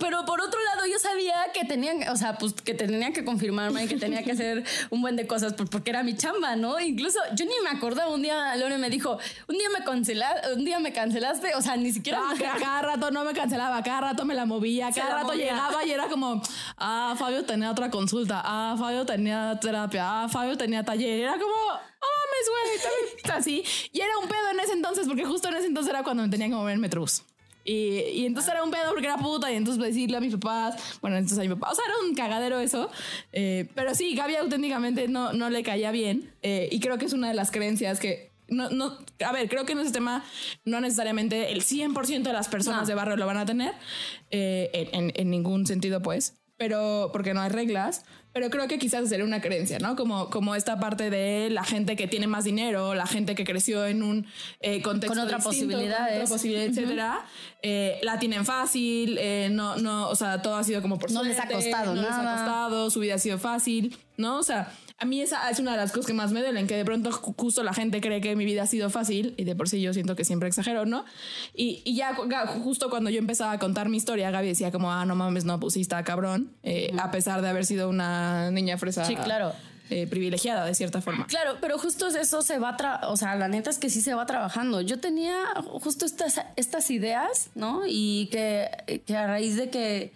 pero 0.00 0.24
por 0.24 0.40
otro 0.40 0.58
lado, 0.64 0.86
yo 0.86 0.98
sabía 0.98 1.34
que 1.54 1.64
tenían, 1.64 2.08
o 2.08 2.16
sea, 2.16 2.38
pues 2.38 2.54
que 2.54 2.74
tenía 2.74 3.12
que 3.12 3.24
confirmarme 3.24 3.84
y 3.84 3.88
que 3.88 3.96
tenía 3.96 4.22
que 4.24 4.32
hacer 4.32 4.64
un 4.90 5.00
buen 5.02 5.16
de 5.16 5.26
cosas 5.26 5.52
por- 5.54 5.70
porque 5.70 5.90
era 5.90 6.02
mi 6.02 6.16
chamba, 6.16 6.56
¿no? 6.56 6.80
Incluso 6.80 7.18
yo 7.34 7.44
ni 7.44 7.52
me 7.62 7.70
acordaba, 7.70 8.12
un 8.12 8.22
día 8.22 8.56
Lore 8.56 8.78
me 8.78 8.90
dijo, 8.90 9.18
un 9.46 9.56
día 9.58 9.68
me 9.76 9.84
cancelaste, 9.84 10.52
un 10.54 10.64
día 10.64 10.78
me 10.80 10.92
cancelaste, 10.92 11.54
o 11.54 11.62
sea, 11.62 11.76
ni 11.76 11.92
siquiera... 11.92 12.18
Ah, 12.22 12.34
ca- 12.38 12.56
cada 12.58 12.82
rato 12.82 13.10
no 13.10 13.24
me 13.24 13.27
cancelaba, 13.32 13.82
cada 13.82 14.00
rato 14.00 14.24
me 14.24 14.34
la 14.34 14.46
movía, 14.46 14.90
cada 14.92 15.10
la 15.10 15.14
rato 15.16 15.28
movía. 15.28 15.52
llegaba 15.52 15.84
y 15.84 15.90
era 15.90 16.08
como, 16.08 16.42
ah, 16.76 17.14
Fabio 17.18 17.44
tenía 17.44 17.70
otra 17.70 17.90
consulta, 17.90 18.42
ah, 18.44 18.76
Fabio 18.78 19.04
tenía 19.06 19.58
terapia, 19.60 20.24
ah, 20.24 20.28
Fabio 20.28 20.56
tenía 20.56 20.84
taller, 20.84 21.20
era 21.20 21.32
como, 21.32 21.52
oh 21.52 22.18
mames, 22.28 23.22
güey, 23.24 23.36
así. 23.38 23.64
Y 23.92 24.00
era 24.00 24.18
un 24.18 24.28
pedo 24.28 24.50
en 24.52 24.60
ese 24.60 24.72
entonces, 24.72 25.06
porque 25.06 25.24
justo 25.24 25.48
en 25.48 25.56
ese 25.56 25.66
entonces 25.66 25.90
era 25.92 26.02
cuando 26.02 26.22
me 26.22 26.28
tenían 26.28 26.50
que 26.50 26.56
mover 26.56 26.74
en 26.74 26.80
Metrobús. 26.80 27.22
Y, 27.64 28.00
y 28.14 28.26
entonces 28.26 28.50
era 28.50 28.64
un 28.64 28.70
pedo 28.70 28.90
porque 28.90 29.06
era 29.06 29.18
puta 29.18 29.52
y 29.52 29.56
entonces 29.56 29.82
decirle 29.82 30.16
a 30.16 30.20
mis 30.20 30.34
papás, 30.36 30.98
bueno, 31.02 31.18
entonces 31.18 31.38
a 31.38 31.42
mi 31.42 31.54
papá, 31.54 31.70
o 31.70 31.74
sea, 31.74 31.84
era 31.84 31.94
un 32.08 32.14
cagadero 32.14 32.58
eso. 32.60 32.90
Eh, 33.32 33.68
pero 33.74 33.94
sí, 33.94 34.14
Gaby 34.14 34.36
auténticamente 34.36 35.06
no, 35.06 35.34
no 35.34 35.50
le 35.50 35.62
caía 35.62 35.90
bien 35.90 36.32
eh, 36.42 36.68
y 36.72 36.80
creo 36.80 36.96
que 36.96 37.04
es 37.04 37.12
una 37.12 37.28
de 37.28 37.34
las 37.34 37.50
creencias 37.50 38.00
que... 38.00 38.30
No, 38.48 38.70
no, 38.70 38.96
a 39.24 39.32
ver, 39.32 39.48
creo 39.48 39.64
que 39.66 39.72
en 39.72 39.80
ese 39.80 39.92
tema 39.92 40.24
no 40.64 40.80
necesariamente 40.80 41.52
el 41.52 41.62
100% 41.62 42.22
de 42.22 42.32
las 42.32 42.48
personas 42.48 42.82
No. 42.82 42.86
de 42.86 42.94
barrio 42.94 43.16
lo 43.16 43.26
van 43.26 43.36
a 43.36 43.44
tener, 43.46 43.72
eh, 44.30 44.88
en, 44.92 45.12
en- 45.14 45.30
ningún 45.30 45.66
sentido, 45.66 46.00
pues, 46.02 46.38
pero 46.56 47.10
porque 47.12 47.34
no 47.34 47.40
hay 47.42 47.50
reglas. 47.50 48.04
Pero 48.32 48.50
creo 48.50 48.68
que 48.68 48.78
quizás 48.78 49.08
sería 49.08 49.24
una 49.24 49.40
creencia, 49.40 49.78
¿no? 49.78 49.96
Como, 49.96 50.28
como 50.28 50.54
esta 50.54 50.78
parte 50.78 51.08
de 51.10 51.48
la 51.50 51.64
gente 51.64 51.96
que 51.96 52.06
tiene 52.06 52.26
más 52.26 52.44
dinero, 52.44 52.94
la 52.94 53.06
gente 53.06 53.34
que 53.34 53.42
creció 53.44 53.86
en 53.86 54.02
un 54.02 54.26
eh, 54.60 54.80
contexto 54.82 55.16
Con 55.18 55.24
otras 55.24 55.42
distinto, 55.44 55.72
posibilidades. 55.74 56.12
con 56.14 56.22
otra 56.22 56.34
posibilidad, 56.34 56.66
etcétera, 56.66 57.24
eh, 57.62 57.98
la 58.02 58.18
tienen 58.18 58.44
fácil, 58.44 59.16
eh, 59.18 59.48
no, 59.50 59.76
no, 59.76 60.08
o 60.08 60.14
sea, 60.14 60.40
todo 60.42 60.56
ha 60.56 60.62
sido 60.62 60.82
como 60.82 60.98
por 60.98 61.10
No 61.10 61.22
les 61.22 61.38
ha 61.38 61.48
suerte, 61.48 61.54
costado 61.70 61.94
no 61.94 62.02
les 62.02 62.10
ha 62.10 62.22
nada. 62.22 62.36
costado, 62.36 62.90
su 62.90 63.00
vida 63.00 63.14
ha 63.14 63.18
sido 63.18 63.38
fácil, 63.38 63.96
¿no? 64.18 64.38
O 64.38 64.42
sea, 64.42 64.70
a 65.00 65.04
mí 65.04 65.20
esa 65.20 65.48
es 65.50 65.58
una 65.60 65.70
de 65.72 65.76
las 65.76 65.92
cosas 65.92 66.06
que 66.06 66.12
más 66.12 66.32
me 66.32 66.40
duelen, 66.40 66.66
que 66.66 66.76
de 66.76 66.84
pronto 66.84 67.10
ju- 67.10 67.34
justo 67.38 67.62
la 67.62 67.72
gente 67.72 68.00
cree 68.00 68.20
que 68.20 68.34
mi 68.36 68.44
vida 68.44 68.64
ha 68.64 68.66
sido 68.66 68.90
fácil 68.90 69.34
y 69.36 69.44
de 69.44 69.54
por 69.54 69.68
sí 69.68 69.80
yo 69.80 69.94
siento 69.94 70.16
que 70.16 70.24
siempre 70.24 70.48
exagero, 70.48 70.86
¿no? 70.86 71.04
Y, 71.54 71.82
y 71.84 71.94
ya 71.96 72.14
justo 72.64 72.90
cuando 72.90 73.08
yo 73.10 73.18
empezaba 73.18 73.52
a 73.52 73.58
contar 73.58 73.88
mi 73.88 73.96
historia, 73.96 74.30
Gaby 74.30 74.48
decía 74.48 74.72
como, 74.72 74.92
ah, 74.92 75.04
no 75.06 75.14
mames, 75.14 75.44
no, 75.44 75.60
pues 75.60 75.74
sí 75.74 75.80
está 75.82 76.02
cabrón, 76.04 76.50
eh, 76.62 76.92
a 76.98 77.10
pesar 77.10 77.42
de 77.42 77.48
haber 77.48 77.64
sido 77.64 77.88
una 77.88 78.50
niña 78.50 78.76
fresa 78.78 79.04
Sí, 79.04 79.14
claro. 79.16 79.52
eh, 79.90 80.06
privilegiada 80.06 80.64
de 80.66 80.74
cierta 80.74 81.00
forma. 81.00 81.26
Claro, 81.28 81.58
pero 81.60 81.78
justo 81.78 82.08
eso 82.08 82.42
se 82.42 82.58
va, 82.58 82.76
o 83.08 83.16
sea, 83.16 83.36
la 83.36 83.48
neta 83.48 83.70
es 83.70 83.78
que 83.78 83.90
sí 83.90 84.00
se 84.00 84.14
va 84.14 84.26
trabajando. 84.26 84.80
Yo 84.80 84.98
tenía 85.00 85.36
justo 85.80 86.04
estas, 86.06 86.40
estas 86.56 86.90
ideas, 86.90 87.50
¿no? 87.54 87.82
Y 87.86 88.28
que, 88.32 89.00
que 89.06 89.16
a 89.16 89.26
raíz 89.28 89.56
de 89.56 89.70
que, 89.70 90.12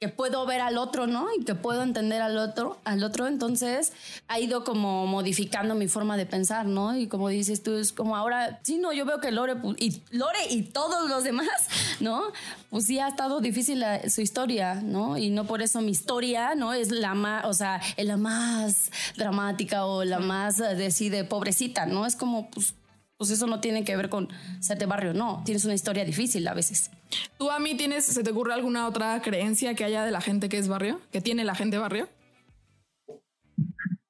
que 0.00 0.08
puedo 0.08 0.46
ver 0.46 0.60
al 0.60 0.78
otro, 0.78 1.08
¿no? 1.08 1.26
Y 1.36 1.44
que 1.44 1.56
puedo 1.56 1.82
entender 1.82 2.22
al 2.22 2.38
otro, 2.38 2.78
al 2.84 3.02
otro, 3.02 3.26
entonces 3.26 3.92
ha 4.28 4.38
ido 4.38 4.62
como 4.62 5.06
modificando 5.08 5.74
mi 5.74 5.88
forma 5.88 6.16
de 6.16 6.24
pensar, 6.24 6.66
¿no? 6.66 6.96
Y 6.96 7.08
como 7.08 7.28
dices 7.28 7.64
tú, 7.64 7.74
es 7.76 7.92
como 7.92 8.14
ahora, 8.14 8.60
sí, 8.62 8.78
no, 8.78 8.92
yo 8.92 9.04
veo 9.04 9.20
que 9.20 9.32
Lore, 9.32 9.56
pu- 9.56 9.74
y 9.76 10.00
Lore 10.16 10.38
y 10.50 10.62
todos 10.62 11.08
los 11.10 11.24
demás, 11.24 11.48
¿no? 12.00 12.22
Pues 12.70 12.84
sí 12.84 13.00
ha 13.00 13.08
estado 13.08 13.40
difícil 13.40 13.80
la- 13.80 14.08
su 14.08 14.20
historia, 14.20 14.76
¿no? 14.76 15.18
Y 15.18 15.30
no 15.30 15.46
por 15.46 15.62
eso 15.62 15.80
mi 15.80 15.90
historia, 15.90 16.54
¿no? 16.54 16.74
Es 16.74 16.92
la 16.92 17.14
más, 17.14 17.44
o 17.46 17.52
sea, 17.52 17.80
es 17.96 18.06
la 18.06 18.16
más 18.16 18.92
dramática 19.16 19.84
o 19.84 20.04
la 20.04 20.20
más 20.20 20.60
eh, 20.60 20.76
de 20.76 20.92
sí, 20.92 21.08
de 21.08 21.24
pobrecita, 21.24 21.86
¿no? 21.86 22.06
Es 22.06 22.14
como, 22.14 22.48
pues, 22.50 22.72
pues 23.18 23.30
eso 23.30 23.46
no 23.48 23.60
tiene 23.60 23.84
que 23.84 23.96
ver 23.96 24.08
con 24.08 24.28
ser 24.60 24.78
de 24.78 24.86
barrio, 24.86 25.12
no. 25.12 25.42
Tienes 25.44 25.64
una 25.64 25.74
historia 25.74 26.04
difícil 26.04 26.46
a 26.46 26.54
veces. 26.54 26.90
¿Tú 27.36 27.50
a 27.50 27.58
mí 27.58 27.76
tienes, 27.76 28.06
se 28.06 28.22
te 28.22 28.30
ocurre 28.30 28.54
alguna 28.54 28.86
otra 28.86 29.20
creencia 29.20 29.74
que 29.74 29.84
haya 29.84 30.04
de 30.04 30.12
la 30.12 30.20
gente 30.20 30.48
que 30.48 30.56
es 30.58 30.68
barrio? 30.68 31.00
¿Que 31.10 31.20
tiene 31.20 31.44
la 31.44 31.56
gente 31.56 31.78
barrio? 31.78 32.08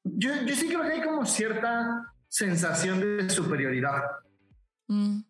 Yo, 0.05 0.31
yo 0.45 0.55
sí 0.55 0.69
creo 0.69 0.83
que 0.83 0.93
hay 0.93 1.03
como 1.03 1.25
cierta 1.25 2.13
sensación 2.29 3.01
de 3.01 3.31
superioridad, 3.31 4.03
Mm. 4.91 5.21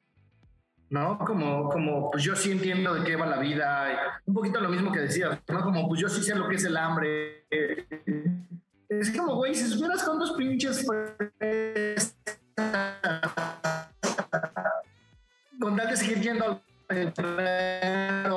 ¿no? 0.91 1.19
Como, 1.19 1.69
como 1.69 2.11
pues 2.13 2.23
yo 2.23 2.37
sí 2.37 2.53
entiendo 2.53 2.95
de 2.95 3.05
qué 3.05 3.17
va 3.17 3.27
la 3.27 3.39
vida, 3.39 4.21
un 4.25 4.35
poquito 4.35 4.61
lo 4.61 4.69
mismo 4.69 4.93
que 4.93 5.01
decías, 5.01 5.39
¿no? 5.49 5.63
Como 5.63 5.89
pues 5.89 6.01
yo 6.01 6.09
sí 6.09 6.23
sé 6.23 6.35
lo 6.37 6.49
que 6.49 6.55
es 6.55 6.65
el 6.65 6.77
hambre. 6.77 7.45
Es 8.89 9.11
como, 9.11 9.35
güey, 9.35 9.55
si 9.55 9.67
supieras 9.67 10.05
cuántos 10.05 10.33
pinches 10.33 10.87
fresas 10.87 12.17
con 15.61 15.77
tal 15.77 15.89
de 15.89 15.97
seguir 15.97 16.21
yendo 16.21 16.63
al 16.89 17.13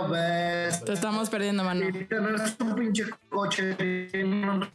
ves, 0.10 0.84
Te 0.84 0.94
estamos 0.94 1.30
perdiendo, 1.30 1.64
mano. 1.64 1.88
y 1.88 1.92
tener 2.06 2.36
un 2.60 2.76
pinche 2.76 3.06
coche, 3.30 3.76
un 4.24 4.68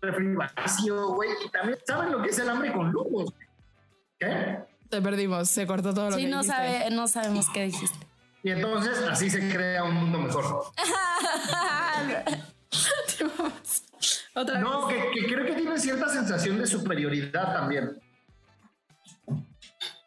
refri 0.00 0.34
vacío, 0.34 1.08
güey. 1.14 1.30
Y 1.44 1.48
también 1.48 1.78
saben 1.86 2.12
lo 2.12 2.22
que 2.22 2.28
es 2.30 2.38
el 2.38 2.48
hambre 2.48 2.72
con 2.72 2.90
lujos. 2.92 3.32
¿Qué? 4.18 4.58
Te 4.88 5.00
perdimos. 5.02 5.48
Se 5.48 5.66
cortó 5.66 5.92
todo 5.94 6.10
lo 6.10 6.16
Sí, 6.16 6.24
que 6.24 6.28
no, 6.28 6.42
dijiste. 6.42 6.56
sabe, 6.56 6.90
no 6.90 7.08
sabemos 7.08 7.48
qué 7.52 7.64
dijiste. 7.64 8.06
Y 8.42 8.50
entonces 8.50 8.98
así 9.08 9.28
se 9.28 9.48
crea 9.52 9.84
un 9.84 9.94
mundo 9.94 10.18
mejor. 10.18 10.44
Otra 14.34 14.54
vez. 14.54 14.62
No, 14.62 14.86
que, 14.88 15.10
que 15.14 15.26
creo 15.26 15.44
que 15.44 15.52
tiene 15.52 15.78
cierta 15.78 16.08
sensación 16.08 16.58
de 16.58 16.66
superioridad 16.66 17.52
también. 17.52 18.00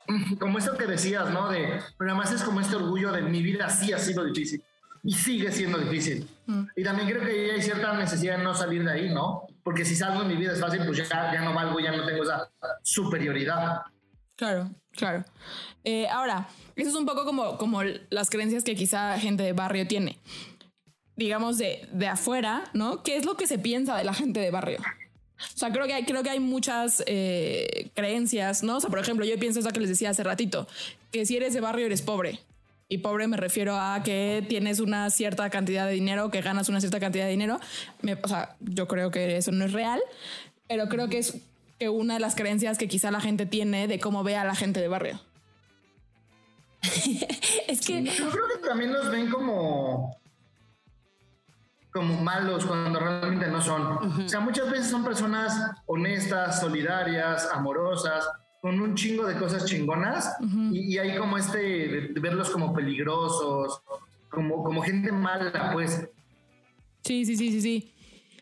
Como 0.40 0.58
esto 0.58 0.78
que 0.78 0.86
decías, 0.86 1.30
¿no? 1.32 1.50
De, 1.50 1.82
pero 1.98 2.12
además 2.12 2.32
es 2.32 2.44
como 2.44 2.60
este 2.60 2.76
orgullo 2.76 3.12
de 3.12 3.22
mi 3.22 3.42
vida 3.42 3.70
sí 3.70 3.94
ha 3.94 3.98
sido 3.98 4.24
difícil 4.26 4.64
y 5.04 5.14
sigue 5.14 5.52
siendo 5.52 5.78
difícil. 5.78 6.28
Y 6.76 6.84
también 6.84 7.10
creo 7.10 7.22
que 7.22 7.52
hay 7.52 7.62
cierta 7.62 7.94
necesidad 7.94 8.38
de 8.38 8.44
no 8.44 8.54
salir 8.54 8.84
de 8.86 8.92
ahí, 8.92 9.14
¿no? 9.14 9.48
Porque 9.64 9.84
si 9.84 9.96
salgo 9.96 10.22
en 10.22 10.30
mi 10.30 10.36
vida 10.36 10.54
es 10.54 10.62
fácil, 10.62 10.82
pues 10.86 10.98
ya, 10.98 11.34
ya 11.34 11.42
no 11.42 11.54
valgo, 11.54 11.80
ya 11.80 11.92
no 11.92 12.06
tengo 12.06 12.24
esa 12.24 12.50
superioridad. 12.82 13.82
Claro, 14.36 14.72
claro. 14.92 15.26
Eh, 15.84 16.08
ahora, 16.08 16.48
eso 16.76 16.90
es 16.90 16.96
un 16.96 17.06
poco 17.06 17.26
como, 17.26 17.58
como 17.58 17.82
las 18.10 18.30
creencias 18.30 18.64
que 18.64 18.76
quizá 18.76 19.20
gente 19.20 19.44
de 19.44 19.54
barrio 19.54 19.88
tiene. 19.88 20.20
Digamos, 21.16 21.58
de, 21.58 21.88
de 21.92 22.08
afuera, 22.08 22.64
¿no? 22.74 23.04
¿Qué 23.04 23.18
es 23.18 23.26
lo 23.26 23.36
que 23.36 23.46
se 23.46 23.60
piensa 23.60 23.98
de 23.98 24.06
la 24.06 24.14
gente 24.14 24.40
de 24.40 24.52
barrio? 24.52 24.80
O 25.38 25.58
sea, 25.58 25.72
creo 25.72 25.86
que 25.88 25.94
hay, 25.94 26.04
creo 26.06 26.24
que 26.24 26.30
hay 26.30 26.40
muchas 26.40 27.04
eh, 27.06 27.90
creencias, 27.96 28.64
¿no? 28.64 28.78
O 28.78 28.80
sea, 28.82 28.90
por 28.90 29.00
ejemplo, 29.00 29.26
yo 29.26 29.38
pienso 29.40 29.60
esa 29.60 29.72
que 29.72 29.80
les 29.80 29.90
decía 29.90 30.10
hace 30.12 30.24
ratito, 30.24 30.68
que 31.12 31.26
si 31.26 31.36
eres 31.36 31.54
de 31.54 31.62
barrio 31.62 31.86
eres 31.86 32.02
pobre. 32.02 32.40
Y 32.90 33.00
pobre 33.00 33.28
me 33.28 33.38
refiero 33.38 33.76
a 33.78 34.04
que 34.04 34.46
tienes 34.48 34.80
una 34.80 35.10
cierta 35.10 35.50
cantidad 35.50 35.88
de 35.88 35.94
dinero, 35.94 36.30
que 36.30 36.42
ganas 36.42 36.70
una 36.70 36.80
cierta 36.80 37.00
cantidad 37.00 37.26
de 37.26 37.32
dinero. 37.32 37.60
Me- 38.02 38.18
o 38.22 38.28
sea, 38.28 38.56
yo 38.60 38.88
creo 38.88 39.10
que 39.12 39.38
eso 39.38 39.52
no 39.52 39.66
es 39.66 39.74
real, 39.74 40.00
pero 40.68 40.88
creo 40.90 41.10
que 41.10 41.18
es 41.18 41.36
que 41.80 41.90
una 41.90 42.14
de 42.16 42.20
las 42.20 42.36
creencias 42.36 42.78
que 42.78 42.88
quizá 42.88 43.10
la 43.10 43.20
gente 43.20 43.46
tiene 43.46 43.88
de 43.88 44.00
cómo 44.00 44.24
ve 44.24 44.36
a 44.38 44.44
la 44.44 44.56
gente 44.56 44.80
de 44.80 44.88
barrio. 44.88 45.20
Es 47.68 47.82
que 47.82 48.04
Yo 48.04 48.30
creo 48.30 48.44
que 48.62 48.68
también 48.68 48.92
los 48.94 49.10
ven 49.10 49.30
como 49.30 50.16
como 51.94 52.22
malos 52.22 52.66
cuando 52.66 53.00
realmente 53.00 53.48
no 53.48 53.62
son. 53.62 54.24
O 54.24 54.30
sea, 54.30 54.40
muchas 54.40 54.70
veces 54.70 54.90
son 54.90 55.04
personas 55.04 55.56
honestas, 55.86 56.60
solidarias, 56.60 57.48
amorosas, 57.54 58.28
con 58.62 58.80
un 58.80 58.96
chingo 58.96 59.26
de 59.28 59.38
cosas 59.38 59.66
chingonas 59.66 60.38
y, 60.72 60.94
y 60.94 60.98
hay 60.98 61.18
como 61.18 61.38
este 61.38 61.58
de, 61.58 62.02
de 62.10 62.20
verlos 62.20 62.50
como 62.50 62.74
peligrosos, 62.74 63.82
como, 64.30 64.64
como 64.64 64.82
gente 64.82 65.12
mala, 65.12 65.72
pues. 65.74 66.10
Sí, 67.04 67.26
sí, 67.26 67.36
sí, 67.36 67.52
sí, 67.52 67.62
sí. 67.62 67.94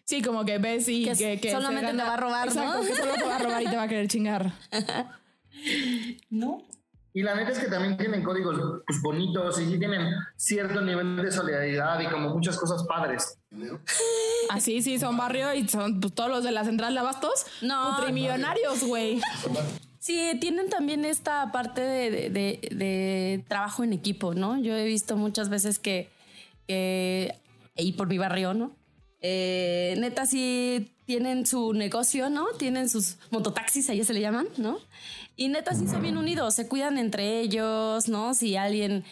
Sí, 0.05 0.21
como 0.21 0.45
que 0.45 0.57
ves 0.57 0.87
y 0.87 1.05
Que 1.05 1.13
que, 1.13 1.39
que 1.39 1.51
solamente 1.51 1.91
te 1.91 1.97
va 1.97 2.13
a 2.13 2.17
robar, 2.17 2.53
¿no? 2.53 2.61
Exacto, 2.61 2.87
que 2.87 2.95
solo 2.95 3.13
te 3.13 3.23
va 3.23 3.35
a 3.35 3.39
robar 3.39 3.63
y 3.63 3.67
te 3.67 3.75
va 3.77 3.83
a 3.83 3.87
querer 3.87 4.07
chingar. 4.07 4.53
no. 6.29 6.63
Y 7.13 7.23
la 7.23 7.35
neta 7.35 7.51
es 7.51 7.59
que 7.59 7.67
también 7.67 7.97
tienen 7.97 8.23
códigos 8.23 8.81
pues, 8.87 9.01
bonitos 9.01 9.59
y 9.59 9.65
sí 9.69 9.77
tienen 9.77 10.13
cierto 10.37 10.81
nivel 10.81 11.17
de 11.17 11.31
solidaridad 11.31 11.99
y 11.99 12.07
como 12.07 12.29
muchas 12.29 12.57
cosas 12.57 12.83
padres. 12.87 13.37
Así, 14.49 14.81
sí, 14.81 14.97
son 14.97 15.17
barrio 15.17 15.53
y 15.53 15.67
son 15.67 15.99
pues, 15.99 16.13
todos 16.13 16.29
los 16.29 16.43
de 16.43 16.51
la 16.51 16.63
central 16.63 16.93
de 16.93 16.99
abastos. 17.01 17.45
No. 17.61 17.95
Putrimillonarios, 17.97 18.83
güey. 18.85 19.19
Sí, 19.99 20.37
tienen 20.39 20.69
también 20.69 21.03
esta 21.05 21.51
parte 21.51 21.81
de, 21.81 22.09
de- 22.11 22.29
de- 22.29 22.75
de 22.75 23.43
trabajo 23.47 23.83
en 23.83 23.93
equipo, 23.93 24.33
¿no? 24.33 24.57
Yo 24.59 24.75
he 24.75 24.85
visto 24.85 25.15
muchas 25.17 25.49
veces 25.49 25.79
que, 25.79 26.09
que 26.67 27.35
y 27.75 27.91
por 27.93 28.07
mi 28.07 28.17
barrio, 28.17 28.53
¿no? 28.53 28.71
Eh, 29.21 29.95
neta, 29.99 30.25
sí 30.25 30.91
tienen 31.11 31.45
su 31.45 31.73
negocio, 31.73 32.29
¿no? 32.29 32.47
Tienen 32.57 32.87
sus 32.87 33.17
mototaxis, 33.31 33.89
allá 33.89 34.05
se 34.05 34.13
le 34.13 34.21
llaman, 34.21 34.47
¿no? 34.55 34.79
Y 35.35 35.49
neta, 35.49 35.75
sí 35.75 35.85
son 35.85 36.01
bien 36.01 36.17
unidos, 36.17 36.55
se 36.55 36.69
cuidan 36.69 36.97
entre 36.97 37.41
ellos, 37.41 38.07
¿no? 38.07 38.33
Si 38.33 38.55
a 38.55 38.63
alguien 38.63 39.03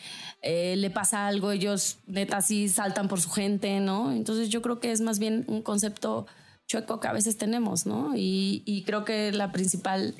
eh, 0.42 0.78
le 0.78 0.90
pasa 0.90 1.28
algo, 1.28 1.52
ellos 1.52 1.98
neta 2.08 2.40
sí 2.40 2.70
saltan 2.70 3.10
por 3.10 3.20
su 3.20 3.30
gente, 3.32 3.82
¿no? 3.82 4.14
Entonces 4.14 4.48
yo 4.48 4.62
creo 4.62 4.80
que 4.80 4.94
es 4.94 5.02
más 5.02 5.20
bien 5.20 5.44
un 5.50 5.62
concepto 5.62 6.26
chueco 6.68 7.02
que 7.02 7.10
a 7.10 7.12
veces 7.12 7.38
tenemos, 7.38 7.86
¿no? 7.86 8.16
Y, 8.16 8.64
y 8.66 8.84
creo 8.84 9.04
que 9.04 9.34
la 9.34 9.52
principal 9.52 10.16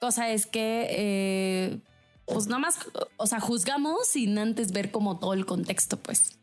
cosa 0.00 0.30
es 0.30 0.46
que, 0.46 0.86
eh, 0.88 1.80
pues 2.26 2.46
nada 2.46 2.60
más, 2.60 2.78
o 3.16 3.26
sea, 3.26 3.40
juzgamos 3.40 4.06
sin 4.06 4.38
antes 4.38 4.70
ver 4.70 4.92
como 4.92 5.18
todo 5.18 5.32
el 5.32 5.46
contexto, 5.46 5.96
pues. 5.96 6.38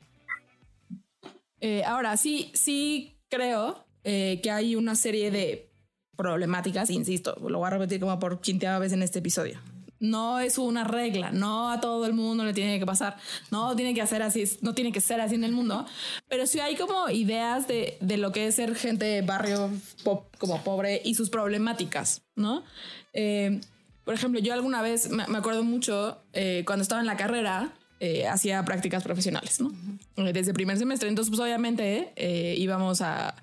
Eh, 1.62 1.86
ahora, 1.86 2.17
sí, 2.17 2.52
sí 2.54 3.15
creo 3.30 3.86
eh, 4.04 4.40
que 4.44 4.52
hay 4.52 4.76
una 4.76 4.96
serie 4.96 5.32
de 5.32 5.70
problemáticas, 6.16 6.90
insisto, 6.90 7.36
lo 7.48 7.60
voy 7.60 7.68
a 7.68 7.70
repetir 7.72 8.00
como 8.00 8.20
por 8.20 8.42
quinteava 8.42 8.80
vez 8.80 8.92
en 8.94 9.04
este 9.04 9.20
episodio. 9.20 9.60
No 10.02 10.40
es 10.40 10.58
una 10.58 10.86
regla, 10.86 11.32
no 11.32 11.70
a 11.72 11.82
todo 11.82 12.06
el 12.06 12.14
mundo 12.14 12.46
le 12.46 12.54
tiene 12.54 12.80
que 12.80 12.86
pasar, 12.86 13.18
no 13.52 13.76
tiene 13.76 13.94
que 13.94 14.02
hacer 14.02 14.22
así, 14.22 14.46
no 14.62 14.74
tiene 14.74 14.94
que 14.94 15.02
ser 15.02 15.20
así 15.20 15.36
en 15.36 15.44
el 15.44 15.52
mundo, 15.52 15.86
pero 16.30 16.48
sí 16.48 16.60
hay 16.62 16.76
como 16.78 17.10
ideas 17.10 17.68
de, 17.68 17.98
de 18.00 18.18
lo 18.18 18.32
que 18.32 18.48
es 18.48 18.56
ser 18.56 18.76
gente 18.76 19.04
de 19.06 19.22
barrio 19.22 19.70
po- 20.06 20.26
como 20.38 20.62
pobre 20.64 21.02
y 21.04 21.16
sus 21.16 21.30
problemáticas, 21.30 22.22
¿no? 22.38 22.64
Eh, 23.12 23.60
por 24.06 24.14
ejemplo, 24.14 24.40
yo 24.40 24.54
alguna 24.54 24.82
vez 24.82 25.10
me, 25.10 25.28
me 25.28 25.38
acuerdo 25.38 25.64
mucho 25.64 26.18
eh, 26.32 26.64
cuando 26.66 26.84
estaba 26.84 27.02
en 27.02 27.08
la 27.08 27.18
carrera, 27.18 27.74
eh, 28.00 28.26
hacía 28.28 28.64
prácticas 28.64 29.04
profesionales, 29.04 29.60
¿no? 29.60 29.74
Eh, 30.16 30.32
Desde 30.32 30.54
primer 30.54 30.78
semestre. 30.78 31.10
Entonces, 31.10 31.30
pues 31.30 31.42
obviamente 31.42 32.14
eh, 32.16 32.56
íbamos 32.58 33.02
a. 33.02 33.36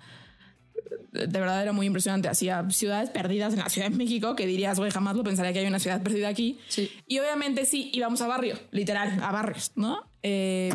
De 1.13 1.27
verdad 1.27 1.63
era 1.63 1.73
muy 1.73 1.87
impresionante. 1.87 2.29
Hacía 2.29 2.69
ciudades 2.71 3.11
perdidas 3.11 3.53
en 3.53 3.61
la 3.61 3.69
Ciudad 3.69 3.91
de 3.91 3.97
México 3.97 4.37
que 4.37 4.47
dirías, 4.47 4.79
güey, 4.79 4.91
jamás 4.91 5.17
lo 5.17 5.25
pensaría 5.25 5.53
que 5.53 5.61
hay 5.61 5.67
una 5.67 5.79
ciudad 5.79 6.03
perdida 6.03 6.29
aquí. 6.29 6.59
Sí. 6.69 6.91
Y 7.07 7.19
obviamente 7.19 7.65
sí, 7.65 7.91
íbamos 7.93 8.21
a 8.21 8.27
barrio, 8.27 8.59
literal, 8.71 9.19
a 9.23 9.33
barrios, 9.33 9.73
¿no? 9.77 10.05
Eh, 10.23 10.75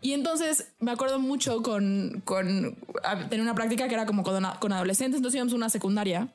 y 0.00 0.12
entonces 0.12 0.72
me 0.80 0.90
acuerdo 0.90 1.18
mucho 1.18 1.62
con, 1.62 2.22
con 2.24 2.76
tener 3.30 3.40
una 3.40 3.54
práctica 3.54 3.88
que 3.88 3.94
era 3.94 4.06
como 4.06 4.22
con, 4.22 4.42
con 4.58 4.72
adolescentes. 4.72 5.18
Entonces 5.18 5.36
íbamos 5.36 5.52
a 5.52 5.56
una 5.56 5.68
secundaria 5.68 6.28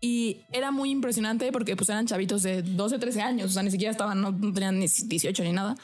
y 0.00 0.42
era 0.52 0.70
muy 0.70 0.90
impresionante 0.90 1.50
porque 1.52 1.74
pues 1.74 1.88
eran 1.88 2.06
chavitos 2.06 2.42
de 2.42 2.62
12, 2.62 2.98
13 2.98 3.22
años, 3.22 3.50
o 3.50 3.54
sea, 3.54 3.62
ni 3.62 3.70
siquiera 3.70 3.90
estaban, 3.90 4.20
no, 4.20 4.30
no 4.30 4.52
tenían 4.52 4.78
ni 4.78 4.86
18 4.86 5.42
ni 5.42 5.52
nada. 5.52 5.76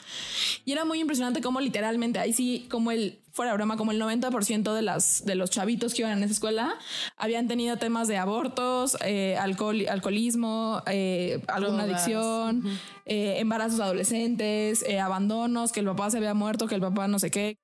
Y 0.65 0.71
era 0.71 0.85
muy 0.85 0.99
impresionante 0.99 1.41
como 1.41 1.59
literalmente, 1.59 2.19
ahí 2.19 2.31
sí, 2.31 2.67
como 2.69 2.91
el, 2.91 3.19
fuera 3.33 3.51
de 3.51 3.57
broma, 3.57 3.77
como 3.77 3.91
el 3.91 3.99
90% 3.99 4.73
de, 4.73 4.81
las, 4.83 5.25
de 5.25 5.33
los 5.35 5.49
chavitos 5.49 5.93
que 5.93 6.03
iban 6.03 6.17
en 6.17 6.23
esa 6.23 6.33
escuela 6.33 6.75
habían 7.17 7.47
tenido 7.47 7.77
temas 7.77 8.07
de 8.07 8.17
abortos, 8.17 8.95
eh, 9.03 9.35
alcohol, 9.37 9.85
alcoholismo, 9.89 10.83
eh, 10.85 11.41
alguna 11.47 11.85
Drogas. 11.85 12.03
adicción, 12.03 12.63
eh, 13.05 13.39
embarazos 13.39 13.79
adolescentes, 13.79 14.83
eh, 14.87 14.99
abandonos, 14.99 15.71
que 15.71 15.79
el 15.79 15.87
papá 15.87 16.11
se 16.11 16.17
había 16.17 16.35
muerto, 16.35 16.67
que 16.67 16.75
el 16.75 16.81
papá 16.81 17.07
no 17.07 17.17
sé 17.17 17.31
qué. 17.31 17.57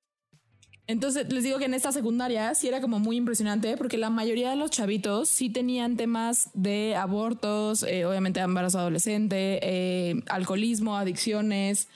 Entonces 0.87 1.31
les 1.31 1.43
digo 1.43 1.59
que 1.59 1.65
en 1.65 1.75
esta 1.75 1.91
secundaria 1.91 2.55
sí 2.55 2.67
era 2.67 2.81
como 2.81 2.97
muy 2.97 3.15
impresionante 3.15 3.77
porque 3.77 3.99
la 3.99 4.09
mayoría 4.09 4.49
de 4.49 4.55
los 4.55 4.71
chavitos 4.71 5.29
sí 5.29 5.51
tenían 5.51 5.97
temas 5.97 6.49
de 6.55 6.95
abortos, 6.95 7.83
eh, 7.83 8.05
obviamente 8.05 8.39
embarazo 8.39 8.79
adolescente, 8.79 9.59
eh, 9.61 10.23
alcoholismo, 10.29 10.97
adicciones 10.97 11.89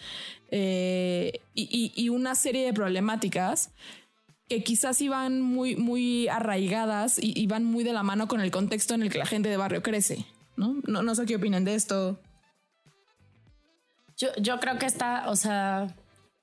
eh, 0.56 1.42
y, 1.56 1.64
y- 1.96 2.04
y 2.04 2.10
una 2.10 2.36
serie 2.36 2.64
de 2.64 2.74
problemáticas 2.74 3.72
que 4.48 4.64
quizás 4.64 5.02
iban 5.02 5.42
muy, 5.42 5.76
muy 5.76 6.28
arraigadas 6.28 7.18
y, 7.18 7.34
y 7.36 7.48
van 7.48 7.64
muy 7.66 7.84
de 7.84 7.92
la 7.94 8.04
mano 8.04 8.28
con 8.28 8.40
el 8.40 8.52
contexto 8.52 8.94
en 8.94 9.02
el 9.02 9.10
que 9.10 9.18
la 9.18 9.26
gente 9.26 9.50
de 9.50 9.58
barrio 9.58 9.82
crece. 9.82 10.26
No, 10.56 10.76
no, 10.86 11.02
no 11.02 11.16
sé 11.16 11.26
qué 11.26 11.38
opinan 11.38 11.66
de 11.66 11.74
esto. 11.74 12.20
Yo, 14.18 14.28
yo 14.38 14.60
creo 14.60 14.78
que 14.78 14.86
está, 14.86 15.30
o 15.30 15.36
sea, 15.36 15.88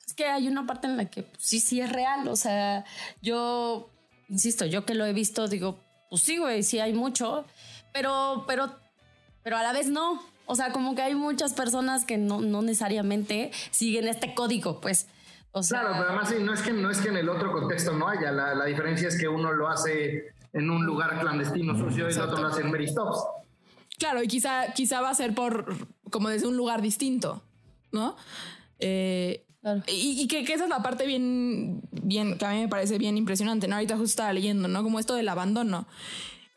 es 0.07 0.13
que 0.15 0.25
hay 0.27 0.49
una 0.49 0.67
parte 0.67 0.89
en 0.89 0.97
la 0.97 1.05
que 1.09 1.23
pues, 1.23 1.41
sí, 1.43 1.61
sí 1.61 1.81
es 1.81 1.91
real. 1.93 2.27
O 2.27 2.35
sea, 2.37 2.85
yo, 3.23 3.91
insisto, 4.29 4.67
yo 4.67 4.85
que 4.85 4.95
lo 4.95 5.07
he 5.07 5.13
visto, 5.13 5.47
digo, 5.47 5.79
pues 6.11 6.23
sí, 6.23 6.39
güey, 6.39 6.65
sí 6.65 6.81
hay 6.81 6.93
mucho, 6.95 7.45
pero, 7.93 8.45
pero, 8.49 8.75
pero 9.45 9.57
a 9.57 9.63
la 9.63 9.73
vez 9.73 9.89
no. 9.89 10.21
O 10.51 10.57
sea, 10.57 10.73
como 10.73 10.97
que 10.97 11.03
hay 11.03 11.15
muchas 11.15 11.55
personas 11.55 12.05
que 12.05 12.19
no, 12.19 12.41
no 12.41 12.61
necesariamente 12.61 13.53
siguen 13.71 14.09
este 14.09 14.35
código, 14.35 14.81
pues. 14.81 15.07
O 15.53 15.63
sea, 15.63 15.79
Claro, 15.79 15.95
pero 15.97 16.09
además 16.09 16.29
sí, 16.29 16.43
no 16.43 16.53
es 16.53 16.61
que 16.61 16.73
no 16.73 16.91
es 16.91 16.99
que 16.99 17.09
en 17.09 17.19
el 17.19 17.29
otro 17.29 17.53
contexto 17.53 17.93
no 17.93 18.09
haya. 18.09 18.33
La, 18.33 18.57
la 18.57 18.65
diferencia 18.65 19.07
es 19.07 19.17
que 19.17 19.29
uno 19.29 19.53
lo 19.53 19.69
hace 19.69 20.35
en 20.53 20.69
un 20.69 20.85
lugar 20.85 21.21
clandestino, 21.21 21.79
sucio, 21.79 22.11
y 22.11 22.13
el 22.13 22.21
otro 22.21 22.43
lo 22.43 22.49
hace 22.49 22.63
en 22.63 22.71
Mary 22.73 22.89
Stops. 22.89 23.21
Claro, 23.97 24.25
y 24.25 24.27
quizá, 24.27 24.73
quizá 24.75 25.01
va 25.01 25.11
a 25.11 25.15
ser 25.15 25.37
por 25.37 25.73
como 26.11 26.29
desde 26.31 26.49
un 26.49 26.57
lugar 26.57 26.83
distinto, 26.83 27.45
¿no? 27.93 28.17
Eh, 28.81 29.47
Claro. 29.61 29.83
Y, 29.89 30.23
y 30.23 30.27
que, 30.27 30.43
que 30.45 30.55
esa 30.55 30.65
es 30.65 30.71
la 30.71 30.83
parte 30.83 31.07
bien, 31.07 31.83
bien, 31.93 32.39
que 32.39 32.45
a 32.47 32.51
mí 32.51 32.61
me 32.61 32.69
parece 32.69 32.97
bien 32.97 33.19
impresionante, 33.19 33.69
¿no? 33.69 33.75
Ahorita 33.75 33.95
justo 33.95 34.09
estaba 34.09 34.33
leyendo, 34.33 34.69
¿no? 34.69 34.83
Como 34.83 34.99
esto 34.99 35.15
del 35.15 35.29
abandono. 35.29 35.87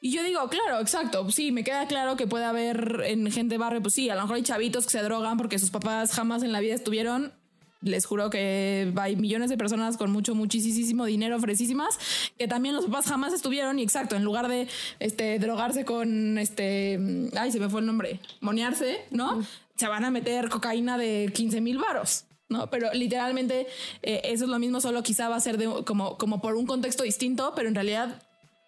Y 0.06 0.12
yo 0.12 0.22
digo, 0.22 0.50
claro, 0.50 0.82
exacto, 0.82 1.32
sí, 1.32 1.54
me 1.54 1.64
queda 1.64 1.88
claro 1.88 2.18
que 2.18 2.28
puede 2.28 2.44
haber 2.44 3.04
en 3.06 3.32
gente 3.32 3.58
barrio, 3.58 3.82
pues 3.82 3.94
sí, 3.94 4.10
a 4.10 4.16
lo 4.16 4.24
mejor 4.24 4.36
hay 4.36 4.44
chavitos 4.44 4.84
que 4.84 4.92
se 4.92 5.02
drogan 5.02 5.38
porque 5.38 5.58
sus 5.58 5.70
papás 5.70 6.12
jamás 6.12 6.44
en 6.44 6.52
la 6.52 6.60
vida 6.60 6.76
estuvieron. 6.76 7.32
Les 7.80 8.06
juro 8.06 8.30
que 8.30 8.92
hay 8.98 9.16
millones 9.16 9.50
de 9.50 9.56
personas 9.58 9.96
con 9.96 10.12
mucho, 10.12 10.36
muchísimo 10.36 11.06
dinero 11.06 11.40
fresísimas 11.40 11.98
que 12.38 12.50
también 12.50 12.76
los 12.76 12.88
papás 12.88 13.06
jamás 13.06 13.32
estuvieron. 13.32 13.80
Y 13.80 13.84
exacto, 13.84 14.18
en 14.18 14.26
lugar 14.26 14.50
de 14.50 14.68
este, 15.00 15.40
drogarse 15.40 15.86
con 15.86 16.38
este, 16.38 17.00
ay, 17.38 17.54
se 17.54 17.62
me 17.62 17.70
fue 17.70 17.80
el 17.80 17.86
nombre, 17.86 18.20
monearse, 18.42 19.06
¿no? 19.10 19.42
Se 19.78 19.88
van 19.88 20.04
a 20.04 20.12
meter 20.12 20.50
cocaína 20.50 20.98
de 20.98 21.32
15 21.34 21.62
mil 21.62 21.78
varos. 21.78 22.26
¿no? 22.50 22.70
Pero 22.70 22.94
literalmente 22.94 23.68
eh, 24.02 24.20
eso 24.26 24.44
es 24.44 24.50
lo 24.50 24.60
mismo, 24.60 24.82
solo 24.82 25.02
quizá 25.02 25.30
va 25.30 25.38
a 25.38 25.40
ser 25.40 25.58
de, 25.58 25.86
como, 25.86 26.18
como 26.18 26.42
por 26.42 26.56
un 26.56 26.68
contexto 26.68 27.04
distinto, 27.04 27.54
pero 27.56 27.70
en 27.70 27.76
realidad, 27.76 28.22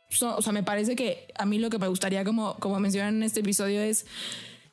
so- 0.09 0.35
o 0.37 0.41
sea, 0.41 0.53
me 0.53 0.63
parece 0.63 0.95
que 0.95 1.27
a 1.37 1.45
mí 1.45 1.59
lo 1.59 1.69
que 1.69 1.79
me 1.79 1.87
gustaría, 1.87 2.23
como, 2.23 2.55
como 2.59 2.79
mencionan 2.79 3.15
en 3.17 3.23
este 3.23 3.39
episodio, 3.41 3.81
es 3.81 4.05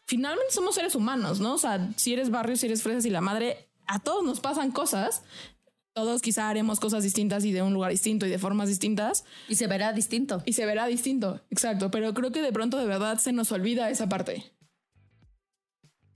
finalmente 0.07 0.53
somos 0.53 0.75
seres 0.75 0.95
humanos, 0.95 1.41
¿no? 1.41 1.55
O 1.55 1.59
sea, 1.59 1.89
si 1.97 2.13
eres 2.13 2.31
barrio, 2.31 2.57
si 2.57 2.67
eres 2.67 2.83
fresas 2.83 3.05
y 3.07 3.11
la 3.11 3.21
madre, 3.21 3.69
a 3.87 3.99
todos 3.99 4.25
nos 4.25 4.41
pasan 4.41 4.71
cosas. 4.73 5.23
Todos 5.95 6.23
quizá 6.23 6.49
haremos 6.49 6.81
cosas 6.81 7.03
distintas 7.03 7.45
y 7.45 7.53
de 7.53 7.61
un 7.61 7.75
lugar 7.75 7.91
distinto 7.91 8.25
y 8.25 8.31
de 8.31 8.39
formas 8.39 8.67
distintas 8.69 9.27
Y 9.47 9.57
se 9.57 9.67
verá 9.67 9.93
distinto. 9.93 10.43
y 10.47 10.55
se 10.55 10.65
verá 10.65 10.87
distinto, 10.87 11.43
exacto, 11.51 11.91
pero 11.91 12.15
creo 12.15 12.33
que 12.33 12.41
de 12.41 12.51
pronto 12.51 12.79
de 12.79 12.87
verdad 12.87 13.19
se 13.19 13.31
nos 13.33 13.53
olvida 13.53 13.91
esa 13.91 14.09
parte. 14.09 14.53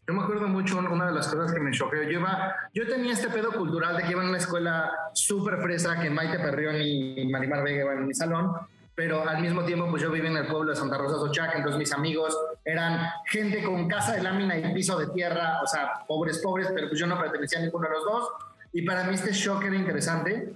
Yo 0.09 0.15
me 0.15 0.23
acuerdo 0.23 0.47
mucho 0.49 0.79
una 0.79 1.07
de 1.09 1.13
las 1.13 1.27
cosas 1.29 1.53
que 1.53 1.61
me 1.61 1.73
choqueó. 1.73 2.05
Yo, 2.05 2.21
iba, 2.21 2.55
yo 2.73 2.87
tenía 2.87 3.13
este 3.13 3.29
pedo 3.29 3.53
cultural 3.53 3.97
de 3.97 4.05
que 4.05 4.13
iba 4.13 4.23
en 4.23 4.29
una 4.29 4.39
escuela 4.39 4.91
súper 5.13 5.59
fresa, 5.61 6.01
que 6.01 6.09
Maite 6.09 6.39
Perrión 6.39 6.77
y 6.81 7.27
Marimar 7.29 7.63
Vega 7.65 7.83
iban 7.83 7.99
en 7.99 8.07
mi 8.07 8.15
salón, 8.15 8.53
pero 8.97 9.29
al 9.29 9.41
mismo 9.41 9.63
tiempo 9.63 9.89
pues 9.91 10.03
yo 10.03 10.11
vivía 10.11 10.31
en 10.31 10.39
el 10.39 10.47
pueblo 10.47 10.71
de 10.71 10.77
Santa 10.77 10.97
Rosa 10.97 11.19
Sochac, 11.19 11.55
entonces 11.55 11.79
mis 11.79 11.93
amigos 11.93 12.37
eran 12.65 13.11
gente 13.27 13.63
con 13.63 13.87
casa 13.87 14.15
de 14.15 14.23
lámina 14.23 14.59
y 14.59 14.75
piso 14.75 14.99
de 14.99 15.07
tierra, 15.09 15.61
o 15.63 15.67
sea, 15.67 16.05
pobres, 16.09 16.39
pobres, 16.39 16.73
pero 16.75 16.89
pues 16.89 16.99
yo 16.99 17.07
no 17.07 17.21
pertenecía 17.21 17.59
a 17.59 17.63
ninguno 17.63 17.87
de 17.87 17.95
los 17.95 18.05
dos. 18.05 18.29
Y 18.73 18.83
para 18.83 19.05
mí 19.05 19.15
este 19.15 19.33
shock 19.33 19.65
era 19.65 19.77
interesante. 19.77 20.55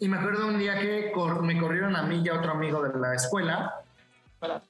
Y 0.00 0.08
me 0.08 0.18
acuerdo 0.18 0.48
un 0.48 0.58
día 0.58 0.78
que 0.78 1.12
me 1.42 1.60
corrieron 1.60 1.94
a 1.94 2.02
mí 2.02 2.22
y 2.24 2.28
a 2.28 2.34
otro 2.34 2.52
amigo 2.52 2.82
de 2.82 2.98
la 2.98 3.14
escuela 3.14 3.82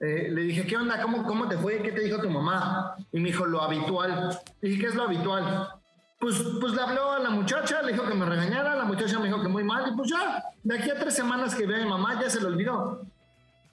eh, 0.00 0.28
le 0.30 0.42
dije, 0.42 0.66
¿qué 0.66 0.76
onda? 0.76 1.00
¿Cómo, 1.00 1.24
¿Cómo 1.24 1.48
te 1.48 1.56
fue? 1.56 1.80
¿Qué 1.80 1.92
te 1.92 2.02
dijo 2.02 2.20
tu 2.20 2.28
mamá? 2.28 2.94
Y 3.10 3.20
me 3.20 3.28
dijo, 3.28 3.46
lo 3.46 3.62
habitual. 3.62 4.38
Le 4.60 4.68
dije, 4.68 4.82
¿qué 4.82 4.86
es 4.88 4.94
lo 4.94 5.04
habitual? 5.04 5.68
Pues, 6.22 6.40
pues 6.60 6.72
le 6.72 6.80
habló 6.80 7.10
a 7.10 7.18
la 7.18 7.30
muchacha, 7.30 7.82
le 7.82 7.94
dijo 7.94 8.06
que 8.06 8.14
me 8.14 8.24
regañara, 8.24 8.76
la 8.76 8.84
muchacha 8.84 9.18
me 9.18 9.26
dijo 9.26 9.42
que 9.42 9.48
muy 9.48 9.64
mal, 9.64 9.92
y 9.92 9.96
pues 9.96 10.08
ya, 10.08 10.44
de 10.62 10.78
aquí 10.78 10.88
a 10.88 10.94
tres 10.94 11.14
semanas 11.14 11.52
que 11.52 11.66
vea 11.66 11.78
a 11.78 11.82
mi 11.82 11.90
mamá, 11.90 12.16
ya 12.22 12.30
se 12.30 12.40
lo 12.40 12.46
olvidó. 12.46 13.02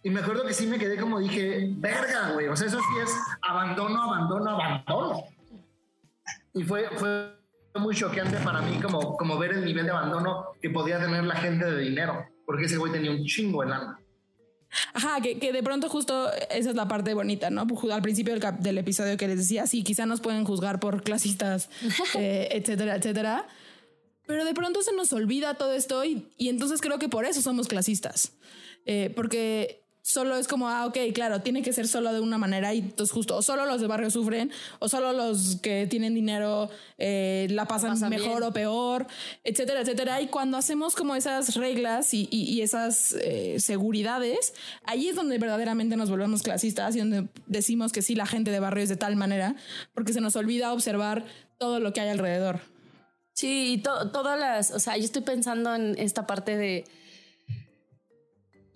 Y 0.02 0.10
me 0.10 0.22
acuerdo 0.22 0.44
que 0.48 0.56
sí 0.56 0.66
me 0.66 0.80
quedé 0.80 0.98
como 0.98 1.20
dije, 1.20 1.70
verga, 1.78 2.32
güey, 2.34 2.48
o 2.48 2.56
sea, 2.56 2.66
eso 2.66 2.80
sí 2.80 3.00
es 3.04 3.16
abandono, 3.44 4.02
abandono, 4.02 4.50
abandono. 4.50 5.24
Y 6.56 6.64
fue, 6.64 6.90
fue 6.96 7.36
muy 7.76 7.96
choqueante 7.96 8.38
para 8.38 8.62
mí 8.62 8.80
como, 8.82 9.16
como 9.16 9.38
ver 9.38 9.52
el 9.52 9.64
nivel 9.64 9.86
de 9.86 9.92
abandono 9.92 10.48
que 10.60 10.72
podía 10.72 11.00
tener 11.00 11.26
la 11.26 11.36
gente 11.36 11.66
de 11.70 11.78
dinero, 11.78 12.26
porque 12.48 12.66
ese 12.66 12.78
güey 12.78 12.92
tenía 12.92 13.12
un 13.12 13.26
chingo 13.26 13.62
de 13.62 13.70
lana. 13.70 13.99
Ajá, 14.94 15.22
que, 15.22 15.40
que 15.40 15.52
de 15.52 15.64
pronto 15.64 15.90
justo 15.90 16.32
esa 16.52 16.70
es 16.70 16.76
la 16.76 16.88
parte 16.88 17.14
bonita, 17.14 17.50
¿no? 17.50 17.66
Pues, 17.68 17.92
Al 17.92 18.02
principio 18.02 18.34
del, 18.34 18.44
del 18.60 18.78
episodio 18.78 19.18
que 19.18 19.28
les 19.28 19.38
decía, 19.38 19.66
sí, 19.68 19.84
quizá 19.84 20.06
nos 20.06 20.22
pueden 20.22 20.46
juzgar 20.46 20.80
por 20.80 21.04
clasistas, 21.04 21.70
eh, 22.16 22.50
etcétera, 22.52 22.96
etcétera. 22.96 23.48
Pero 24.26 24.46
de 24.46 24.54
pronto 24.54 24.84
se 24.84 24.94
nos 24.94 25.12
olvida 25.12 25.56
todo 25.56 25.74
esto 25.74 26.06
y, 26.06 26.28
y 26.38 26.50
entonces 26.50 26.82
creo 26.82 27.00
que 27.00 27.10
por 27.10 27.26
eso 27.26 27.42
somos 27.42 27.68
clasistas. 27.68 28.34
Eh, 28.86 29.12
porque 29.16 29.84
solo 30.02 30.38
es 30.38 30.48
como, 30.48 30.70
ah, 30.70 30.86
ok, 30.88 30.98
claro, 31.14 31.42
tiene 31.42 31.62
que 31.62 31.72
ser 31.74 31.88
solo 31.88 32.12
de 32.14 32.20
una 32.20 32.38
manera 32.38 32.74
y 32.74 32.80
entonces 32.80 33.12
justo 33.14 33.36
o 33.36 33.42
solo 33.42 33.66
los 33.66 33.80
de 33.82 33.88
barrio 33.88 34.10
sufren 34.10 34.52
o 34.80 34.90
solo 34.90 35.14
los 35.14 35.58
que 35.62 35.86
tienen 35.88 36.16
dinero 36.16 36.70
eh, 36.98 37.48
la 37.52 37.66
pasan, 37.66 37.92
Pasan 37.92 38.10
mejor 38.10 38.38
bien. 38.40 38.44
o 38.44 38.54
peor, 38.54 39.08
etcétera, 39.44 39.82
etcétera. 39.82 40.22
Y 40.22 40.28
cuando 40.28 40.58
hacemos 40.58 40.96
como 40.96 41.16
esas 41.16 41.56
reglas 41.56 42.14
y, 42.14 42.28
y- 42.32 42.44
y 42.54 42.62
esas 42.62 43.14
eh, 43.22 43.58
seguridades, 43.60 44.54
ahí 44.86 45.10
es 45.10 45.16
donde 45.16 45.38
verdaderamente 45.38 45.96
nos 45.96 46.10
volvemos 46.10 46.42
clasistas 46.44 46.96
y 46.96 47.00
donde 47.00 47.28
decimos 47.48 47.92
que 47.92 48.02
sí, 48.02 48.16
la 48.16 48.26
gente 48.26 48.52
de 48.52 48.60
barrio 48.60 48.84
es 48.84 48.90
de 48.90 48.98
tal 48.98 49.16
manera, 49.16 49.56
porque 49.94 50.14
se 50.14 50.22
nos 50.22 50.36
olvida 50.36 50.74
observar 50.74 51.26
todo 51.58 51.80
lo 51.80 51.94
que 51.94 52.02
hay 52.02 52.10
alrededor. 52.10 52.62
Sí, 53.34 53.74
y 53.74 53.78
to- 53.78 54.12
todas 54.12 54.38
las, 54.40 54.72
o 54.72 54.80
sea, 54.80 54.98
yo 54.98 55.04
estoy 55.04 55.22
pensando 55.22 55.74
en 55.76 55.96
esta 55.98 56.26
parte 56.28 56.58
de 56.58 56.86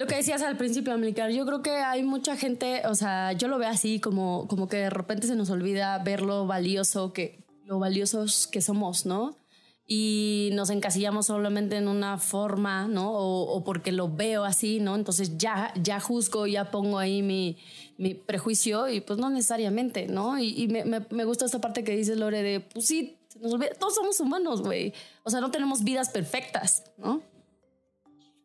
lo 0.04 0.08
que 0.08 0.16
decías 0.16 0.42
al 0.42 0.58
principio, 0.58 0.94
Amilcar. 0.94 1.32
Yo 1.32 1.46
creo 1.46 1.62
que 1.62 1.72
hay 1.72 2.04
mucha 2.04 2.36
gente, 2.36 2.82
o 2.88 2.96
sea, 2.96 3.32
yo 3.32 3.48
lo 3.48 3.58
veo 3.58 3.70
así 3.70 4.00
como, 4.02 4.48
como 4.50 4.68
que 4.68 4.78
de 4.78 4.90
repente 4.90 5.28
se 5.28 5.36
nos 5.36 5.50
olvida 5.50 5.98
ver 6.00 6.22
lo 6.22 6.46
valioso 6.46 7.14
que, 7.14 7.46
lo 7.66 7.80
valiosos 7.80 8.48
que 8.48 8.62
somos, 8.62 9.06
¿no? 9.06 9.38
Y 9.86 10.50
nos 10.54 10.70
encasillamos 10.70 11.28
solamente 11.28 11.78
en 11.78 11.88
una 11.88 12.18
forma, 12.18 12.88
¿no? 12.88 13.12
O, 13.14 13.54
o 13.56 13.64
porque 13.64 13.92
lo 13.92 14.10
veo 14.14 14.44
así, 14.44 14.80
¿no? 14.82 14.96
Entonces 14.96 15.38
ya, 15.38 15.74
ya 15.82 16.00
juzgo, 16.00 16.48
ya 16.48 16.70
pongo 16.72 17.00
ahí 17.00 17.22
mi, 17.22 17.58
mi 17.98 18.14
prejuicio 18.14 18.90
y 18.90 19.00
pues 19.02 19.20
no 19.20 19.30
necesariamente, 19.30 20.08
¿no? 20.08 20.38
Y, 20.40 20.50
y 20.64 20.68
me, 20.68 20.84
me- 20.86 21.06
me 21.12 21.24
gusta 21.26 21.46
esta 21.46 21.60
parte 21.62 21.84
que 21.86 21.96
dices, 21.96 22.18
Lore, 22.18 22.44
de, 22.44 22.60
pues 22.60 22.88
sí, 22.88 23.18
nos 23.42 23.54
olvida, 23.54 23.70
todos 23.80 23.96
somos 23.96 24.20
humanos, 24.20 24.62
güey. 24.62 24.94
O 25.24 25.30
sea, 25.30 25.40
no 25.42 25.50
tenemos 25.52 25.84
vidas 25.84 26.10
perfectas, 26.10 26.92
¿no? 26.98 27.22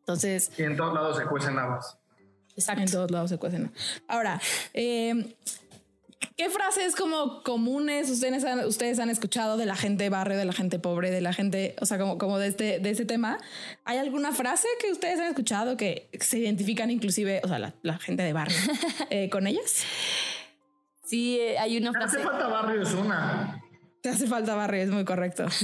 Entonces, 0.09 0.51
Y 0.57 0.63
en 0.63 0.75
todos 0.75 0.95
lados 0.95 1.19
se 1.19 1.25
cuecen 1.27 1.59
habas. 1.59 1.99
exacto. 2.57 2.81
En 2.83 2.91
todos 2.91 3.11
lados 3.11 3.29
se 3.29 3.37
cuecen. 3.39 3.71
Ahora, 4.09 4.41
eh, 4.73 5.35
¿qué 6.35 6.49
frases 6.49 6.97
como 6.97 7.43
comunes 7.43 8.09
ustedes 8.09 8.43
han, 8.45 8.65
ustedes 8.65 8.99
han 9.01 9.11
escuchado 9.11 9.59
de 9.59 9.67
la 9.67 9.77
gente 9.77 10.05
de 10.05 10.11
barrio, 10.11 10.39
de 10.39 10.47
la 10.47 10.55
gente 10.55 10.79
pobre, 10.79 11.11
de 11.11 11.21
la 11.21 11.35
gente, 11.35 11.77
o 11.83 11.85
sea, 11.85 11.99
como, 11.99 12.17
como 12.17 12.39
de, 12.39 12.49
este, 12.49 12.79
de 12.79 12.89
este 12.89 13.05
tema? 13.05 13.37
¿Hay 13.85 13.99
alguna 13.99 14.33
frase 14.33 14.67
que 14.81 14.91
ustedes 14.91 15.21
han 15.21 15.27
escuchado 15.27 15.77
que 15.77 16.09
se 16.21 16.39
identifican 16.39 16.91
inclusive, 16.91 17.43
o 17.45 17.49
sea, 17.49 17.59
la, 17.59 17.75
la 17.83 17.99
gente 17.99 18.23
de 18.23 18.33
barrio 18.33 18.57
eh, 19.11 19.29
con 19.29 19.47
ellas? 19.47 19.85
Sí, 21.05 21.39
eh, 21.39 21.59
hay 21.59 21.77
una 21.77 21.93
Te 21.93 21.99
hace 21.99 22.19
frase. 22.19 22.29
falta 22.31 22.49
barrio, 22.49 22.81
es 22.83 22.93
una. 22.95 23.58
Te 24.01 24.11
hace 24.11 24.27
falta 24.27 24.55
barrio, 24.55 24.83
es 24.83 24.91
muy 24.91 25.05
correcto. 25.05 25.47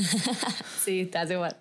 Sí, 0.84 1.06
te 1.06 1.16
hace 1.16 1.38
falta. 1.38 1.58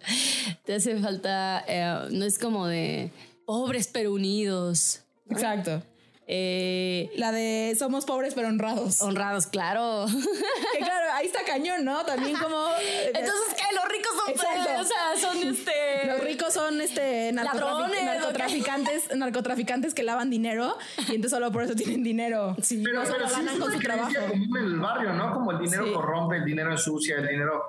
Te 0.66 0.76
hace 0.76 0.98
falta. 0.98 1.64
eh, 1.66 2.08
no 2.12 2.26
es 2.26 2.38
como 2.38 2.68
de 2.68 3.10
pobres 3.46 3.88
pero 3.88 4.12
unidos. 4.14 5.02
Exacto. 5.30 5.82
Eh, 6.26 7.12
La 7.18 7.32
de 7.34 7.76
somos 7.78 8.06
pobres 8.06 8.34
pero 8.34 8.48
honrados. 8.48 9.02
honrados, 9.02 9.46
claro. 9.48 10.06
Que 10.74 10.80
claro, 10.80 11.06
ahí 11.16 11.26
está 11.28 11.44
cañón, 11.46 11.84
¿no? 11.84 12.06
También 12.06 12.38
como... 12.38 12.56
eh, 12.82 13.08
Entonces, 13.14 13.56
¿qué? 13.56 13.76
Los 13.76 13.86
ricos 13.90 14.12
son. 14.24 14.32
Exacto. 14.32 14.82
O 14.82 14.84
sea, 14.86 15.18
son 15.30 15.38
este. 15.50 16.08
Los 16.08 16.20
ricos 16.24 16.54
son 16.54 16.80
este 16.82 17.32
narcotrafi- 17.34 17.54
Ladrones, 17.54 17.90
¿o 17.90 18.00
qué? 18.00 18.06
narcotraficantes, 18.06 19.16
narcotraficantes 19.16 19.94
que 19.94 20.04
lavan 20.04 20.30
dinero 20.30 20.78
y 20.98 21.16
entonces 21.16 21.32
solo 21.32 21.52
por 21.52 21.64
eso 21.64 21.76
tienen 21.76 22.04
dinero. 22.04 22.56
Pero, 22.70 23.00
no 23.02 23.06
solo 23.06 23.18
pero 23.18 23.30
sí 23.30 23.36
ganan 23.36 23.56
es 23.56 23.60
con 23.62 23.72
su 23.74 23.80
trabajo. 23.80 24.14
común 24.30 24.58
en 24.58 24.64
el 24.66 24.80
barrio, 24.80 25.14
¿no? 25.14 25.34
Como 25.34 25.52
el 25.52 25.60
dinero 25.60 25.86
Sí. 25.88 25.94
corrompe, 25.94 26.38
el 26.38 26.46
dinero 26.46 26.72
ensucia, 26.72 27.18
el 27.18 27.28
dinero 27.28 27.64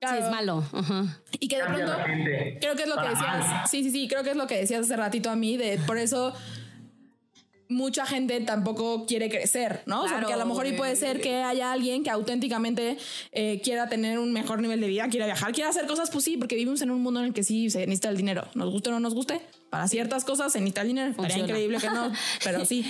Sí, 0.00 0.16
es 0.18 0.28
malo. 0.30 0.64
Ajá. 0.72 1.04
Y 1.38 1.46
que 1.46 1.56
de 1.58 1.62
cambia 1.62 1.84
pronto 1.86 2.04
creo 2.60 2.74
que 2.74 2.82
es 2.82 2.88
lo 2.88 2.96
que 2.96 3.08
decías. 3.10 3.46
mal. 3.48 3.68
Sí, 3.68 3.84
sí, 3.84 3.90
sí, 3.92 4.08
creo 4.08 4.24
que 4.24 4.30
es 4.30 4.36
lo 4.36 4.46
que 4.48 4.56
decías 4.56 4.80
hace 4.80 4.96
ratito 4.96 5.30
a 5.30 5.36
mí 5.36 5.56
de 5.56 5.78
por 5.86 5.96
eso 5.96 6.34
mucha 7.72 8.06
gente 8.06 8.40
tampoco 8.40 9.06
quiere 9.06 9.28
crecer, 9.28 9.82
¿no? 9.86 10.02
o 10.04 10.08
sea, 10.08 10.18
porque 10.18 10.32
a 10.32 10.36
lo 10.36 10.46
mejor 10.46 10.66
y 10.66 10.72
puede 10.72 10.96
ser 10.96 11.20
que 11.20 11.36
haya 11.36 11.72
alguien 11.72 12.02
que 12.02 12.10
auténticamente 12.10 12.98
eh, 13.32 13.60
quiera 13.62 13.88
tener 13.88 14.18
un 14.18 14.32
mejor 14.32 14.60
nivel 14.60 14.80
de 14.80 14.86
vida, 14.86 15.08
quiera 15.08 15.26
viajar, 15.26 15.52
quiera 15.52 15.70
hacer 15.70 15.86
cosas, 15.86 16.10
pues 16.10 16.24
sí, 16.24 16.36
porque 16.36 16.54
vivimos 16.54 16.82
en 16.82 16.90
un 16.90 17.02
mundo 17.02 17.20
en 17.20 17.26
el 17.26 17.32
que 17.32 17.44
sí 17.44 17.70
se 17.70 17.80
necesita 17.80 18.08
el 18.08 18.16
dinero. 18.16 18.46
Nos 18.54 18.70
guste 18.70 18.90
o 18.90 18.92
no 18.92 19.00
nos 19.00 19.14
guste, 19.14 19.40
para 19.72 19.88
ciertas 19.88 20.26
cosas 20.26 20.54
el 20.54 20.70
dinero. 20.70 21.12
Estaría 21.12 21.38
increíble 21.38 21.78
que 21.78 21.88
no, 21.88 22.12
pero 22.44 22.66
sí. 22.66 22.84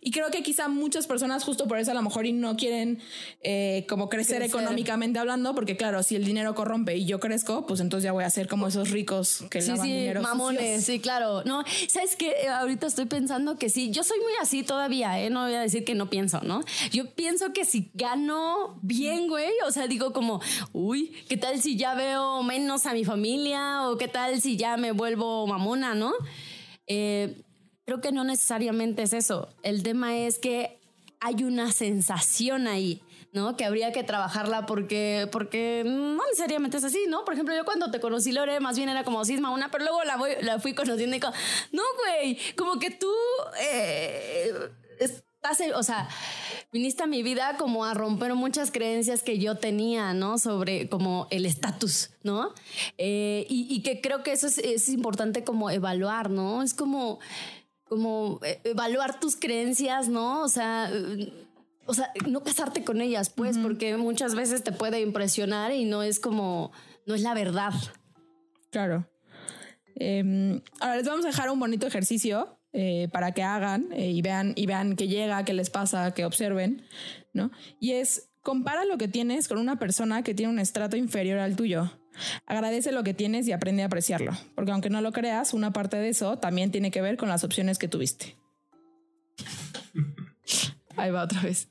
Y 0.00 0.10
creo 0.10 0.32
que 0.32 0.42
quizá 0.42 0.66
muchas 0.66 1.06
personas 1.06 1.44
justo 1.44 1.68
por 1.68 1.78
eso 1.78 1.92
a 1.92 1.94
lo 1.94 2.02
mejor 2.02 2.26
y 2.26 2.32
no 2.32 2.56
quieren 2.56 2.98
eh, 3.42 3.86
como 3.88 4.08
crecer, 4.08 4.38
Crecer. 4.38 4.60
económicamente 4.60 5.20
hablando, 5.20 5.54
porque 5.54 5.76
claro, 5.76 6.02
si 6.02 6.16
el 6.16 6.24
dinero 6.24 6.56
corrompe 6.56 6.96
y 6.96 7.04
yo 7.04 7.20
crezco, 7.20 7.66
pues 7.66 7.78
entonces 7.78 8.06
ya 8.06 8.10
voy 8.10 8.24
a 8.24 8.30
ser 8.30 8.48
como 8.48 8.66
esos 8.66 8.90
ricos 8.90 9.44
que 9.48 9.62
Sí, 9.62 9.68
lavan 9.68 9.86
sí, 9.86 9.92
dinero 9.92 10.22
mamones, 10.22 10.60
sucios. 10.80 10.84
sí, 10.84 10.98
claro. 10.98 11.44
No, 11.44 11.62
¿sabes 11.88 12.16
qué? 12.16 12.30
Eh, 12.42 12.48
Ahorita 12.48 12.88
estoy 12.88 13.04
pensando 13.06 13.56
que 13.56 13.68
sí, 13.68 13.92
yo 13.92 14.02
soy 14.02 14.18
muy 14.18 14.32
así 14.42 14.64
todavía, 14.64 15.20
¿eh? 15.20 15.30
No 15.30 15.44
voy 15.44 15.54
a 15.54 15.60
decir 15.60 15.84
que 15.84 15.94
no 15.94 16.10
pienso, 16.10 16.40
¿no? 16.42 16.62
Yo 16.90 17.08
pienso 17.14 17.52
que 17.52 17.64
si 17.64 17.92
gano 17.94 18.80
bien, 18.82 19.28
güey, 19.28 19.52
o 19.68 19.70
sea, 19.70 19.86
digo 19.86 20.12
como, 20.12 20.40
uy, 20.72 21.12
¿qué 21.28 21.36
tal 21.36 21.62
si 21.62 21.76
ya 21.76 21.94
veo 21.94 22.42
menos 22.42 22.86
a 22.86 22.92
mi 22.92 23.04
familia? 23.04 23.88
¿O 23.88 23.96
qué 23.98 24.08
tal 24.08 24.40
si 24.40 24.56
ya 24.56 24.76
me 24.76 24.90
vuelvo 24.90 25.46
mamona, 25.46 25.94
¿no? 25.94 26.12
Eh, 26.86 27.42
creo 27.84 28.00
que 28.00 28.12
no 28.12 28.24
necesariamente 28.24 29.02
es 29.02 29.12
eso. 29.12 29.48
El 29.62 29.82
tema 29.82 30.16
es 30.16 30.38
que 30.38 30.78
hay 31.20 31.44
una 31.44 31.72
sensación 31.72 32.66
ahí, 32.66 33.02
¿no? 33.32 33.56
Que 33.56 33.64
habría 33.64 33.92
que 33.92 34.02
trabajarla 34.02 34.66
porque, 34.66 35.28
porque 35.32 35.82
no 35.86 36.22
necesariamente 36.26 36.76
es 36.76 36.84
así, 36.84 37.04
¿no? 37.08 37.24
Por 37.24 37.34
ejemplo, 37.34 37.54
yo 37.54 37.64
cuando 37.64 37.90
te 37.90 38.00
conocí, 38.00 38.32
Lore, 38.32 38.60
más 38.60 38.76
bien 38.76 38.88
era 38.88 39.04
como 39.04 39.24
cisma 39.24 39.50
una, 39.50 39.70
pero 39.70 39.84
luego 39.84 40.04
la, 40.04 40.16
voy, 40.16 40.32
la 40.42 40.58
fui 40.58 40.74
conociendo 40.74 41.16
y 41.16 41.20
como, 41.20 41.34
no, 41.72 41.82
güey, 41.98 42.38
como 42.56 42.78
que 42.78 42.90
tú 42.90 43.12
eh, 43.60 44.52
o 45.74 45.82
sea, 45.82 46.08
viniste 46.72 47.02
a 47.02 47.06
mi 47.06 47.22
vida 47.22 47.56
como 47.58 47.84
a 47.84 47.94
romper 47.94 48.34
muchas 48.34 48.70
creencias 48.70 49.22
que 49.22 49.38
yo 49.38 49.56
tenía, 49.56 50.14
¿no? 50.14 50.38
Sobre 50.38 50.88
como 50.88 51.26
el 51.30 51.46
estatus, 51.46 52.10
¿no? 52.22 52.52
Eh, 52.98 53.46
y, 53.48 53.66
y, 53.68 53.82
que 53.82 54.00
creo 54.00 54.22
que 54.22 54.32
eso 54.32 54.46
es, 54.46 54.58
es 54.58 54.88
importante 54.88 55.44
como 55.44 55.70
evaluar, 55.70 56.30
¿no? 56.30 56.62
Es 56.62 56.74
como 56.74 57.18
como 57.88 58.40
eh, 58.42 58.60
evaluar 58.64 59.20
tus 59.20 59.36
creencias, 59.36 60.08
¿no? 60.08 60.42
O 60.42 60.48
sea, 60.48 60.90
o 61.86 61.94
sea, 61.94 62.10
no 62.26 62.42
casarte 62.42 62.82
con 62.82 63.00
ellas, 63.00 63.30
pues, 63.30 63.58
porque 63.58 63.96
muchas 63.96 64.34
veces 64.34 64.64
te 64.64 64.72
puede 64.72 65.00
impresionar 65.00 65.72
y 65.72 65.84
no 65.84 66.02
es 66.02 66.18
como, 66.18 66.72
no 67.06 67.14
es 67.14 67.20
la 67.22 67.34
verdad. 67.34 67.74
Claro. 68.70 69.06
Em, 69.96 70.60
ahora 70.80 70.96
les 70.96 71.06
vamos 71.06 71.24
a 71.24 71.28
dejar 71.28 71.50
un 71.50 71.60
bonito 71.60 71.86
ejercicio 71.86 72.53
eh, 72.76 73.08
para 73.12 73.30
que 73.30 73.44
hagan 73.44 73.86
eh, 73.92 74.10
y 74.10 74.20
vean 74.20 74.52
y 74.56 74.66
vean 74.66 74.96
qué 74.96 75.06
llega, 75.06 75.44
qué 75.44 75.52
les 75.52 75.70
pasa, 75.70 76.12
que 76.12 76.24
observen, 76.24 76.82
¿no? 77.32 77.52
Y 77.78 77.92
es 77.92 78.30
compara 78.42 78.84
lo 78.84 78.98
que 78.98 79.06
tienes 79.06 79.46
con 79.46 79.58
una 79.58 79.78
persona 79.78 80.24
que 80.24 80.34
tiene 80.34 80.52
un 80.52 80.58
estrato 80.58 80.96
inferior 80.96 81.38
al 81.38 81.54
tuyo. 81.54 81.92
Agradece 82.46 82.90
lo 82.90 83.04
que 83.04 83.14
tienes 83.14 83.46
y 83.46 83.52
aprende 83.52 83.84
a 83.84 83.86
apreciarlo, 83.86 84.32
porque 84.56 84.72
aunque 84.72 84.90
no 84.90 85.00
lo 85.00 85.12
creas, 85.12 85.54
una 85.54 85.72
parte 85.72 85.98
de 85.98 86.08
eso 86.08 86.38
también 86.38 86.72
tiene 86.72 86.90
que 86.90 87.00
ver 87.00 87.16
con 87.16 87.28
las 87.28 87.44
opciones 87.44 87.78
que 87.78 87.86
tuviste. 87.86 88.36
Ahí 90.96 91.12
va 91.12 91.22
otra 91.22 91.42
vez. 91.42 91.68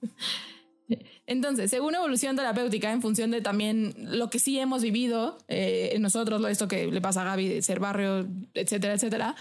Entonces, 1.26 1.70
según 1.70 1.96
evolución 1.96 2.36
terapéutica, 2.36 2.92
en 2.92 3.02
función 3.02 3.32
de 3.32 3.42
también 3.42 3.94
lo 3.98 4.30
que 4.30 4.39
sí 4.39 4.60
hemos 4.60 4.82
vivido 4.82 5.38
eh, 5.48 5.96
nosotros, 6.00 6.44
esto 6.50 6.68
que 6.68 6.88
le 6.88 7.00
pasa 7.00 7.22
a 7.22 7.26
Gaby 7.26 7.48
de 7.48 7.62
ser 7.62 7.80
barrio, 7.80 8.28
etcétera, 8.54 8.94
etcétera, 8.94 9.36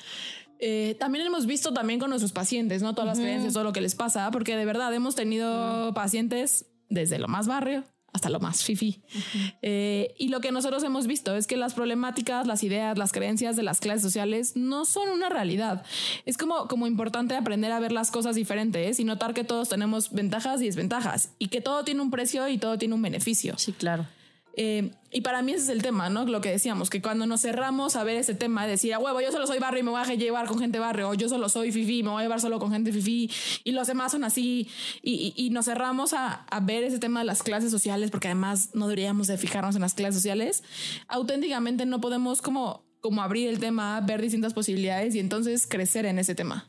eh, 0.65 0.95
también 0.95 1.27
hemos 1.27 1.47
visto 1.47 1.73
también 1.73 1.99
con 1.99 2.09
nuestros 2.09 2.31
pacientes, 2.31 2.83
¿no? 2.83 2.95
Todas 2.95 3.19
las 3.19 3.19
creencias, 3.19 3.53
todo 3.53 3.65
lo 3.65 3.73
que 3.73 3.81
les 3.81 3.97
pasa, 3.97 4.31
porque 4.31 4.57
de 4.57 4.65
verdad 4.65 4.95
hemos 4.95 5.17
tenido 5.17 5.93
pacientes 5.93 6.67
desde 6.89 7.19
lo 7.19 7.27
más 7.27 7.49
barrio 7.49 7.83
hasta 8.13 8.29
lo 8.29 8.39
más 8.39 8.63
fifi. 8.63 9.03
Eh, 9.63 10.15
y 10.19 10.29
lo 10.29 10.41
que 10.41 10.53
nosotros 10.53 10.85
hemos 10.85 11.09
visto 11.09 11.35
es 11.35 11.49
que 11.49 11.57
las 11.57 11.75
problemáticas, 11.75 12.47
las 12.47 12.63
ideas, 12.63 12.97
las 12.97 13.11
creencias 13.11 13.57
de 13.57 13.65
las 13.65 13.81
clases 13.81 14.03
sociales 14.03 14.53
no 14.55 14.85
son 14.85 15.09
una 15.09 15.29
realidad. 15.29 15.85
Es 16.27 16.37
como, 16.37 16.69
como 16.69 16.87
importante 16.87 17.35
aprender 17.35 17.73
a 17.73 17.81
ver 17.81 17.91
las 17.91 18.13
cosas 18.13 18.37
diferentes 18.37 19.01
y 19.01 19.05
notar 19.05 19.35
que 19.35 19.43
todos 19.43 19.69
tenemos 19.69 20.13
ventajas 20.13 20.61
y 20.63 20.67
desventajas 20.67 21.33
y 21.41 21.49
que 21.49 21.61
todo 21.61 21.83
tiene 21.83 22.03
un 22.03 22.11
precio 22.11 22.47
y 22.49 22.59
todo 22.59 22.79
tiene 22.79 22.95
un 22.95 23.03
beneficio. 23.03 23.55
Sí, 23.59 23.73
claro. 23.73 24.07
Eh, 24.55 24.91
y 25.11 25.23
para 25.23 25.43
mí 25.43 25.53
ese 25.53 25.65
es 25.65 25.69
el 25.69 25.83
tema, 25.83 26.09
¿no? 26.11 26.25
Lo 26.25 26.41
que 26.41 26.51
decíamos, 26.51 26.91
que 26.91 27.01
cuando 27.01 27.27
nos 27.27 27.43
cerramos 27.43 27.97
a 27.97 28.05
ver 28.05 28.17
ese 28.17 28.35
tema, 28.35 28.65
de 28.65 28.73
decir, 28.73 28.93
a 28.95 28.99
huevo, 28.99 29.21
yo 29.21 29.31
solo 29.31 29.47
soy 29.47 29.59
barrio 29.59 29.81
y 29.81 29.83
me 29.83 29.91
voy 29.91 30.01
a 30.01 30.15
llevar 30.15 30.47
con 30.47 30.59
gente 30.59 30.79
barrio, 30.79 31.09
o 31.09 31.15
yo 31.15 31.29
solo 31.29 31.49
soy 31.49 31.73
fifi 31.73 31.99
y 31.99 32.03
me 32.03 32.11
voy 32.11 32.21
a 32.21 32.25
llevar 32.25 32.41
solo 32.41 32.59
con 32.59 32.71
gente 32.71 32.93
fifi, 32.93 33.31
y 33.65 33.73
los 33.73 33.87
demás 33.87 34.13
son 34.13 34.25
así, 34.25 34.69
y, 35.03 35.33
y, 35.37 35.51
nos 35.51 35.67
cerramos 35.67 36.13
a, 36.13 36.45
a, 36.45 36.61
ver 36.61 36.85
ese 36.85 36.99
tema 36.99 37.21
de 37.21 37.27
las 37.27 37.43
clases 37.43 37.71
sociales, 37.71 38.11
porque 38.11 38.29
además 38.29 38.71
no 38.75 38.89
deberíamos 38.89 39.27
de 39.27 39.39
fijarnos 39.39 39.75
en 39.75 39.83
las 39.83 39.95
clases 39.95 40.17
sociales, 40.17 40.63
auténticamente 41.09 41.87
no 41.87 42.01
podemos 42.01 42.41
como, 42.43 42.85
como 43.01 43.23
abrir 43.23 43.49
el 43.49 43.59
tema, 43.59 44.01
ver 44.01 44.21
distintas 44.23 44.55
posibilidades 44.55 45.15
y 45.15 45.19
entonces 45.19 45.67
crecer 45.67 46.07
en 46.07 46.19
ese 46.19 46.35
tema. 46.35 46.67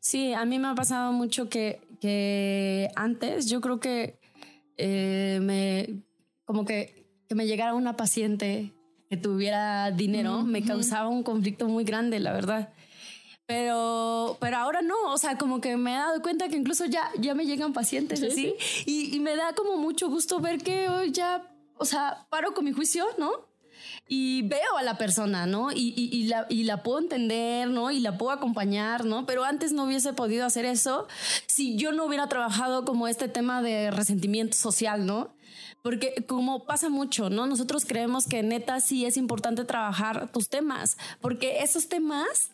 Sí, 0.00 0.32
a 0.32 0.44
mí 0.44 0.58
me 0.58 0.68
ha 0.68 0.74
pasado 0.74 1.12
mucho 1.12 1.48
que, 1.48 1.80
que 2.00 2.88
antes 2.94 3.46
yo 3.46 3.60
creo 3.60 3.80
que 3.80 4.18
eh, 4.76 5.40
me 5.42 6.07
como 6.48 6.64
que, 6.64 7.04
que 7.28 7.34
me 7.34 7.46
llegara 7.46 7.74
una 7.74 7.94
paciente 7.94 8.72
que 9.10 9.18
tuviera 9.18 9.90
dinero 9.90 10.44
me 10.44 10.64
causaba 10.64 11.10
un 11.10 11.22
conflicto 11.22 11.68
muy 11.68 11.84
grande, 11.84 12.20
la 12.20 12.32
verdad. 12.32 12.72
Pero, 13.44 14.38
pero 14.40 14.56
ahora 14.56 14.80
no, 14.80 15.12
o 15.12 15.18
sea, 15.18 15.36
como 15.36 15.60
que 15.60 15.76
me 15.76 15.92
he 15.92 15.98
dado 15.98 16.22
cuenta 16.22 16.48
que 16.48 16.56
incluso 16.56 16.86
ya, 16.86 17.10
ya 17.18 17.34
me 17.34 17.44
llegan 17.44 17.74
pacientes 17.74 18.22
así 18.22 18.54
Y, 18.86 19.14
y, 19.14 19.20
me 19.20 19.36
da 19.36 19.52
como 19.54 19.76
mucho 19.76 20.08
gusto 20.08 20.40
ver 20.40 20.62
que 20.62 20.88
hoy 20.88 21.12
ya, 21.12 21.46
o 21.76 21.84
sea, 21.84 22.26
paro 22.30 22.54
con 22.54 22.64
mi 22.64 22.72
juicio, 22.72 23.04
¿no? 23.18 23.47
Y 24.10 24.42
veo 24.42 24.78
a 24.78 24.82
la 24.82 24.96
persona, 24.96 25.46
¿no? 25.46 25.70
Y, 25.70 25.92
y, 25.94 26.24
la, 26.24 26.46
y 26.48 26.64
la 26.64 26.82
puedo 26.82 26.98
entender, 26.98 27.68
¿no? 27.68 27.90
Y 27.90 28.00
la 28.00 28.16
puedo 28.16 28.32
acompañar, 28.32 29.04
¿no? 29.04 29.26
Pero 29.26 29.44
antes 29.44 29.72
no 29.72 29.84
hubiese 29.84 30.14
podido 30.14 30.46
hacer 30.46 30.64
eso 30.64 31.06
si 31.46 31.76
yo 31.76 31.92
no 31.92 32.06
hubiera 32.06 32.26
trabajado 32.28 32.86
como 32.86 33.06
este 33.06 33.28
tema 33.28 33.60
de 33.60 33.90
resentimiento 33.90 34.56
social, 34.56 35.04
¿no? 35.04 35.34
Porque 35.82 36.24
como 36.26 36.64
pasa 36.64 36.88
mucho, 36.88 37.28
¿no? 37.28 37.46
Nosotros 37.46 37.84
creemos 37.84 38.26
que 38.26 38.42
neta 38.42 38.80
sí 38.80 39.04
es 39.04 39.18
importante 39.18 39.64
trabajar 39.64 40.32
tus 40.32 40.48
temas, 40.48 40.96
porque 41.20 41.62
esos 41.62 41.88
temas... 41.88 42.50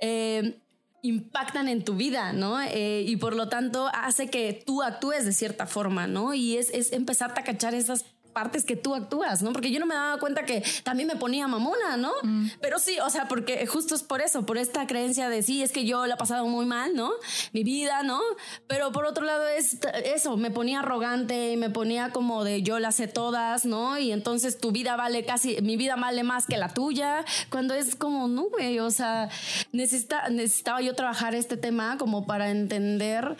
Eh, 0.00 0.58
impactan 1.02 1.68
en 1.68 1.84
tu 1.84 1.96
vida, 1.96 2.32
¿no? 2.32 2.60
Eh, 2.62 3.04
y 3.06 3.16
por 3.16 3.34
lo 3.34 3.48
tanto 3.48 3.88
hace 3.92 4.30
que 4.30 4.62
tú 4.64 4.82
actúes 4.82 5.24
de 5.24 5.32
cierta 5.32 5.66
forma, 5.66 6.06
¿no? 6.06 6.32
Y 6.32 6.56
es, 6.56 6.70
es 6.70 6.92
empezarte 6.92 7.40
a 7.40 7.44
cachar 7.44 7.74
esas 7.74 8.04
partes 8.32 8.64
que 8.64 8.76
tú 8.76 8.94
actúas, 8.94 9.42
¿no? 9.42 9.52
Porque 9.52 9.70
yo 9.70 9.80
no 9.80 9.86
me 9.86 9.94
daba 9.94 10.18
cuenta 10.18 10.44
que 10.44 10.62
también 10.82 11.08
me 11.08 11.16
ponía 11.16 11.46
mamona, 11.48 11.96
¿no? 11.96 12.12
Mm. 12.22 12.50
Pero 12.60 12.78
sí, 12.78 12.98
o 13.00 13.10
sea, 13.10 13.28
porque 13.28 13.66
justo 13.66 13.94
es 13.94 14.02
por 14.02 14.20
eso, 14.20 14.44
por 14.46 14.58
esta 14.58 14.86
creencia 14.86 15.28
de 15.28 15.42
sí, 15.42 15.62
es 15.62 15.72
que 15.72 15.84
yo 15.84 16.06
la 16.06 16.14
he 16.14 16.16
pasado 16.16 16.46
muy 16.46 16.66
mal, 16.66 16.94
¿no? 16.94 17.10
Mi 17.52 17.64
vida, 17.64 18.02
¿no? 18.02 18.20
Pero 18.66 18.92
por 18.92 19.06
otro 19.06 19.24
lado 19.24 19.46
es 19.48 19.78
eso, 20.04 20.36
me 20.36 20.50
ponía 20.50 20.80
arrogante, 20.80 21.56
me 21.56 21.70
ponía 21.70 22.10
como 22.10 22.44
de 22.44 22.62
yo 22.62 22.78
las 22.78 22.96
sé 22.96 23.08
todas, 23.08 23.64
¿no? 23.64 23.98
Y 23.98 24.12
entonces 24.12 24.58
tu 24.58 24.72
vida 24.72 24.96
vale 24.96 25.24
casi, 25.24 25.60
mi 25.62 25.76
vida 25.76 25.96
vale 25.96 26.22
más 26.22 26.46
que 26.46 26.56
la 26.56 26.68
tuya, 26.68 27.24
cuando 27.50 27.74
es 27.74 27.96
como, 27.96 28.28
no, 28.28 28.44
güey, 28.44 28.78
o 28.78 28.90
sea, 28.90 29.28
necesita, 29.72 30.28
necesitaba 30.28 30.80
yo 30.80 30.94
trabajar 30.94 31.34
este 31.34 31.56
tema 31.56 31.98
como 31.98 32.26
para 32.26 32.50
entender 32.50 33.36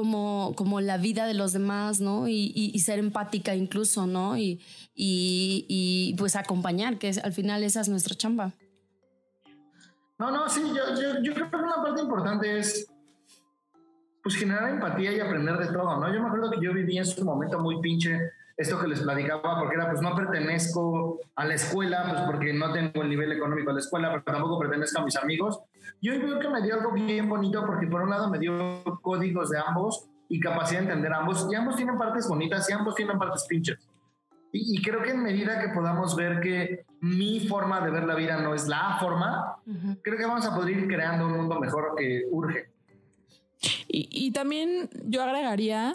como, 0.00 0.54
como 0.56 0.80
la 0.80 0.96
vida 0.96 1.26
de 1.26 1.34
los 1.34 1.52
demás, 1.52 2.00
¿no? 2.00 2.26
Y, 2.26 2.52
y, 2.54 2.78
ser 2.78 2.98
empática 2.98 3.54
incluso, 3.54 4.06
¿no? 4.06 4.38
Y, 4.38 4.62
y, 4.94 6.14
pues 6.16 6.36
acompañar, 6.36 6.96
que 6.98 7.12
al 7.22 7.34
final 7.34 7.62
esa 7.62 7.82
es 7.82 7.90
nuestra 7.90 8.14
chamba. 8.14 8.54
No, 10.18 10.30
no, 10.30 10.48
sí, 10.48 10.62
yo, 10.62 10.94
yo, 10.98 11.22
yo, 11.22 11.34
creo 11.34 11.50
que 11.50 11.56
una 11.56 11.82
parte 11.82 12.00
importante 12.00 12.58
es 12.58 12.90
pues 14.22 14.36
generar 14.36 14.70
empatía 14.70 15.12
y 15.12 15.20
aprender 15.20 15.58
de 15.58 15.66
todo, 15.66 16.00
¿no? 16.00 16.10
Yo 16.10 16.22
me 16.22 16.28
acuerdo 16.28 16.50
que 16.50 16.64
yo 16.64 16.72
viví 16.72 16.96
en 16.96 17.04
su 17.04 17.22
momento 17.22 17.58
muy 17.58 17.78
pinche 17.82 18.18
esto 18.56 18.80
que 18.80 18.88
les 18.88 19.02
platicaba, 19.02 19.58
porque 19.58 19.74
era, 19.74 19.90
pues 19.90 20.00
no 20.00 20.14
pertenezco 20.14 21.20
a 21.36 21.44
la 21.44 21.54
escuela, 21.54 22.06
pues 22.08 22.22
porque 22.22 22.54
no 22.54 22.72
tengo 22.72 23.02
el 23.02 23.10
nivel 23.10 23.32
económico 23.32 23.68
de 23.68 23.74
la 23.74 23.80
escuela, 23.80 24.10
pero 24.10 24.24
tampoco 24.24 24.58
pertenezco 24.60 25.02
a 25.02 25.04
mis 25.04 25.16
amigos. 25.16 25.60
Y 26.00 26.08
hoy 26.08 26.18
veo 26.18 26.38
que 26.38 26.48
me 26.48 26.62
dio 26.62 26.74
algo 26.74 26.92
bien 26.92 27.28
bonito, 27.28 27.64
porque 27.66 27.86
por 27.86 28.02
un 28.02 28.10
lado 28.10 28.30
me 28.30 28.38
dio 28.38 28.82
códigos 29.02 29.50
de 29.50 29.58
ambos 29.58 30.08
y 30.28 30.40
capacidad 30.40 30.80
de 30.80 30.86
entender 30.86 31.12
ambos, 31.12 31.48
y 31.50 31.54
ambos 31.54 31.76
tienen 31.76 31.98
partes 31.98 32.28
bonitas 32.28 32.68
y 32.70 32.72
ambos 32.72 32.94
tienen 32.94 33.18
partes 33.18 33.44
pinches. 33.48 33.78
Y, 34.52 34.82
creo 34.82 35.02
que 35.02 35.10
en 35.10 35.22
medida 35.22 35.60
que 35.60 35.68
podamos 35.68 36.16
ver 36.16 36.40
que 36.40 36.84
mi 37.00 37.46
forma 37.46 37.80
de 37.80 37.90
ver 37.90 38.04
la 38.04 38.16
vida 38.16 38.40
no 38.40 38.52
es 38.52 38.66
la 38.66 38.96
forma, 38.98 39.56
creo 40.02 40.18
que 40.18 40.26
vamos 40.26 40.44
a 40.44 40.56
poder 40.56 40.76
ir 40.76 40.88
creando 40.88 41.26
un 41.26 41.36
mundo 41.36 41.60
mejor 41.60 41.94
que 41.96 42.24
urge. 42.30 42.70
Y, 43.86 44.08
y 44.10 44.32
también 44.32 44.90
yo 45.04 45.22
agregaría 45.22 45.94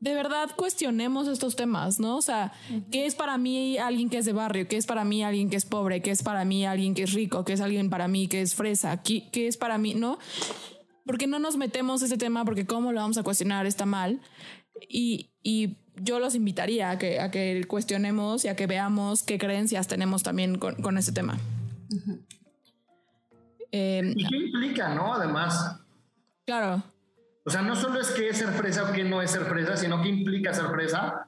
de 0.00 0.14
verdad 0.14 0.50
cuestionemos 0.56 1.28
estos 1.28 1.56
temas, 1.56 2.00
¿no? 2.00 2.16
O 2.16 2.22
sea, 2.22 2.52
¿qué 2.90 3.06
es 3.06 3.14
para 3.14 3.38
mí 3.38 3.78
alguien 3.78 4.08
que 4.08 4.18
es 4.18 4.24
de 4.24 4.32
barrio? 4.32 4.66
¿Qué 4.66 4.76
es 4.76 4.86
para 4.86 5.04
mí 5.04 5.22
alguien 5.22 5.50
que 5.50 5.56
es 5.56 5.66
pobre? 5.66 6.00
¿Qué 6.00 6.10
es 6.10 6.22
para 6.22 6.44
mí 6.44 6.64
alguien 6.64 6.94
que 6.94 7.04
es 7.04 7.12
rico? 7.12 7.44
¿Qué 7.44 7.52
es 7.52 7.60
alguien 7.60 7.90
para 7.90 8.08
mí 8.08 8.26
que 8.26 8.40
es 8.40 8.54
fresa? 8.54 9.02
¿Qué, 9.02 9.28
es 9.32 9.56
para 9.56 9.78
mí? 9.78 9.94
¿No? 9.94 10.18
Porque 11.04 11.26
no 11.26 11.38
nos 11.38 11.56
metemos 11.56 12.02
ese 12.02 12.16
tema 12.16 12.44
porque 12.44 12.66
cómo 12.66 12.92
lo 12.92 13.00
vamos 13.00 13.18
a 13.18 13.22
cuestionar 13.22 13.66
está 13.66 13.86
mal. 13.86 14.20
Y, 14.88 15.30
yo 16.02 16.18
los 16.18 16.34
invitaría 16.34 16.88
a 16.88 16.98
que, 16.98 17.20
a 17.20 17.30
que 17.30 17.62
cuestionemos 17.68 18.46
y 18.46 18.48
a 18.48 18.56
que 18.56 18.66
veamos 18.66 19.22
qué 19.22 19.36
creencias 19.36 19.86
tenemos 19.86 20.22
también 20.22 20.56
con, 20.56 20.76
con 20.76 20.96
ese 20.96 21.12
tema. 21.12 21.38
Em, 23.70 24.14
¿Y 24.16 24.26
qué 24.26 24.36
implica, 24.36 24.94
no? 24.94 25.12
Además. 25.12 25.78
Claro. 26.46 26.82
O 27.44 27.50
sea, 27.50 27.62
no 27.62 27.74
solo 27.74 28.00
es 28.00 28.10
que 28.10 28.28
es 28.28 28.38
ser 28.38 28.48
fresa 28.48 28.84
o 28.84 28.92
que 28.92 29.04
no 29.04 29.22
es 29.22 29.30
ser 29.30 29.44
fresa, 29.44 29.76
sino 29.76 30.02
que 30.02 30.08
implica 30.08 30.52
ser 30.52 30.66
fresa. 30.66 31.26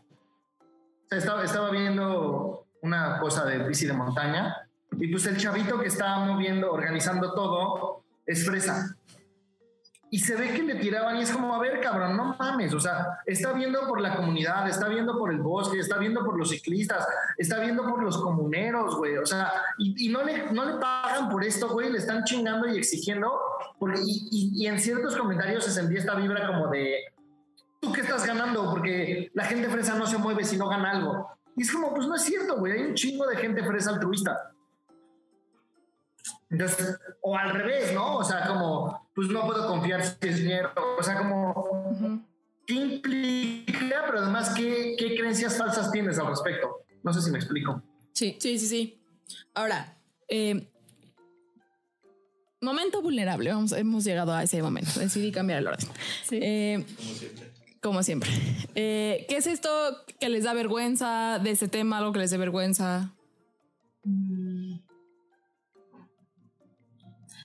O 0.58 1.08
sea, 1.08 1.18
estaba, 1.18 1.44
estaba 1.44 1.70
viendo 1.70 2.66
una 2.82 3.18
cosa 3.18 3.44
de 3.44 3.66
bici 3.66 3.86
de 3.86 3.92
montaña 3.92 4.56
y 4.92 5.08
pues 5.08 5.26
el 5.26 5.36
chavito 5.36 5.78
que 5.78 5.88
estaba 5.88 6.24
moviendo, 6.24 6.70
organizando 6.70 7.32
todo, 7.34 8.04
es 8.26 8.44
fresa 8.44 8.96
y 10.12 10.18
se 10.18 10.36
ve 10.36 10.52
que 10.52 10.62
le 10.62 10.74
tiraban 10.74 11.16
y 11.16 11.22
es 11.22 11.32
como, 11.32 11.54
a 11.54 11.58
ver, 11.58 11.80
cabrón, 11.80 12.14
no 12.18 12.36
mames, 12.38 12.74
o 12.74 12.78
sea, 12.78 13.20
está 13.24 13.54
viendo 13.54 13.88
por 13.88 13.98
la 13.98 14.14
comunidad, 14.14 14.68
está 14.68 14.86
viendo 14.86 15.18
por 15.18 15.32
el 15.32 15.40
bosque, 15.40 15.78
está 15.78 15.96
viendo 15.96 16.22
por 16.22 16.38
los 16.38 16.50
ciclistas, 16.50 17.08
está 17.38 17.60
viendo 17.60 17.82
por 17.82 18.02
los 18.02 18.18
comuneros, 18.18 18.94
güey, 18.98 19.16
o 19.16 19.24
sea, 19.24 19.50
y, 19.78 20.10
no, 20.10 20.22
le, 20.22 20.52
no 20.52 20.66
le 20.66 20.74
pagan 20.74 21.30
por 21.30 21.42
esto, 21.42 21.70
güey, 21.70 21.90
le 21.90 21.96
están 21.96 22.24
chingando 22.24 22.68
y 22.68 22.76
exigiendo, 22.76 23.32
porque, 23.78 24.02
y, 24.04 24.52
y, 24.54 24.66
en 24.66 24.78
ciertos 24.78 25.16
comentarios 25.16 25.64
se 25.64 25.70
sentía 25.70 26.00
esta 26.00 26.14
vibra 26.14 26.46
como 26.46 26.68
de, 26.68 27.04
¿tú 27.80 27.90
qué 27.90 28.02
estás 28.02 28.26
ganando? 28.26 28.68
Porque 28.68 29.30
la 29.32 29.46
gente 29.46 29.70
fresa 29.70 29.94
no 29.94 30.06
se 30.06 30.18
mueve 30.18 30.44
si 30.44 30.58
no 30.58 30.68
gana 30.68 30.90
algo. 30.90 31.26
Y 31.56 31.62
es 31.62 31.72
como, 31.72 31.94
pues 31.94 32.06
no 32.06 32.16
es 32.16 32.22
cierto, 32.22 32.58
güey, 32.58 32.74
hay 32.74 32.82
un 32.82 32.94
chingo 32.94 33.26
de 33.26 33.36
gente 33.36 33.64
fresa 33.64 33.88
altruista. 33.88 34.52
Entonces, 36.50 36.98
o 37.22 37.34
al 37.34 37.52
revés, 37.52 37.94
¿no? 37.94 38.16
O 38.16 38.24
sea, 38.24 38.46
como, 38.46 39.01
pues 39.14 39.28
no 39.28 39.46
puedo 39.46 39.66
confiar 39.66 40.04
si 40.04 40.16
es 40.28 40.36
dinero. 40.38 40.72
O 40.98 41.02
sea, 41.02 41.16
como, 41.18 42.26
¿qué 42.66 42.74
implica? 42.74 44.04
Pero 44.06 44.18
además, 44.20 44.54
¿qué, 44.56 44.94
¿qué 44.98 45.16
creencias 45.16 45.56
falsas 45.56 45.90
tienes 45.90 46.18
al 46.18 46.28
respecto? 46.28 46.84
No 47.02 47.12
sé 47.12 47.20
si 47.22 47.30
me 47.30 47.38
explico. 47.38 47.82
Sí, 48.12 48.36
sí, 48.40 48.58
sí, 48.58 48.66
sí. 48.66 49.02
Ahora, 49.54 49.96
eh, 50.28 50.68
momento 52.60 53.02
vulnerable. 53.02 53.52
Vamos, 53.52 53.72
hemos 53.72 54.04
llegado 54.04 54.32
a 54.32 54.42
ese 54.42 54.62
momento. 54.62 54.98
Decidí 54.98 55.32
cambiar 55.32 55.58
el 55.58 55.66
orden. 55.66 55.88
Eh, 56.30 56.84
como 57.80 58.02
siempre. 58.02 58.30
Eh, 58.74 59.26
¿Qué 59.28 59.36
es 59.36 59.46
esto 59.46 59.68
que 60.20 60.28
les 60.28 60.44
da 60.44 60.54
vergüenza 60.54 61.38
de 61.42 61.50
ese 61.50 61.68
tema? 61.68 61.98
¿Algo 61.98 62.12
que 62.12 62.20
les 62.20 62.30
dé 62.30 62.38
vergüenza? 62.38 63.12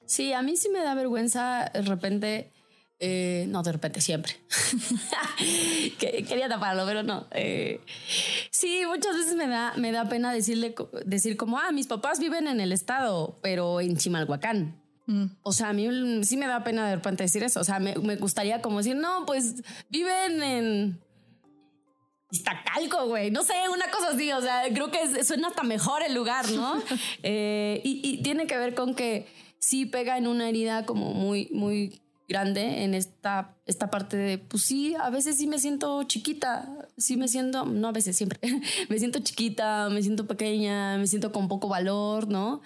Sí, 0.07 0.33
a 0.33 0.41
mí 0.41 0.57
sí 0.57 0.69
me 0.69 0.79
da 0.79 0.95
vergüenza 0.95 1.69
de 1.73 1.81
repente. 1.83 2.51
eh, 2.99 3.45
no, 3.49 3.61
de 3.61 3.71
repente, 3.73 4.01
siempre. 4.01 4.33
Que- 5.99 6.23
Quería 6.27 6.49
taparlo, 6.49 6.85
pero 6.85 7.03
no. 7.03 7.27
Eh, 7.31 7.79
sí, 8.49 8.81
muchas 8.87 9.15
veces 9.15 9.35
me 9.35 9.47
da, 9.47 9.73
me 9.77 9.91
da 9.91 10.05
pena 10.09 10.33
decirle, 10.33 10.73
decir 11.05 11.37
como, 11.37 11.59
ah, 11.59 11.71
mis 11.71 11.85
papás 11.87 12.19
viven 12.19 12.47
en 12.47 12.59
el 12.59 12.71
estado, 12.71 13.37
pero 13.43 13.81
en 13.81 13.97
Chimalhuacán. 13.97 14.81
Mm. 15.05 15.25
O 15.43 15.51
sea, 15.53 15.69
a 15.69 15.73
mí 15.73 15.87
sí 16.23 16.37
me 16.37 16.47
da 16.47 16.63
pena 16.63 16.89
de 16.89 16.95
repente 16.95 17.23
decir 17.23 17.43
eso. 17.43 17.59
O 17.59 17.63
sea, 17.63 17.79
me, 17.79 17.95
me 17.95 18.15
gustaría 18.15 18.61
como 18.61 18.77
decir, 18.79 18.95
no, 18.95 19.25
pues 19.25 19.55
viven 19.89 20.41
en 20.43 20.99
Iztacalco, 22.31 23.05
güey. 23.07 23.31
No 23.31 23.43
sé, 23.43 23.53
una 23.73 23.89
cosa 23.89 24.09
así. 24.09 24.31
O 24.33 24.41
sea, 24.41 24.63
creo 24.73 24.91
que 24.91 25.23
suena 25.23 25.47
hasta 25.49 25.63
mejor 25.63 26.01
el 26.03 26.13
lugar, 26.13 26.49
¿no? 26.51 26.81
Eh, 27.23 27.81
y, 27.83 28.01
y 28.03 28.21
tiene 28.23 28.47
que 28.47 28.57
ver 28.57 28.73
con 28.75 28.95
que 28.95 29.27
sí 29.59 29.85
pega 29.85 30.17
en 30.17 30.27
una 30.27 30.49
herida 30.49 30.85
como 30.85 31.13
muy, 31.13 31.49
muy 31.51 32.01
grande 32.27 32.83
en 32.83 32.93
esta, 32.93 33.55
esta 33.65 33.89
parte 33.89 34.17
de, 34.17 34.37
pues 34.37 34.63
sí, 34.63 34.95
a 34.99 35.09
veces 35.09 35.37
sí 35.37 35.47
me 35.47 35.59
siento 35.59 36.03
chiquita, 36.03 36.87
sí 36.97 37.15
me 37.15 37.27
siento, 37.27 37.65
no 37.65 37.87
a 37.87 37.91
veces, 37.91 38.17
siempre, 38.17 38.39
me 38.89 38.99
siento 38.99 39.19
chiquita, 39.19 39.89
me 39.89 40.03
siento 40.03 40.27
pequeña, 40.27 40.97
me 40.97 41.07
siento 41.07 41.31
con 41.31 41.47
poco 41.47 41.69
valor, 41.69 42.27
¿no? 42.27 42.61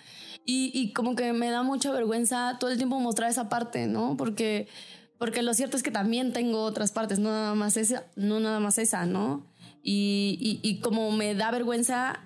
Y, 0.45 0.71
y 0.73 0.93
como 0.93 1.15
que 1.15 1.33
me 1.33 1.51
da 1.51 1.61
mucha 1.61 1.91
vergüenza 1.91 2.57
todo 2.59 2.71
el 2.71 2.77
tiempo 2.77 2.99
mostrar 2.99 3.29
esa 3.29 3.49
parte, 3.49 3.85
¿no? 3.85 4.17
Porque, 4.17 4.67
porque 5.19 5.43
lo 5.43 5.53
cierto 5.53 5.77
es 5.77 5.83
que 5.83 5.91
también 5.91 6.33
tengo 6.33 6.63
otras 6.63 6.91
partes, 6.91 7.19
no 7.19 7.29
nada 7.29 7.53
más 7.53 7.77
esa, 7.77 8.05
no 8.15 8.39
nada 8.39 8.59
más 8.59 8.79
esa, 8.79 9.05
¿no? 9.05 9.45
Y, 9.83 10.37
y, 10.39 10.67
y 10.67 10.79
como 10.79 11.11
me 11.11 11.35
da 11.35 11.51
vergüenza 11.51 12.21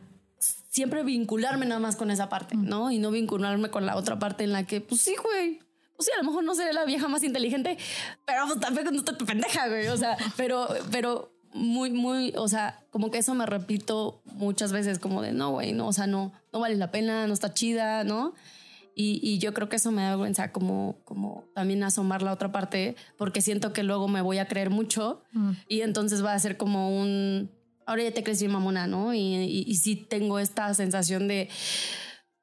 siempre 0.75 1.03
vincularme 1.03 1.65
nada 1.65 1.79
más 1.79 1.95
con 1.95 2.11
esa 2.11 2.27
parte, 2.27 2.57
¿no? 2.57 2.91
Y 2.91 2.99
no 2.99 3.09
vincularme 3.09 3.69
con 3.69 3.85
la 3.85 3.95
otra 3.95 4.19
parte 4.19 4.43
en 4.43 4.51
la 4.51 4.65
que, 4.65 4.81
pues 4.81 5.01
sí, 5.01 5.15
güey. 5.23 5.59
Pues 5.95 6.07
sí, 6.07 6.11
a 6.13 6.21
lo 6.21 6.29
mejor 6.29 6.43
no 6.43 6.53
seré 6.53 6.73
la 6.73 6.83
vieja 6.83 7.07
más 7.07 7.23
inteligente, 7.23 7.77
pero 8.25 8.45
pues 8.45 8.59
tampoco 8.59 8.91
no 8.91 8.97
estoy 8.97 9.15
pendeja, 9.25 9.69
güey. 9.69 9.87
O 9.87 9.95
sea, 9.95 10.17
pero, 10.35 10.67
pero 10.91 11.31
muy, 11.53 11.91
muy, 11.91 12.33
o 12.35 12.49
sea, 12.49 12.83
como 12.89 13.09
que 13.09 13.19
eso 13.19 13.33
me 13.35 13.45
repito 13.45 14.21
muchas 14.25 14.73
veces, 14.73 14.99
como 14.99 15.21
de 15.21 15.31
no, 15.31 15.51
güey, 15.51 15.71
no, 15.71 15.87
o 15.87 15.93
sea, 15.93 16.07
no, 16.07 16.33
no 16.51 16.59
vale 16.59 16.75
la 16.75 16.91
pena, 16.91 17.25
no 17.25 17.33
está 17.33 17.53
chida, 17.53 18.03
¿no? 18.03 18.33
Y, 18.93 19.21
y 19.23 19.39
yo 19.39 19.53
creo 19.53 19.69
que 19.69 19.77
eso 19.77 19.93
me 19.93 20.01
da 20.01 20.09
vergüenza 20.09 20.51
como, 20.51 20.97
como 21.05 21.45
también 21.53 21.83
asomar 21.83 22.21
la 22.21 22.33
otra 22.33 22.51
parte, 22.51 22.97
porque 23.15 23.39
siento 23.39 23.71
que 23.71 23.83
luego 23.83 24.09
me 24.09 24.19
voy 24.19 24.39
a 24.39 24.47
creer 24.49 24.69
mucho 24.69 25.21
y 25.69 25.81
entonces 25.81 26.23
va 26.23 26.33
a 26.33 26.39
ser 26.39 26.57
como 26.57 26.97
un, 26.97 27.49
ahora 27.85 28.03
ya 28.03 28.11
te 28.11 28.23
bien 28.23 28.51
mamona, 28.51 28.87
¿no? 28.87 29.13
Y, 29.13 29.19
y, 29.67 29.75
sí 29.75 29.95
tengo 29.95 30.39
esta 30.39 30.73
sensación 30.73 31.27
de, 31.27 31.49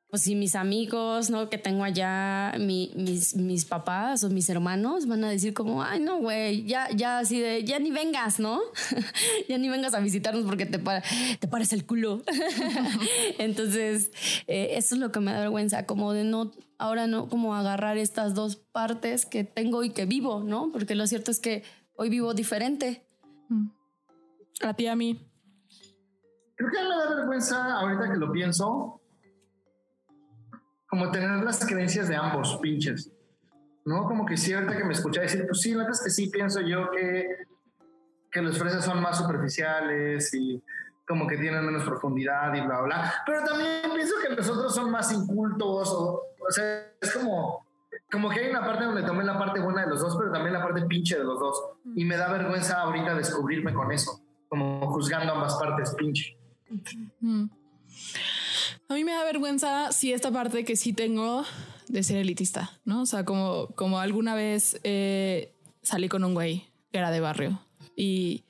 pues 0.09 0.23
si 0.23 0.35
mis 0.35 0.55
amigos, 0.55 1.31
¿no? 1.31 1.49
Que 1.49 1.57
tengo 1.59 1.85
allá, 1.85 2.53
mi- 2.59 2.93
mis, 2.95 3.35
mis 3.35 3.65
papás 3.65 4.23
o 4.25 4.31
mis 4.31 4.49
hermanos 4.51 5.07
van 5.07 5.25
a 5.25 5.31
decir 5.31 5.55
como, 5.55 5.83
ay, 5.83 6.01
no, 6.01 6.19
güey, 6.19 6.65
ya, 6.67 6.89
ya 6.95 7.19
así 7.19 7.41
de, 7.41 7.65
ya 7.65 7.79
ni 7.79 7.91
vengas, 7.91 8.39
¿no? 8.39 8.61
ya 9.49 9.57
ni 9.59 9.69
vengas 9.69 9.95
a 9.95 10.01
visitarnos 10.01 10.45
porque 10.45 10.67
te, 10.67 10.79
pa- 10.79 11.03
te 11.41 11.49
pares 11.49 11.73
el 11.73 11.87
culo. 11.87 12.23
Entonces, 13.39 14.11
eh, 14.47 14.73
eso 14.77 14.95
es 14.95 15.01
lo 15.01 15.11
que 15.13 15.21
me 15.21 15.33
da 15.33 15.41
vergüenza, 15.41 15.87
como 15.87 16.13
de 16.13 16.25
no, 16.25 16.53
ahora 16.79 17.07
no, 17.07 17.29
como 17.29 17.55
agarrar 17.55 17.97
estas 17.99 18.35
dos 18.35 18.57
partes 18.57 19.25
que 19.27 19.45
tengo 19.45 19.83
y 19.83 19.91
que 19.91 20.05
vivo, 20.05 20.43
¿no? 20.45 20.71
Porque 20.73 20.95
lo 20.95 21.07
cierto 21.07 21.31
es 21.31 21.41
que 21.41 21.63
hoy 21.97 22.11
vivo 22.11 22.35
diferente. 22.35 23.07
A 24.61 24.75
ti, 24.75 24.87
a 24.87 24.95
mí. 24.95 25.19
Creo 26.57 26.71
que 26.71 26.83
me 26.83 26.89
da 26.89 27.15
vergüenza, 27.17 27.75
ahorita 27.79 28.13
que 28.13 28.19
lo 28.19 28.31
pienso, 28.31 29.01
como 30.87 31.11
tener 31.11 31.43
las 31.43 31.65
creencias 31.67 32.09
de 32.09 32.17
ambos 32.17 32.59
pinches. 32.61 33.11
¿No? 33.85 34.05
Como 34.05 34.25
que 34.27 34.37
sí, 34.37 34.53
ahorita 34.53 34.77
que 34.77 34.85
me 34.85 34.93
escuché 34.93 35.23
decir, 35.23 35.45
pues 35.47 35.61
sí, 35.61 35.73
la 35.73 35.79
verdad 35.79 35.93
es 35.93 36.05
que 36.05 36.11
sí 36.11 36.29
pienso 36.29 36.61
yo 36.61 36.91
que, 36.91 37.27
que 38.31 38.43
los 38.43 38.59
fresas 38.59 38.85
son 38.85 39.03
más 39.03 39.19
superficiales 39.19 40.33
y 40.35 40.63
como 41.09 41.27
que 41.27 41.37
tienen 41.37 41.65
menos 41.65 41.85
profundidad 41.85 42.55
y 42.55 42.61
bla, 42.61 42.83
bla. 42.83 43.13
Pero 43.27 43.45
también 43.45 43.83
pienso 43.95 44.15
que 44.23 44.35
los 44.35 44.49
otros 44.49 44.75
son 44.75 44.91
más 44.91 45.13
incultos. 45.13 45.93
O, 45.93 46.23
o 46.39 46.51
sea, 46.51 46.93
es 47.01 47.13
como, 47.13 47.67
como 48.11 48.31
que 48.31 48.41
hay 48.41 48.51
una 48.51 48.61
parte 48.61 48.85
donde 48.85 49.03
tomé 49.03 49.25
la 49.25 49.39
parte 49.39 49.61
buena 49.61 49.83
de 49.83 49.89
los 49.89 50.01
dos, 50.01 50.17
pero 50.17 50.31
también 50.31 50.53
la 50.53 50.63
parte 50.63 50.83
pinche 50.87 51.19
de 51.19 51.25
los 51.25 51.41
dos. 51.41 51.63
Y 51.95 52.05
me 52.05 52.17
da 52.17 52.31
vergüenza 52.31 52.81
ahorita 52.83 53.15
descubrirme 53.15 53.75
con 53.75 53.91
eso, 53.91 54.21
como 54.49 54.87
juzgando 54.93 55.33
ambas 55.33 55.57
partes 55.57 55.95
pinche. 55.97 56.37
Mm. 57.21 57.45
A 58.89 58.95
mí 58.95 59.05
me 59.05 59.13
da 59.13 59.25
vergüenza, 59.25 59.93
sí, 59.93 60.13
esta 60.13 60.31
parte 60.31 60.65
que 60.65 60.77
sí 60.77 60.93
tengo 60.93 61.45
de 61.89 62.03
ser 62.03 62.19
elitista, 62.19 62.71
¿no? 62.85 63.03
O 63.03 63.07
sea, 63.07 63.25
como, 63.25 63.69
como 63.75 63.99
alguna 63.99 64.35
vez 64.35 64.81
eh, 64.83 65.55
salí 65.83 66.09
con 66.09 66.25
un 66.25 66.35
güey 66.35 66.69
que 66.91 66.99
era 66.99 67.11
de 67.11 67.21
barrio 67.21 67.61
y, 67.97 68.45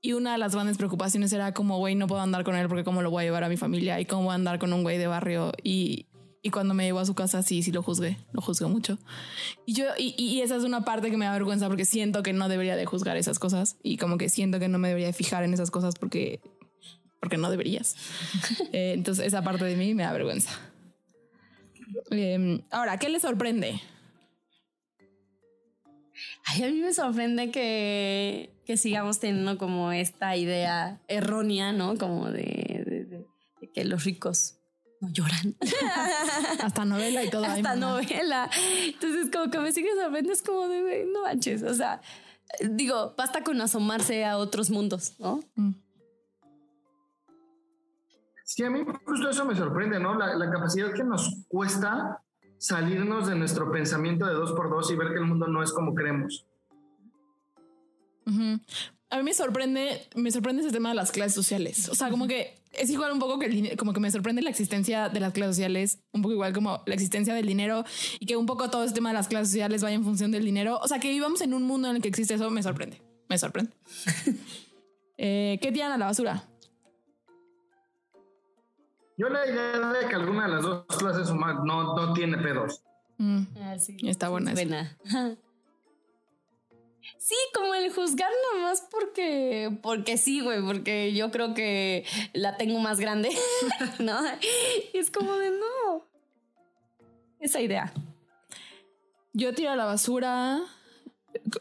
y 0.00 0.12
una 0.12 0.32
de 0.32 0.38
las 0.38 0.54
grandes 0.54 0.76
preocupaciones 0.76 1.32
era 1.32 1.52
como, 1.54 1.78
güey, 1.78 1.94
no 1.94 2.06
puedo 2.06 2.20
andar 2.20 2.44
con 2.44 2.56
él 2.56 2.68
porque 2.68 2.84
cómo 2.84 3.02
lo 3.02 3.10
voy 3.10 3.22
a 3.22 3.26
llevar 3.26 3.44
a 3.44 3.48
mi 3.48 3.56
familia 3.56 4.00
y 4.00 4.04
cómo 4.06 4.24
voy 4.24 4.32
a 4.32 4.34
andar 4.34 4.58
con 4.58 4.72
un 4.72 4.82
güey 4.82 4.98
de 4.98 5.06
barrio 5.06 5.52
y, 5.62 6.06
y 6.42 6.50
cuando 6.50 6.74
me 6.74 6.84
llevó 6.84 6.98
a 6.98 7.06
su 7.06 7.14
casa, 7.14 7.42
sí, 7.42 7.62
sí 7.62 7.72
lo 7.72 7.82
juzgué, 7.82 8.18
lo 8.32 8.42
juzgué 8.42 8.66
mucho. 8.66 8.98
Y 9.64 9.72
yo, 9.72 9.86
y, 9.96 10.14
y 10.18 10.42
esa 10.42 10.56
es 10.56 10.64
una 10.64 10.84
parte 10.84 11.10
que 11.10 11.16
me 11.16 11.24
da 11.24 11.32
vergüenza 11.32 11.68
porque 11.68 11.86
siento 11.86 12.22
que 12.22 12.32
no 12.32 12.48
debería 12.48 12.76
de 12.76 12.84
juzgar 12.84 13.16
esas 13.16 13.38
cosas 13.38 13.76
y 13.82 13.96
como 13.96 14.18
que 14.18 14.28
siento 14.28 14.58
que 14.58 14.68
no 14.68 14.78
me 14.78 14.88
debería 14.88 15.06
de 15.06 15.14
fijar 15.14 15.42
en 15.42 15.54
esas 15.54 15.70
cosas 15.70 15.94
porque, 15.98 16.40
porque 17.24 17.38
no 17.38 17.50
deberías. 17.50 17.96
Eh, 18.72 18.92
entonces 18.94 19.26
esa 19.26 19.42
parte 19.42 19.64
de 19.64 19.76
mí 19.76 19.94
me 19.94 20.02
da 20.02 20.12
vergüenza. 20.12 20.50
Eh, 22.10 22.60
ahora, 22.70 22.98
¿qué 22.98 23.08
le 23.08 23.18
sorprende? 23.20 23.80
Ay, 26.46 26.62
a 26.62 26.66
mí 26.68 26.80
me 26.80 26.92
sorprende 26.92 27.50
que, 27.50 28.54
que 28.66 28.76
sigamos 28.76 29.18
teniendo 29.20 29.58
como 29.58 29.90
esta 29.92 30.36
idea 30.36 31.00
errónea, 31.08 31.72
¿no? 31.72 31.96
Como 31.96 32.30
de, 32.30 32.42
de- 32.86 33.04
de- 33.04 33.26
de 33.60 33.72
que 33.72 33.84
los 33.84 34.04
ricos 34.04 34.56
no 35.00 35.10
lloran. 35.12 35.56
Hasta 36.62 36.84
novela 36.84 37.24
y 37.24 37.30
todo. 37.30 37.44
Hasta 37.44 37.74
novela. 37.76 38.50
Entonces, 38.86 39.30
como 39.32 39.50
que 39.50 39.58
me 39.58 39.72
sigue 39.72 39.88
sorprendiendo, 39.94 40.32
es 40.32 40.42
como 40.42 40.68
de, 40.68 41.06
no 41.12 41.22
manches. 41.22 41.62
O 41.62 41.74
sea, 41.74 42.00
digo, 42.70 43.14
basta 43.16 43.42
con 43.42 43.60
asomarse 43.60 44.24
a 44.24 44.36
otros 44.38 44.70
mundos, 44.70 45.14
¿no? 45.18 45.40
Mm. 45.56 45.72
Sí, 48.44 48.62
a 48.62 48.70
mí 48.70 48.84
justo 49.04 49.30
eso 49.30 49.44
me 49.44 49.56
sorprende, 49.56 49.98
¿no? 49.98 50.14
La, 50.16 50.34
la 50.36 50.50
capacidad 50.50 50.92
que 50.92 51.02
nos 51.02 51.44
cuesta 51.48 52.22
salirnos 52.58 53.26
de 53.26 53.34
nuestro 53.34 53.70
pensamiento 53.70 54.26
de 54.26 54.34
dos 54.34 54.52
por 54.52 54.70
dos 54.70 54.90
y 54.90 54.96
ver 54.96 55.08
que 55.08 55.18
el 55.18 55.26
mundo 55.26 55.46
no 55.48 55.62
es 55.62 55.72
como 55.72 55.94
creemos. 55.94 56.46
A 59.10 59.18
mí 59.18 59.22
me 59.22 59.34
sorprende, 59.34 60.08
me 60.14 60.30
sorprende 60.30 60.62
ese 60.62 60.72
tema 60.72 60.88
de 60.88 60.94
las 60.94 61.12
clases 61.12 61.34
sociales. 61.34 61.88
O 61.88 61.94
sea, 61.94 62.10
como 62.10 62.26
que 62.26 62.58
es 62.72 62.90
igual 62.90 63.12
un 63.12 63.18
poco 63.18 63.38
que 63.38 63.46
el 63.46 63.52
dinero, 63.52 63.76
como 63.76 63.92
que 63.92 64.00
me 64.00 64.10
sorprende 64.10 64.42
la 64.42 64.50
existencia 64.50 65.08
de 65.08 65.20
las 65.20 65.32
clases 65.32 65.56
sociales, 65.56 66.00
un 66.12 66.22
poco 66.22 66.32
igual 66.32 66.52
como 66.52 66.82
la 66.86 66.94
existencia 66.94 67.34
del 67.34 67.46
dinero 67.46 67.84
y 68.18 68.26
que 68.26 68.36
un 68.36 68.46
poco 68.46 68.70
todo 68.70 68.84
ese 68.84 68.94
tema 68.94 69.10
de 69.10 69.14
las 69.14 69.28
clases 69.28 69.48
sociales 69.48 69.82
vaya 69.82 69.94
en 69.94 70.04
función 70.04 70.30
del 70.30 70.44
dinero. 70.44 70.78
O 70.82 70.88
sea, 70.88 70.98
que 70.98 71.10
vivamos 71.10 71.40
en 71.42 71.54
un 71.54 71.64
mundo 71.64 71.90
en 71.90 71.96
el 71.96 72.02
que 72.02 72.08
existe 72.08 72.34
eso, 72.34 72.50
me 72.50 72.62
sorprende. 72.62 73.02
Me 73.28 73.38
sorprende. 73.38 73.72
Eh, 75.16 75.60
¿Qué 75.62 75.70
tiran 75.70 75.92
a 75.92 75.96
la 75.96 76.06
basura? 76.06 76.42
Yo 79.16 79.28
la 79.28 79.46
idea 79.46 79.92
de 79.92 80.08
que 80.08 80.14
alguna 80.14 80.46
de 80.46 80.54
las 80.54 80.62
dos 80.62 80.86
clases 80.98 81.30
humanas 81.30 81.62
no, 81.64 81.94
no 81.94 82.12
tiene 82.14 82.36
pedos. 82.38 82.82
Mm, 83.18 83.42
Ah, 83.60 83.78
sí. 83.78 83.96
Está. 84.02 84.28
Buena. 84.28 84.52
Sí, 87.18 87.34
como 87.54 87.74
el 87.74 87.92
juzgar 87.92 88.30
nomás 88.52 88.86
porque, 88.90 89.70
porque 89.82 90.18
sí, 90.18 90.40
güey, 90.40 90.62
porque 90.62 91.14
yo 91.14 91.30
creo 91.30 91.54
que 91.54 92.04
la 92.32 92.56
tengo 92.56 92.78
más 92.80 93.00
grande, 93.00 93.30
¿no? 93.98 94.18
Y 94.92 94.98
es 94.98 95.10
como 95.10 95.34
de 95.36 95.50
no. 95.50 96.06
Esa 97.40 97.60
idea. 97.60 97.92
Yo 99.32 99.54
tiro 99.54 99.70
a 99.70 99.76
la 99.76 99.84
basura 99.84 100.62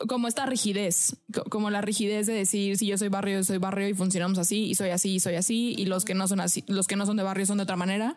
como 0.08 0.28
esta 0.28 0.46
rigidez, 0.46 1.18
como 1.50 1.70
la 1.70 1.82
rigidez 1.82 2.28
de 2.28 2.34
decir 2.34 2.78
si 2.78 2.88
yo 2.88 2.98
soy 2.98 3.10
barrio, 3.10 3.38
yo 3.38 3.44
soy 3.44 3.58
barrio 3.58 3.88
y 3.88 3.94
funcionamos 3.94 4.38
así 4.38 4.66
y 4.66 4.76
soy 4.76 4.90
así 4.90 5.16
y 5.16 5.20
soy 5.20 5.36
así 5.36 5.76
y 5.78 5.86
los 5.86 6.06
que 6.06 6.14
no 6.14 6.28
son 6.28 6.40
así, 6.40 6.64
los 6.68 6.88
que 6.88 6.96
no 6.96 7.06
son 7.06 7.18
de 7.18 7.24
barrio 7.24 7.46
son 7.46 7.58
de 7.58 7.64
otra 7.64 7.76
manera. 7.76 8.16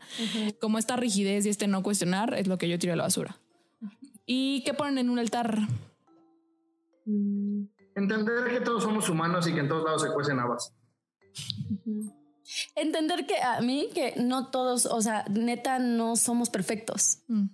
Como 0.61 0.78
esta 0.78 0.96
rigidez 0.96 1.46
y 1.46 1.48
este 1.48 1.66
no 1.66 1.82
cuestionar 1.82 2.34
es 2.34 2.46
lo 2.46 2.59
que 2.59 2.68
yo 2.68 2.78
tiro 2.78 2.92
a 2.92 2.96
la 2.96 3.04
basura. 3.04 3.38
¿Y 4.26 4.62
qué 4.64 4.74
ponen 4.74 4.98
en 4.98 5.11
un 5.11 5.18
altar? 5.18 5.68
Entender 7.94 8.50
que 8.50 8.61
todos 8.61 8.82
somos 8.82 9.09
humanos 9.09 9.46
y 9.46 9.54
que 9.54 9.61
en 9.61 9.68
todos 9.68 9.84
lados 9.84 10.02
se 10.02 10.12
cuecen 10.12 10.40
habas. 10.40 10.74
Entender 12.74 13.26
que 13.26 13.40
a 13.40 13.61
mí 13.61 13.88
que 13.94 14.14
no 14.18 14.50
todos, 14.50 14.86
o 14.86 15.00
sea, 15.00 15.24
neta 15.30 15.78
no 15.78 16.16
somos 16.16 16.50
perfectos. 16.50 17.20
Mm. 17.28 17.46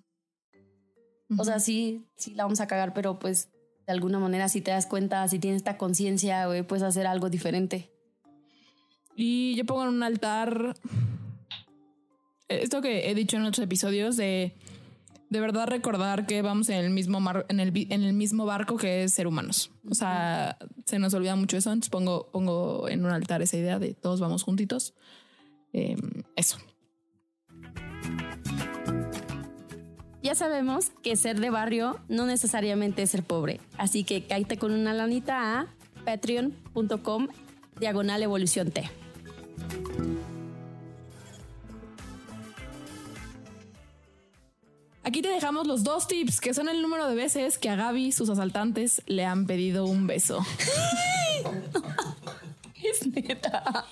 O 1.39 1.45
sea, 1.45 1.61
sí, 1.61 2.07
sí 2.17 2.35
la 2.35 2.45
vamos 2.45 2.61
a 2.61 2.67
cagar, 2.67 2.93
pero 2.95 3.19
pues 3.19 3.52
de 3.87 3.93
alguna 3.93 4.19
manera 4.19 4.49
si 4.49 4.61
te 4.61 4.71
das 4.71 4.87
cuenta, 4.87 5.27
si 5.29 5.39
tienes 5.39 5.59
esta 5.59 5.77
conciencia, 5.77 6.47
puedes 6.67 6.83
hacer 6.83 7.07
algo 7.07 7.31
diferente. 7.31 7.91
Y 9.17 9.55
yo 9.57 9.65
pongo 9.67 9.83
en 9.83 9.89
un 9.91 10.03
altar 10.03 10.75
esto 12.49 12.83
que 12.83 13.11
he 13.11 13.15
dicho 13.15 13.37
en 13.37 13.45
otros 13.45 13.65
episodios 13.65 14.17
de 14.17 14.55
de 15.31 15.41
verdad 15.41 15.67
recordar 15.67 16.27
que 16.27 16.43
vamos 16.43 16.69
en 16.69 16.77
el 16.77 16.91
mismo 16.91 17.19
en, 17.49 17.59
el, 17.59 17.73
en 17.91 18.03
el 18.03 18.13
mismo 18.13 18.45
barco 18.45 18.77
que 18.77 19.05
es 19.05 19.15
ser 19.15 19.27
humanos. 19.27 19.71
O 19.91 19.95
sea, 19.95 20.59
se 20.85 20.99
nos 20.99 21.15
olvida 21.15 21.37
mucho 21.37 21.57
eso. 21.57 21.71
Entonces 21.73 21.89
pongo, 21.89 22.31
pongo 22.31 22.87
en 22.87 23.03
un 23.07 23.11
altar 23.11 23.41
esa 23.41 23.57
idea 23.57 23.79
de 23.79 23.95
todos 23.95 24.21
vamos 24.21 24.43
juntitos. 24.43 24.95
Em, 25.73 26.23
eso. 26.37 26.59
Ya 30.23 30.37
sabemos 30.37 30.93
que 31.03 31.17
ser 31.17 31.41
de 31.41 31.51
barrio 31.51 31.99
no 32.09 32.27
necesariamente 32.27 33.03
es 33.03 33.11
ser 33.11 33.25
pobre, 33.25 33.61
así 33.77 34.05
que 34.05 34.25
cállate 34.25 34.57
con 34.57 34.73
una 34.73 34.93
lanita 34.93 35.61
a 35.61 35.67
patreon.com 36.05 37.27
diagonal 37.81 38.23
evolución 38.23 38.71
T. 38.71 38.89
Aquí 45.03 45.21
te 45.21 45.29
dejamos 45.29 45.67
los 45.67 45.83
dos 45.83 46.07
tips, 46.07 46.41
que 46.41 46.55
son 46.55 46.69
el 46.69 46.81
número 46.81 47.09
de 47.09 47.17
veces 47.17 47.59
que 47.59 47.69
a 47.69 47.75
Gaby 47.75 48.13
sus 48.13 48.31
asaltantes 48.31 49.03
le 49.07 49.25
han 49.25 49.47
pedido 49.47 49.85
un 49.85 50.07
beso. 50.07 50.47
es 52.83 53.07
neta. 53.09 53.87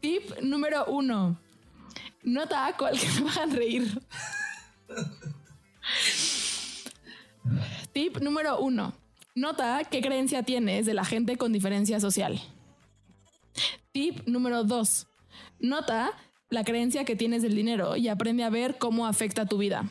Tip 0.00 0.38
número 0.40 0.84
uno. 0.86 1.36
Nota 2.28 2.74
cuál 2.76 2.98
que 2.98 3.08
me 3.22 3.30
a 3.30 3.46
reír. 3.46 4.00
Tip 7.92 8.18
número 8.18 8.60
uno. 8.60 8.92
Nota 9.34 9.82
qué 9.90 10.02
creencia 10.02 10.42
tienes 10.42 10.84
de 10.84 10.92
la 10.92 11.04
gente 11.04 11.36
con 11.36 11.52
diferencia 11.52 12.00
social. 12.00 12.38
Tip 13.92 14.26
número 14.26 14.62
dos. 14.62 15.06
Nota 15.58 16.12
la 16.50 16.64
creencia 16.64 17.04
que 17.04 17.16
tienes 17.16 17.42
del 17.42 17.54
dinero 17.54 17.96
y 17.96 18.08
aprende 18.08 18.44
a 18.44 18.50
ver 18.50 18.76
cómo 18.76 19.06
afecta 19.06 19.46
tu 19.46 19.56
vida. 19.56 19.90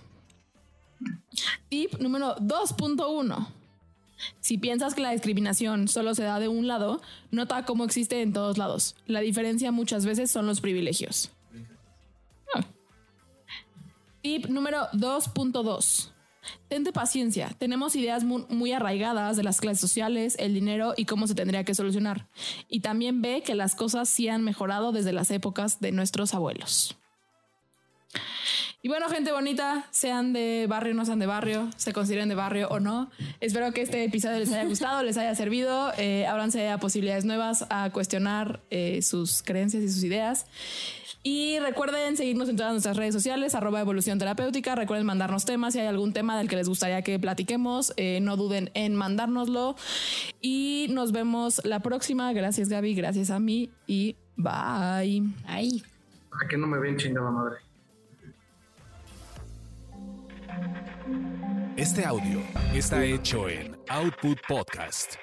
Tip 1.69 1.95
número 1.99 2.35
2.1. 2.37 3.47
Si 4.39 4.57
piensas 4.57 4.95
que 4.95 5.01
la 5.01 5.11
discriminación 5.11 5.87
solo 5.87 6.15
se 6.15 6.23
da 6.23 6.39
de 6.39 6.47
un 6.47 6.67
lado, 6.67 7.01
nota 7.29 7.65
cómo 7.65 7.83
existe 7.83 8.21
en 8.21 8.33
todos 8.33 8.57
lados. 8.57 8.95
La 9.05 9.19
diferencia 9.19 9.71
muchas 9.71 10.05
veces 10.05 10.31
son 10.31 10.47
los 10.47 10.61
privilegios. 10.61 11.31
Tip 14.27 14.47
número 14.47 14.89
2.2. 14.91 16.11
Tente 16.67 16.91
paciencia. 16.91 17.55
Tenemos 17.57 17.95
ideas 17.95 18.25
muy, 18.25 18.73
arraigadas 18.73 19.37
de 19.37 19.43
las 19.43 19.61
clases 19.61 19.79
sociales, 19.79 20.35
el 20.37 20.53
dinero 20.53 20.93
y 20.97 21.05
cómo 21.05 21.27
se 21.27 21.33
tendría 21.33 21.63
que 21.63 21.73
solucionar. 21.73 22.27
Y 22.67 22.81
también 22.81 23.21
ve 23.21 23.41
que 23.41 23.55
las 23.55 23.73
cosas 23.73 24.09
sí 24.09 24.27
han 24.27 24.43
mejorado 24.43 24.91
desde 24.91 25.13
las 25.13 25.31
épocas 25.31 25.79
de 25.79 25.93
nuestros 25.93 26.33
abuelos. 26.33 26.97
Y 28.81 28.89
bueno, 28.89 29.07
gente 29.07 29.31
bonita, 29.31 29.87
sean 29.91 30.33
de 30.33 30.65
barrio 30.67 30.91
o 30.91 30.97
no 30.97 31.05
sean 31.05 31.19
de 31.19 31.25
barrio, 31.25 31.69
se 31.77 31.93
consideren 31.93 32.27
de 32.27 32.35
barrio 32.35 32.67
o 32.67 32.81
no. 32.81 33.09
Espero 33.39 33.71
que 33.71 33.81
este 33.81 34.03
episodio 34.03 34.39
les 34.39 34.51
haya 34.51 34.65
gustado, 34.65 35.03
les 35.03 35.17
haya 35.17 35.35
servido. 35.35 35.93
Eh, 35.97 36.27
ábranse 36.27 36.69
a 36.69 36.79
posibilidades 36.79 37.23
nuevas, 37.23 37.65
a 37.69 37.91
cuestionar 37.91 38.61
eh, 38.71 39.01
sus 39.03 39.41
creencias 39.41 39.83
y 39.83 39.89
sus 39.89 40.03
ideas. 40.03 40.47
Y 41.29 41.59
recuerden 41.59 42.15
seguirnos 42.15 42.47
en 42.47 42.55
todas 42.55 42.71
nuestras 42.71 42.95
redes 42.95 43.13
sociales, 43.13 43.53
arroba 43.53 43.81
evolución 43.81 44.17
terapéutica. 44.17 44.75
Recuerden 44.75 45.05
mandarnos 45.05 45.43
temas. 45.43 45.73
Si 45.73 45.79
hay 45.81 45.87
algún 45.87 46.13
tema 46.13 46.37
del 46.37 46.47
que 46.47 46.55
les 46.55 46.69
gustaría 46.69 47.01
que 47.01 47.19
platiquemos, 47.19 47.91
eh, 47.97 48.19
no 48.21 48.37
duden 48.37 48.71
en 48.75 48.95
mandárnoslo. 48.95 49.75
Y 50.39 50.87
nos 50.89 51.11
vemos 51.11 51.59
la 51.65 51.81
próxima. 51.81 52.31
Gracias, 52.31 52.69
Gaby. 52.69 52.95
Gracias 52.95 53.29
a 53.29 53.39
mí. 53.39 53.69
Y 53.87 54.15
bye. 54.37 55.21
Bye. 55.45 55.83
¿A 56.31 56.47
qué 56.47 56.57
no 56.57 56.65
me 56.65 56.79
ven 56.79 56.95
chingada 56.95 57.29
madre? 57.29 57.57
Este 61.75 62.05
audio 62.05 62.41
está 62.73 63.03
hecho 63.03 63.49
en 63.49 63.75
Output 63.89 64.37
Podcast. 64.47 65.15